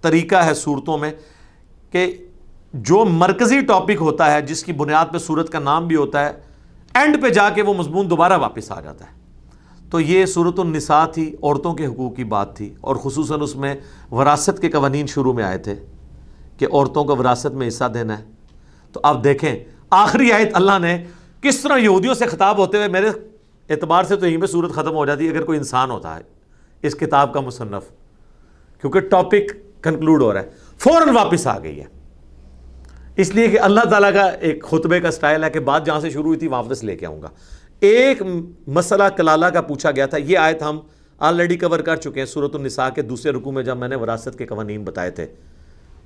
طریقہ 0.00 0.36
ہے 0.36 0.54
صورتوں 0.54 0.98
میں 0.98 1.12
کہ 1.90 2.18
جو 2.74 3.04
مرکزی 3.04 3.60
ٹاپک 3.60 4.00
ہوتا 4.00 4.32
ہے، 4.34 4.42
جس 4.42 4.64
کی 4.64 4.72
بنیاد 4.72 5.12
پہ 5.12 5.18
صورت 5.18 5.50
کا 5.50 5.58
نام 5.58 5.86
بھی 5.86 5.96
ہوتا 5.96 6.24
ہے 6.24 6.32
اینڈ 6.94 7.22
پہ 7.22 7.28
جا 7.28 7.50
کے 7.50 7.62
وہ 7.62 7.74
مضمون 7.74 8.10
دوبارہ 8.10 8.38
واپس 8.38 8.72
آ 8.72 8.80
جاتا 8.80 9.04
ہے. 9.04 9.23
تو 9.90 10.00
یہ 10.00 10.26
صورت 10.26 10.60
النساء 10.60 11.06
تھی، 11.06 11.36
عورتوں 11.42 11.74
کے 11.74 11.86
حقوق 11.86 12.16
کی 12.16 12.24
بات 12.24 12.56
تھی۔ 12.56 12.74
اور 12.80 12.96
خصوصاً 12.96 13.40
اس 13.40 13.56
میں 13.56 13.74
وراثت 14.10 14.60
کے 14.60 14.70
قوانین 14.70 15.06
شروع 15.06 15.32
میں 15.32 15.44
آئے 15.44 15.58
تھے 15.58 15.74
کہ 16.58 16.66
عورتوں 16.72 17.04
کو 17.04 17.16
وراثت 17.16 17.54
میں 17.54 17.68
حصہ 17.68 17.84
دینا 17.94 18.18
ہے۔ 18.18 18.24
تو 18.92 19.00
آپ 19.02 19.24
دیکھیں، 19.24 19.64
آخری 19.90 20.32
آیت 20.32 20.50
اللہ 20.52 20.78
نے 20.80 21.04
کس 21.40 21.60
طرح 21.60 21.76
یہودیوں 21.76 22.14
سے 22.14 22.26
خطاب 22.26 22.58
ہوتے 22.58 22.76
ہوئے، 22.76 22.88
میرے 22.88 23.08
اعتبار 23.68 24.04
سے 24.04 24.16
تو 24.16 24.26
یہیں 24.26 24.40
پہ 24.40 24.46
صورت 24.46 24.72
ختم 24.72 24.94
ہو 24.94 25.06
جاتی 25.06 25.26
ہے 25.26 25.30
اگر 25.30 25.42
کوئی 25.42 25.58
انسان 25.58 25.90
ہوتا 25.90 26.16
ہے۔ 26.16 26.20
اس 26.82 26.94
کتاب 26.94 27.32
کا 27.32 27.40
مصنف، 27.40 27.90
کیونکہ 28.80 29.00
ٹاپک 29.00 29.56
کنکلوڈ 29.82 30.22
ہو 30.22 30.32
رہا 30.32 30.40
ہے، 30.40 30.50
فوراً 30.78 31.14
واپس 31.14 31.46
آ 31.46 31.58
گئی 31.58 31.80
ہے۔ 31.80 31.84
اس 33.16 33.34
لیے 33.34 33.48
کہ 33.48 33.60
اللہ 33.60 33.80
تعالیٰ 33.80 34.14
کا 34.14 34.22
ایک 34.22 34.64
خطبے 34.64 35.00
کا 35.00 35.10
سٹائل 35.10 35.44
ہے 35.44 35.50
کہ 35.50 35.60
بات 35.60 35.86
جہاں 35.86 36.00
سے 36.00 36.10
شروع 36.10 36.24
ہوئی 36.24 36.38
تھی، 36.38 36.48
واپس 36.48 36.84
لے 36.84 36.96
کے 36.96 37.06
آؤں 37.06 37.22
گا۔ 37.22 37.28
ایک 37.80 38.22
مسئلہ 38.66 39.04
کلالہ 39.16 39.46
کا 39.46 39.60
پوچھا 39.60 39.90
گیا 39.90 40.06
تھا۔ 40.06 40.18
یہ 40.18 40.38
آیت 40.38 40.62
ہم 40.62 40.80
آلریڈی 41.18 41.56
کور 41.56 41.78
کر 41.78 41.96
چکے 41.96 42.20
ہیں 42.20 42.26
صورت 42.26 42.54
النساء 42.54 42.88
کے 42.88 43.02
دوسرے 43.02 43.32
رکو 43.32 43.52
میں 43.52 43.62
جب 43.62 43.76
میں 43.76 43.88
نے 43.88 43.96
وراثت 43.96 44.38
کے 44.38 44.46
قوانین 44.46 44.84
بتائے 44.84 45.10
تھے۔ 45.10 45.26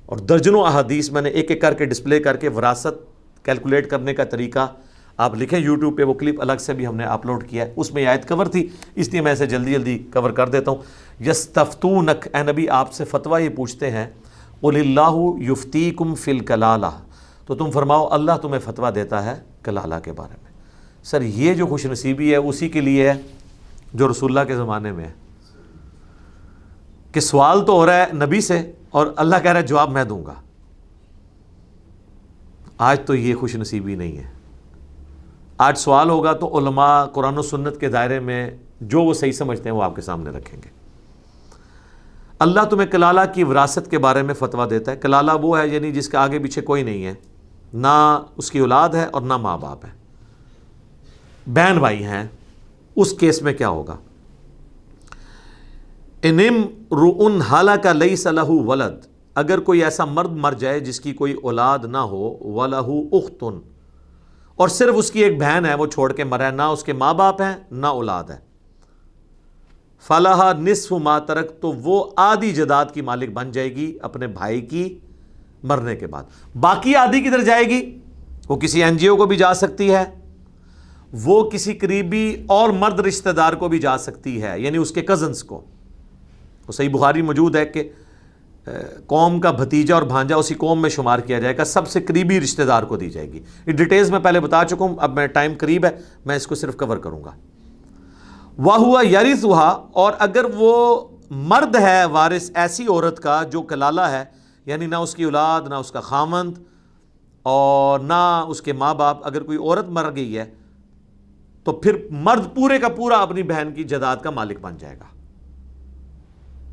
اور 0.06 0.18
درجنوں 0.18 0.60
احادیث 0.60 1.10
میں 1.10 1.22
نے 1.22 1.28
ایک 1.28 1.50
ایک 1.50 1.60
کر 1.60 1.74
کے 1.74 1.84
ڈسپلے 1.84 2.20
کر 2.20 2.36
کے 2.36 2.48
وراثت 2.48 3.04
کیلکولیٹ 3.44 3.90
کرنے 3.90 4.14
کا 4.14 4.24
طریقہ 4.24 4.66
آپ 5.16 5.34
لکھیں 5.34 5.58
یوٹیوب 5.58 5.98
پہ، 5.98 6.02
وہ 6.02 6.14
کلپ 6.14 6.40
الگ 6.40 6.52
سے 6.58 6.72
بھی 6.72 6.86
ہم 6.86 6.96
نے 6.96 7.04
اپلوڈ 7.04 7.48
کیا 7.48 7.66
ہے۔ 7.66 7.72
اس 7.76 7.94
میں 7.94 8.06
آیت 8.06 8.28
کور 8.28 8.46
تھی، 8.46 8.68
اس 8.94 9.12
لیے 9.12 9.20
میں 9.20 9.32
اسے 9.32 9.46
جلدی 9.46 9.72
جلدی 9.72 9.98
کور 9.98 10.30
کر 10.30 10.48
دیتا 10.48 10.70
ہوں۔ 10.70 10.78
یس 11.26 11.48
اے 12.34 12.42
نبی، 12.52 12.68
آپ 12.68 12.92
سے 12.92 13.04
فتویٰ 13.04 13.40
یہ 13.40 13.48
پوچھتے 13.48 13.90
ہیں، 13.90 14.06
قل 14.60 14.76
اللہ 14.76 15.42
یفتی 15.50 15.90
کم 15.90 16.14
فل 16.14 16.38
کلالہ 16.38 16.86
تو 17.46 17.54
تم 17.54 17.70
فرماؤ، 17.70 18.08
اللہ 18.10 18.32
تمہیں 18.42 18.60
فتویٰ 18.60 18.94
دیتا 18.94 19.24
ہے 19.24 19.40
کلالہ 19.62 19.94
کے 20.04 20.12
بارے 20.12 20.34
میں۔ 20.42 20.47
سر 21.10 21.22
یہ 21.22 21.54
جو 21.54 21.66
خوش 21.66 21.86
نصیبی 21.86 22.30
ہے، 22.30 22.36
اسی 22.36 22.68
کے 22.68 22.80
لیے 22.80 23.10
ہے 23.10 23.22
جو 23.94 24.10
رسول 24.10 24.38
اللہ 24.38 24.48
کے 24.48 24.56
زمانے 24.56 24.92
میں 24.92 25.04
ہے۔ 25.04 25.12
کہ 27.12 27.20
سوال 27.20 27.64
تو 27.64 27.72
ہو 27.72 27.86
رہا 27.86 27.96
ہے 27.96 28.06
نبی 28.12 28.40
سے 28.40 28.72
اور 28.90 29.06
اللہ 29.16 29.36
کہہ 29.42 29.52
رہا 29.52 29.60
ہے 29.60 29.66
جواب 29.66 29.90
میں 29.90 30.04
دوں 30.04 30.26
گا۔ 30.26 30.34
آج 32.78 33.00
تو 33.06 33.14
یہ 33.14 33.34
خوش 33.34 33.56
نصیبی 33.56 33.94
نہیں 33.94 34.16
ہے۔ 34.16 34.30
آج 35.58 35.78
سوال 35.78 36.10
ہوگا 36.10 36.32
تو 36.32 36.58
علماء 36.58 37.04
قرآن 37.04 37.38
و 37.38 37.42
سنت 37.42 37.80
کے 37.80 37.88
دائرے 37.88 38.20
میں 38.20 38.50
جو 38.80 39.02
وہ 39.02 39.14
صحیح 39.14 39.32
سمجھتے 39.32 39.68
ہیں 39.68 39.76
وہ 39.76 39.82
آپ 39.82 39.96
کے 39.96 40.02
سامنے 40.02 40.30
رکھیں 40.30 40.62
گے۔ 40.64 40.68
اللہ 42.38 42.60
تمہیں 42.70 42.88
کلالہ 42.88 43.20
کی 43.34 43.44
وراثت 43.44 43.90
کے 43.90 43.98
بارے 43.98 44.22
میں 44.22 44.34
فتویٰ 44.34 44.70
دیتا 44.70 44.92
ہے۔ 44.92 44.96
کلالہ 44.96 45.32
وہ 45.42 45.58
ہے 45.58 45.68
یعنی 45.68 45.92
جس 45.92 46.08
کے 46.08 46.16
آگے 46.16 46.38
پیچھے 46.38 46.62
کوئی 46.62 46.82
نہیں 46.82 47.06
ہے۔ 47.06 47.14
نہ 47.72 48.22
اس 48.36 48.50
کی 48.50 48.58
اولاد 48.58 48.88
ہے 48.88 49.04
اور 49.04 49.22
نہ 49.22 49.36
ماں 49.36 49.58
باپ 49.58 49.84
ہے۔ 49.84 49.97
بہن 51.48 51.78
بھائی 51.78 52.04
ہیں، 52.04 52.24
اس 52.96 53.12
کیس 53.12 53.42
میں 53.42 53.52
کیا 53.52 53.68
ہوگا؟ 53.68 53.96
انم 56.22 56.62
رن 56.92 57.40
حالہ 57.40 57.70
کا 57.70 57.92
لئی 57.92 58.16
صلاح 58.16 58.44
ولد، 58.44 59.06
اگر 59.34 59.60
کوئی 59.60 59.84
ایسا 59.84 60.04
مرد 60.04 60.32
مر 60.32 60.52
جائے 60.52 60.80
جس 60.80 61.00
کی 61.00 61.12
کوئی 61.12 61.32
اولاد 61.32 61.78
نہ 61.78 61.98
ہو 61.98 62.52
ولہ 62.54 62.88
اختن۔ 63.12 63.60
اور 64.56 64.68
صرف 64.68 64.94
اس 64.96 65.10
کی 65.10 65.24
ایک 65.24 65.38
بہن 65.38 65.66
ہے، 65.66 65.74
وہ 65.74 65.86
چھوڑ 65.86 66.12
کے 66.12 66.24
مرا 66.24 66.46
ہے 66.46 66.50
نہ 66.50 66.62
اس 66.62 66.84
کے 66.84 66.92
ماں 66.92 67.14
باپ 67.14 67.42
ہیں، 67.42 67.56
نہ 67.70 67.86
اولاد 67.86 68.24
ہے 68.24 68.36
فلاح 70.06 70.52
نصف 70.52 70.92
ماترک 70.92 71.60
تو 71.60 71.72
وہ 71.72 72.04
آدھی 72.16 72.50
جداد 72.50 72.86
کی 72.94 73.00
مالک 73.00 73.30
بن 73.30 73.50
جائے 73.50 73.76
گی 73.76 73.98
اپنے 74.02 74.26
بھائی 74.26 74.60
کی 74.60 74.98
مرنے 75.62 75.96
کے 75.96 76.06
بعد۔ 76.06 76.22
باقی 76.60 76.94
آدھی 76.94 77.20
کدھر 77.20 77.40
جائے 77.40 77.64
گی؟ 77.64 77.98
وہ 78.48 78.56
کسی 78.56 78.84
این 78.84 78.96
جی 78.96 79.06
او 79.06 79.16
کو 79.16 79.26
بھی 79.26 79.36
جا 79.36 79.54
سکتی 79.54 79.94
ہے۔ 79.94 80.04
وہ 81.12 81.50
کسی 81.50 81.72
قریبی 81.72 82.44
اور 82.46 82.70
مرد 82.70 83.00
رشتہ 83.00 83.30
دار 83.30 83.52
کو 83.52 83.68
بھی 83.68 83.78
جا 83.78 83.98
سکتی 83.98 84.42
ہے 84.42 84.60
یعنی 84.60 84.78
اس 84.78 84.90
کے 84.90 85.02
کزنس 85.02 85.42
کو۔ 85.44 85.60
وہ 86.68 86.72
صحیح 86.72 86.88
بخاری 86.88 87.22
موجود 87.22 87.56
ہے 87.56 87.64
کہ 87.66 87.88
قوم 89.06 89.40
کا 89.40 89.50
بھتیجا 89.50 89.94
اور 89.94 90.02
بھانجا 90.02 90.36
اسی 90.36 90.54
قوم 90.54 90.82
میں 90.82 90.90
شمار 90.90 91.18
کیا 91.18 91.38
جائے 91.40 91.56
گا، 91.56 91.64
سب 91.64 91.88
سے 91.88 92.00
قریبی 92.00 92.40
رشتہ 92.40 92.62
دار 92.62 92.82
کو 92.82 92.96
دی 92.96 93.10
جائے 93.10 93.32
گی۔ 93.32 93.40
یہ 93.66 93.72
ڈیٹیلز 93.72 94.10
میں 94.10 94.20
پہلے 94.20 94.40
بتا 94.40 94.64
چکا 94.64 94.84
ہوں، 94.84 94.96
اب 94.98 95.14
میں 95.14 95.26
ٹائم 95.26 95.52
قریب 95.58 95.84
ہے، 95.84 95.90
میں 96.26 96.36
اس 96.36 96.46
کو 96.46 96.54
صرف 96.54 96.76
کور 96.76 96.96
کروں 96.96 97.24
گا۔ 97.24 97.30
وہ 98.58 98.76
ہوا 98.76 99.02
یارث 99.04 99.44
ہوا 99.44 99.68
اور 99.92 100.12
اگر 100.18 100.44
وہ 100.54 101.08
مرد 101.30 101.76
ہے، 101.76 102.04
وارث 102.04 102.50
ایسی 102.54 102.86
عورت 102.88 103.20
کا 103.20 103.42
جو 103.42 103.62
کلالہ 103.62 104.00
ہے 104.00 104.24
یعنی 104.66 104.86
نہ 104.86 104.96
اس 104.96 105.14
کی 105.14 105.24
اولاد، 105.24 105.62
نہ 105.68 105.74
اس 105.74 105.92
کا 105.92 106.00
خامند، 106.00 106.58
اور 107.42 108.00
نہ 108.00 108.44
اس 108.48 108.62
کے 108.62 108.72
ماں 108.72 108.94
باپ، 108.94 109.26
اگر 109.26 109.42
کوئی 109.42 109.58
عورت 109.58 109.88
مر 109.88 110.14
گئی 110.16 110.38
ہے 110.38 110.44
تو 111.64 111.72
پھر 111.72 111.96
مرد 112.10 112.56
پورے 112.56 112.78
کا 112.78 112.88
پورا 112.88 113.16
اپنی 113.16 113.42
بہن 113.42 113.72
کی 113.74 113.84
جداد 113.84 114.16
کا 114.16 114.30
مالک 114.30 114.58
بن 114.60 114.76
جائے 114.76 114.96
گا۔ 114.98 115.04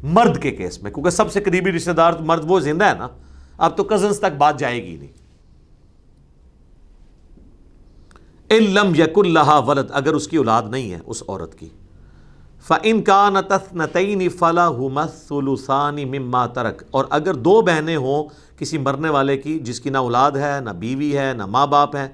مرد 0.03 0.41
کے 0.41 0.51
کیس 0.51 0.83
میں، 0.83 0.91
کیونکہ 0.91 1.09
سب 1.09 1.31
سے 1.31 1.41
قریبی 1.41 1.71
رشتہ 1.71 1.91
دار 1.91 2.13
مرد 2.19 2.45
وہ 2.47 2.59
زندہ 2.59 2.85
ہے 2.85 2.93
نا، 2.93 3.07
اب 3.57 3.77
تو 3.77 3.83
کزنس 3.83 4.19
تک 4.19 4.37
بات 4.37 4.59
جائے 4.59 4.83
گی 4.83 4.97
نہیں۔ 4.97 5.11
علم 8.51 8.95
یق 8.95 9.17
اللہ 9.17 9.61
ولد، 9.67 9.85
اگر 9.89 10.13
اس 10.13 10.27
کی 10.27 10.37
اولاد 10.37 10.63
نہیں 10.69 10.91
ہے 10.91 10.99
اس 11.05 11.23
عورت 11.27 11.55
کی۔ 11.55 11.69
فن 12.67 13.01
کا 13.01 13.29
نتعین 13.73 14.29
فلاح 14.29 14.71
مسلسانی 14.71 16.05
مما 16.05 16.45
ترک۔ 16.45 16.83
اور 16.91 17.05
اگر 17.09 17.33
دو 17.33 17.61
بہنیں 17.61 17.95
ہوں 17.95 18.23
کسی 18.57 18.77
مرنے 18.77 19.09
والے 19.09 19.37
کی، 19.37 19.59
جس 19.59 19.79
کی 19.79 19.89
نہ 19.89 19.97
اولاد 19.97 20.31
ہے، 20.31 20.59
نہ 20.61 20.69
بیوی 20.69 21.17
ہے، 21.17 21.33
نہ 21.33 21.45
ماں 21.45 21.67
باپ 21.67 21.95
ہے، 21.95 22.07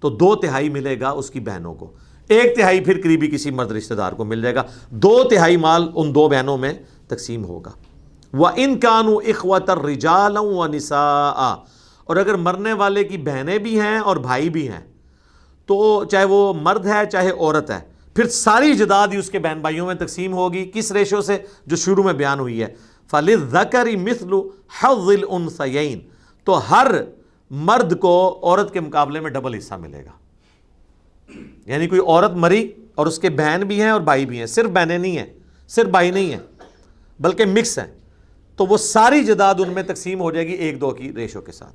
تو 0.00 0.10
دو 0.10 0.36
تہائی 0.36 0.68
ملے 0.68 1.00
گا 1.00 1.08
اس 1.08 1.30
کی 1.30 1.40
بہنوں 1.40 1.74
کو۔ 1.74 1.92
ایک 2.28 2.56
تہائی 2.56 2.80
پھر 2.80 3.00
قریبی 3.02 3.28
کسی 3.28 3.50
مرد 3.50 3.72
رشتہ 3.72 3.94
دار 3.94 4.12
کو 4.12 4.24
مل 4.24 4.42
جائے 4.42 4.54
گا۔ 4.54 4.62
دو 4.90 5.24
تہائی 5.24 5.56
مال 5.56 5.90
ان 5.94 6.14
دو 6.14 6.28
بہنوں 6.28 6.58
میں 6.58 6.72
تقسیم 7.08 7.44
ہوگا۔ 7.44 7.70
وہ 8.32 8.48
ان 8.56 8.80
کانو 8.80 9.18
اخوت 9.18 9.70
رجال 9.70 10.36
و 10.36 10.66
نسا 10.66 11.28
اور 12.04 12.16
اگر 12.16 12.34
مرنے 12.34 12.72
والے 12.72 13.04
کی 13.04 13.16
بہنیں 13.16 13.58
بھی 13.58 13.80
ہیں 13.80 13.98
اور 13.98 14.16
بھائی 14.16 14.50
بھی 14.50 14.68
ہیں، 14.68 14.80
تو 15.66 16.04
چاہے 16.04 16.24
وہ 16.24 16.54
مرد 16.62 16.86
ہے 16.86 17.02
چاہے 17.12 17.30
عورت 17.30 17.70
ہے، 17.70 17.80
پھر 18.14 18.28
ساری 18.28 18.74
جداد 18.74 19.08
ہی 19.08 19.16
اس 19.16 19.30
کے 19.30 19.38
بہن 19.38 19.60
بھائیوں 19.60 19.86
میں 19.86 19.94
تقسیم 19.94 20.32
ہوگی۔ 20.32 20.70
کس 20.74 20.92
ریشو 20.92 21.22
سے؟ 21.22 21.38
جو 21.66 21.76
شروع 21.76 22.04
میں 22.04 22.12
بیان 22.12 22.40
ہوئی 22.40 22.62
ہے۔ 22.62 22.74
فلد 23.10 23.50
زکری 23.50 23.96
مثل 23.96 24.32
حضل 24.82 25.24
ان 25.28 25.48
سین 25.48 26.00
تو 26.44 26.70
ہر 26.70 26.86
مرد 27.50 27.98
کو 27.98 28.40
عورت 28.42 28.72
کے 28.72 28.80
مقابلے 28.80 29.20
میں 29.20 29.30
ڈبل 29.30 29.54
حصہ 29.54 29.74
ملے 29.74 30.04
گا۔ 30.04 30.25
یعنی 31.66 31.86
کوئی 31.86 32.00
عورت 32.00 32.32
مری 32.32 32.72
اور 32.94 33.06
اس 33.06 33.18
کے 33.18 33.30
بہن 33.30 33.62
بھی 33.66 33.82
ہیں 33.82 33.90
اور 33.90 34.00
بھائی 34.00 34.26
بھی 34.26 34.38
ہیں، 34.38 34.46
صرف 34.46 34.70
بہنیں 34.70 34.98
نہیں 34.98 35.18
ہیں، 35.18 35.26
صرف 35.68 35.88
بھائی 35.88 36.10
نہیں 36.10 36.30
ہیں، 36.30 36.62
بلکہ 37.20 37.44
مکس 37.44 37.78
ہیں۔ 37.78 37.86
تو 38.56 38.66
وہ 38.66 38.76
ساری 38.76 39.24
جداد 39.24 39.54
ان 39.58 39.70
میں 39.70 39.82
تقسیم 39.82 40.20
ہو 40.20 40.30
جائے 40.30 40.48
گی 40.48 40.52
ایک 40.52 40.80
دو 40.80 40.90
کی 40.90 41.12
ریشو 41.14 41.40
کے 41.40 41.52
ساتھ۔ 41.52 41.72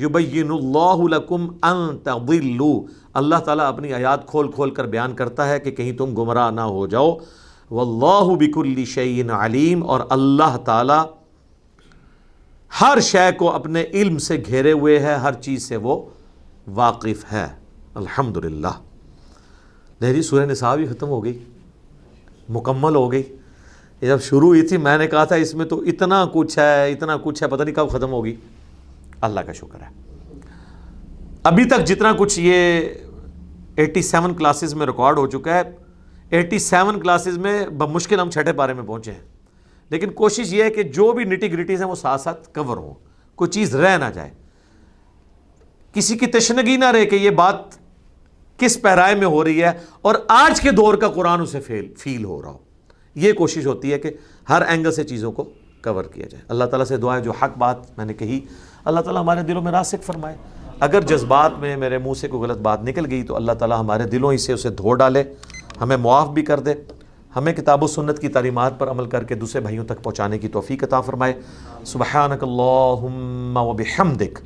یبین 0.00 0.50
اللہ 0.50 1.16
لکم 1.16 1.46
ان 1.62 1.98
تضلو 1.98 2.84
اللہ 3.12 3.34
تعالیٰ 3.34 3.66
اپنی 3.66 3.92
آیات 3.92 4.26
کھول 4.26 4.52
کھول 4.52 4.70
کر 4.70 4.86
بیان 4.86 5.14
کرتا 5.14 5.48
ہے 5.48 5.60
کہ 5.60 5.70
کہیں 5.70 5.92
تم 5.92 6.14
گمراہ 6.14 6.50
نہ 6.50 6.60
ہو 6.60 6.86
جاؤ۔ 6.86 7.16
واللہ 7.70 8.34
بکل 8.34 8.84
شعین 8.84 9.30
علیم۔ 9.30 9.84
اور 9.84 10.00
اللہ 10.10 10.56
تعالیٰ 10.56 11.04
ہر 12.80 13.00
شے 13.00 13.32
کو 13.38 13.50
اپنے 13.50 13.84
علم 13.92 14.18
سے 14.18 14.42
گھیرے 14.46 14.72
ہوئے 14.72 14.98
ہے، 14.98 15.14
ہر 15.14 15.32
چیز 15.32 15.68
سے 15.68 15.76
وہ 15.76 16.04
واقف 16.66 17.32
ہے۔ 17.32 17.63
الحمد 17.94 18.36
للہ 18.36 18.66
لہری 20.00 20.22
سورہ 20.22 20.46
نصاب 20.46 20.78
ہی 20.78 20.86
ختم 20.86 21.06
ہو 21.06 21.24
گئی، 21.24 21.38
مکمل 22.48 22.94
ہو 22.94 23.12
گئی۔ 23.12 23.36
یہ 24.00 24.06
جب 24.06 24.20
شروع 24.20 24.48
ہوئی 24.48 24.62
تھی، 24.62 24.76
میں 24.76 24.98
نے 24.98 25.06
کہا 25.06 25.24
تھا، 25.24 25.36
اس 25.36 25.54
میں 25.54 25.64
تو 25.64 25.80
اتنا 25.80 26.24
کچھ 26.32 26.58
ہے، 26.58 26.92
اتنا 26.92 27.16
کچھ 27.16 27.42
ہے، 27.42 27.48
پتہ 27.48 27.62
نہیں 27.62 27.74
کب 27.74 27.88
ختم 27.88 28.12
ہوگی۔ 28.12 28.36
اللہ 29.20 29.40
کا 29.40 29.52
شکر 29.52 29.82
ہے۔ 29.82 29.88
ابھی 31.42 31.64
تک 31.64 31.84
جتنا 31.84 32.12
کچھ 32.12 32.40
یہ 32.42 32.88
ایٹی 33.76 34.02
سیون 34.02 34.34
کلاسز 34.34 34.74
میں 34.74 34.86
ریکارڈ 34.86 35.18
ہو 35.18 35.26
چکا 35.26 35.54
ہے، 35.54 35.62
ایٹی 36.30 36.58
سیون 36.58 37.00
کلاسز 37.00 37.38
میں 37.38 37.66
بمشکل 37.66 38.20
ہم 38.20 38.30
چھٹے 38.30 38.52
پارے 38.52 38.72
میں 38.72 38.82
پہنچے 38.82 39.12
ہیں۔ 39.12 39.22
لیکن 39.90 40.10
کوشش 40.10 40.52
یہ 40.52 40.62
ہے 40.62 40.70
کہ 40.70 40.82
جو 40.82 41.12
بھی 41.12 41.24
نٹی 41.24 41.52
گریٹیز 41.52 41.82
ہیں، 41.82 41.88
وہ 41.88 41.94
ساتھ 41.94 42.20
ساتھ 42.20 42.54
کور 42.54 42.76
ہوں۔ 42.76 42.94
کوئی 43.34 43.50
چیز 43.50 43.76
رہ 43.76 43.98
نہ 43.98 44.10
جائے۔ 44.14 44.30
کسی 45.92 46.18
کی 46.18 46.26
تشنگی 46.26 46.76
نہ 46.76 46.84
رہے 46.84 47.06
کہ 47.06 47.16
یہ 47.16 47.30
بات 47.30 47.83
کس 48.58 48.82
پہرائے 48.82 49.14
میں 49.14 49.26
ہو 49.26 49.44
رہی 49.44 49.62
ہے 49.62 49.70
اور 50.02 50.14
آج 50.28 50.60
کے 50.60 50.70
دور 50.70 50.94
کا 50.94 51.08
قرآن 51.08 51.40
اسے 51.40 51.60
فیل 51.98 52.24
ہو 52.24 52.42
رہا 52.42 52.50
ہو۔ 52.50 52.58
یہ 53.14 53.32
کوشش 53.32 53.66
ہوتی 53.66 53.92
ہے 53.92 53.98
کہ 53.98 54.10
ہر 54.48 54.62
اینگل 54.62 54.92
سے 54.92 55.04
چیزوں 55.04 55.32
کو 55.32 55.44
کور 55.84 56.04
کیا 56.04 56.26
جائے۔ 56.26 56.44
اللہ 56.48 56.64
تعالیٰ 56.64 56.86
سے 56.86 56.96
دعا 56.96 57.16
ہے 57.16 57.22
جو 57.22 57.30
حق 57.30 57.58
بات 57.58 57.98
میں 57.98 58.06
نے 58.06 58.14
کہی، 58.14 58.40
اللہ 58.84 59.00
تعالیٰ 59.00 59.22
ہمارے 59.22 59.42
دلوں 59.42 59.62
میں 59.62 59.72
راسک 59.72 60.02
فرمائے۔ 60.02 60.36
اگر 60.80 61.00
جذبات 61.00 61.50
میں 61.58 61.76
میرے 61.76 61.98
منہ 61.98 62.14
سے 62.14 62.28
کوئی 62.28 62.42
غلط 62.42 62.58
بات 62.58 62.82
نکل 62.82 63.10
گئی 63.10 63.22
تو 63.22 63.36
اللہ 63.36 63.52
تعالیٰ 63.52 63.80
ہمارے 63.80 64.02
دلوں 64.02 64.32
ہی 64.32 64.38
سے 64.38 64.52
اسے 64.52 64.70
دھو 64.70 64.94
ڈالے، 64.94 65.22
ہمیں 65.80 65.96
معاف 65.96 66.28
بھی 66.28 66.42
کر 66.42 66.60
دے۔ 66.60 66.74
ہمیں 67.36 67.52
کتاب 67.52 67.82
و 67.82 67.86
سنت 67.86 68.18
کی 68.18 68.28
تعلیمات 68.28 68.78
پر 68.78 68.90
عمل 68.90 69.06
کر 69.06 69.24
کے 69.24 69.34
دوسرے 69.34 69.60
بھائیوں 69.60 69.84
تک 69.84 70.02
پہنچانے 70.02 70.38
کی 70.38 70.48
توفیق 70.48 70.84
عطا 70.84 71.00
فرمائے۔ 71.00 71.32
سبحانک 71.84 72.42
اللہم 72.42 73.56
و 73.56 73.72
بحمدک۔ 73.72 74.38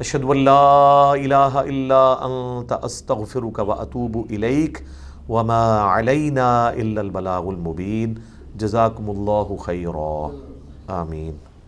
اشہد 0.00 0.24
واللہ 0.24 1.12
الہ 1.12 1.60
الا 1.60 2.02
انت 2.24 2.72
استغفرک 2.82 3.58
و 3.60 3.72
اتوب 3.72 4.16
الیک 4.30 4.78
وما 5.28 5.64
علینا 5.96 6.50
الا 6.66 7.00
البلاغ 7.00 7.48
المبین 7.48 8.14
جزاکم 8.56 9.10
اللہ 9.10 9.54
خیرا 9.62 10.12
آمین 10.94 11.36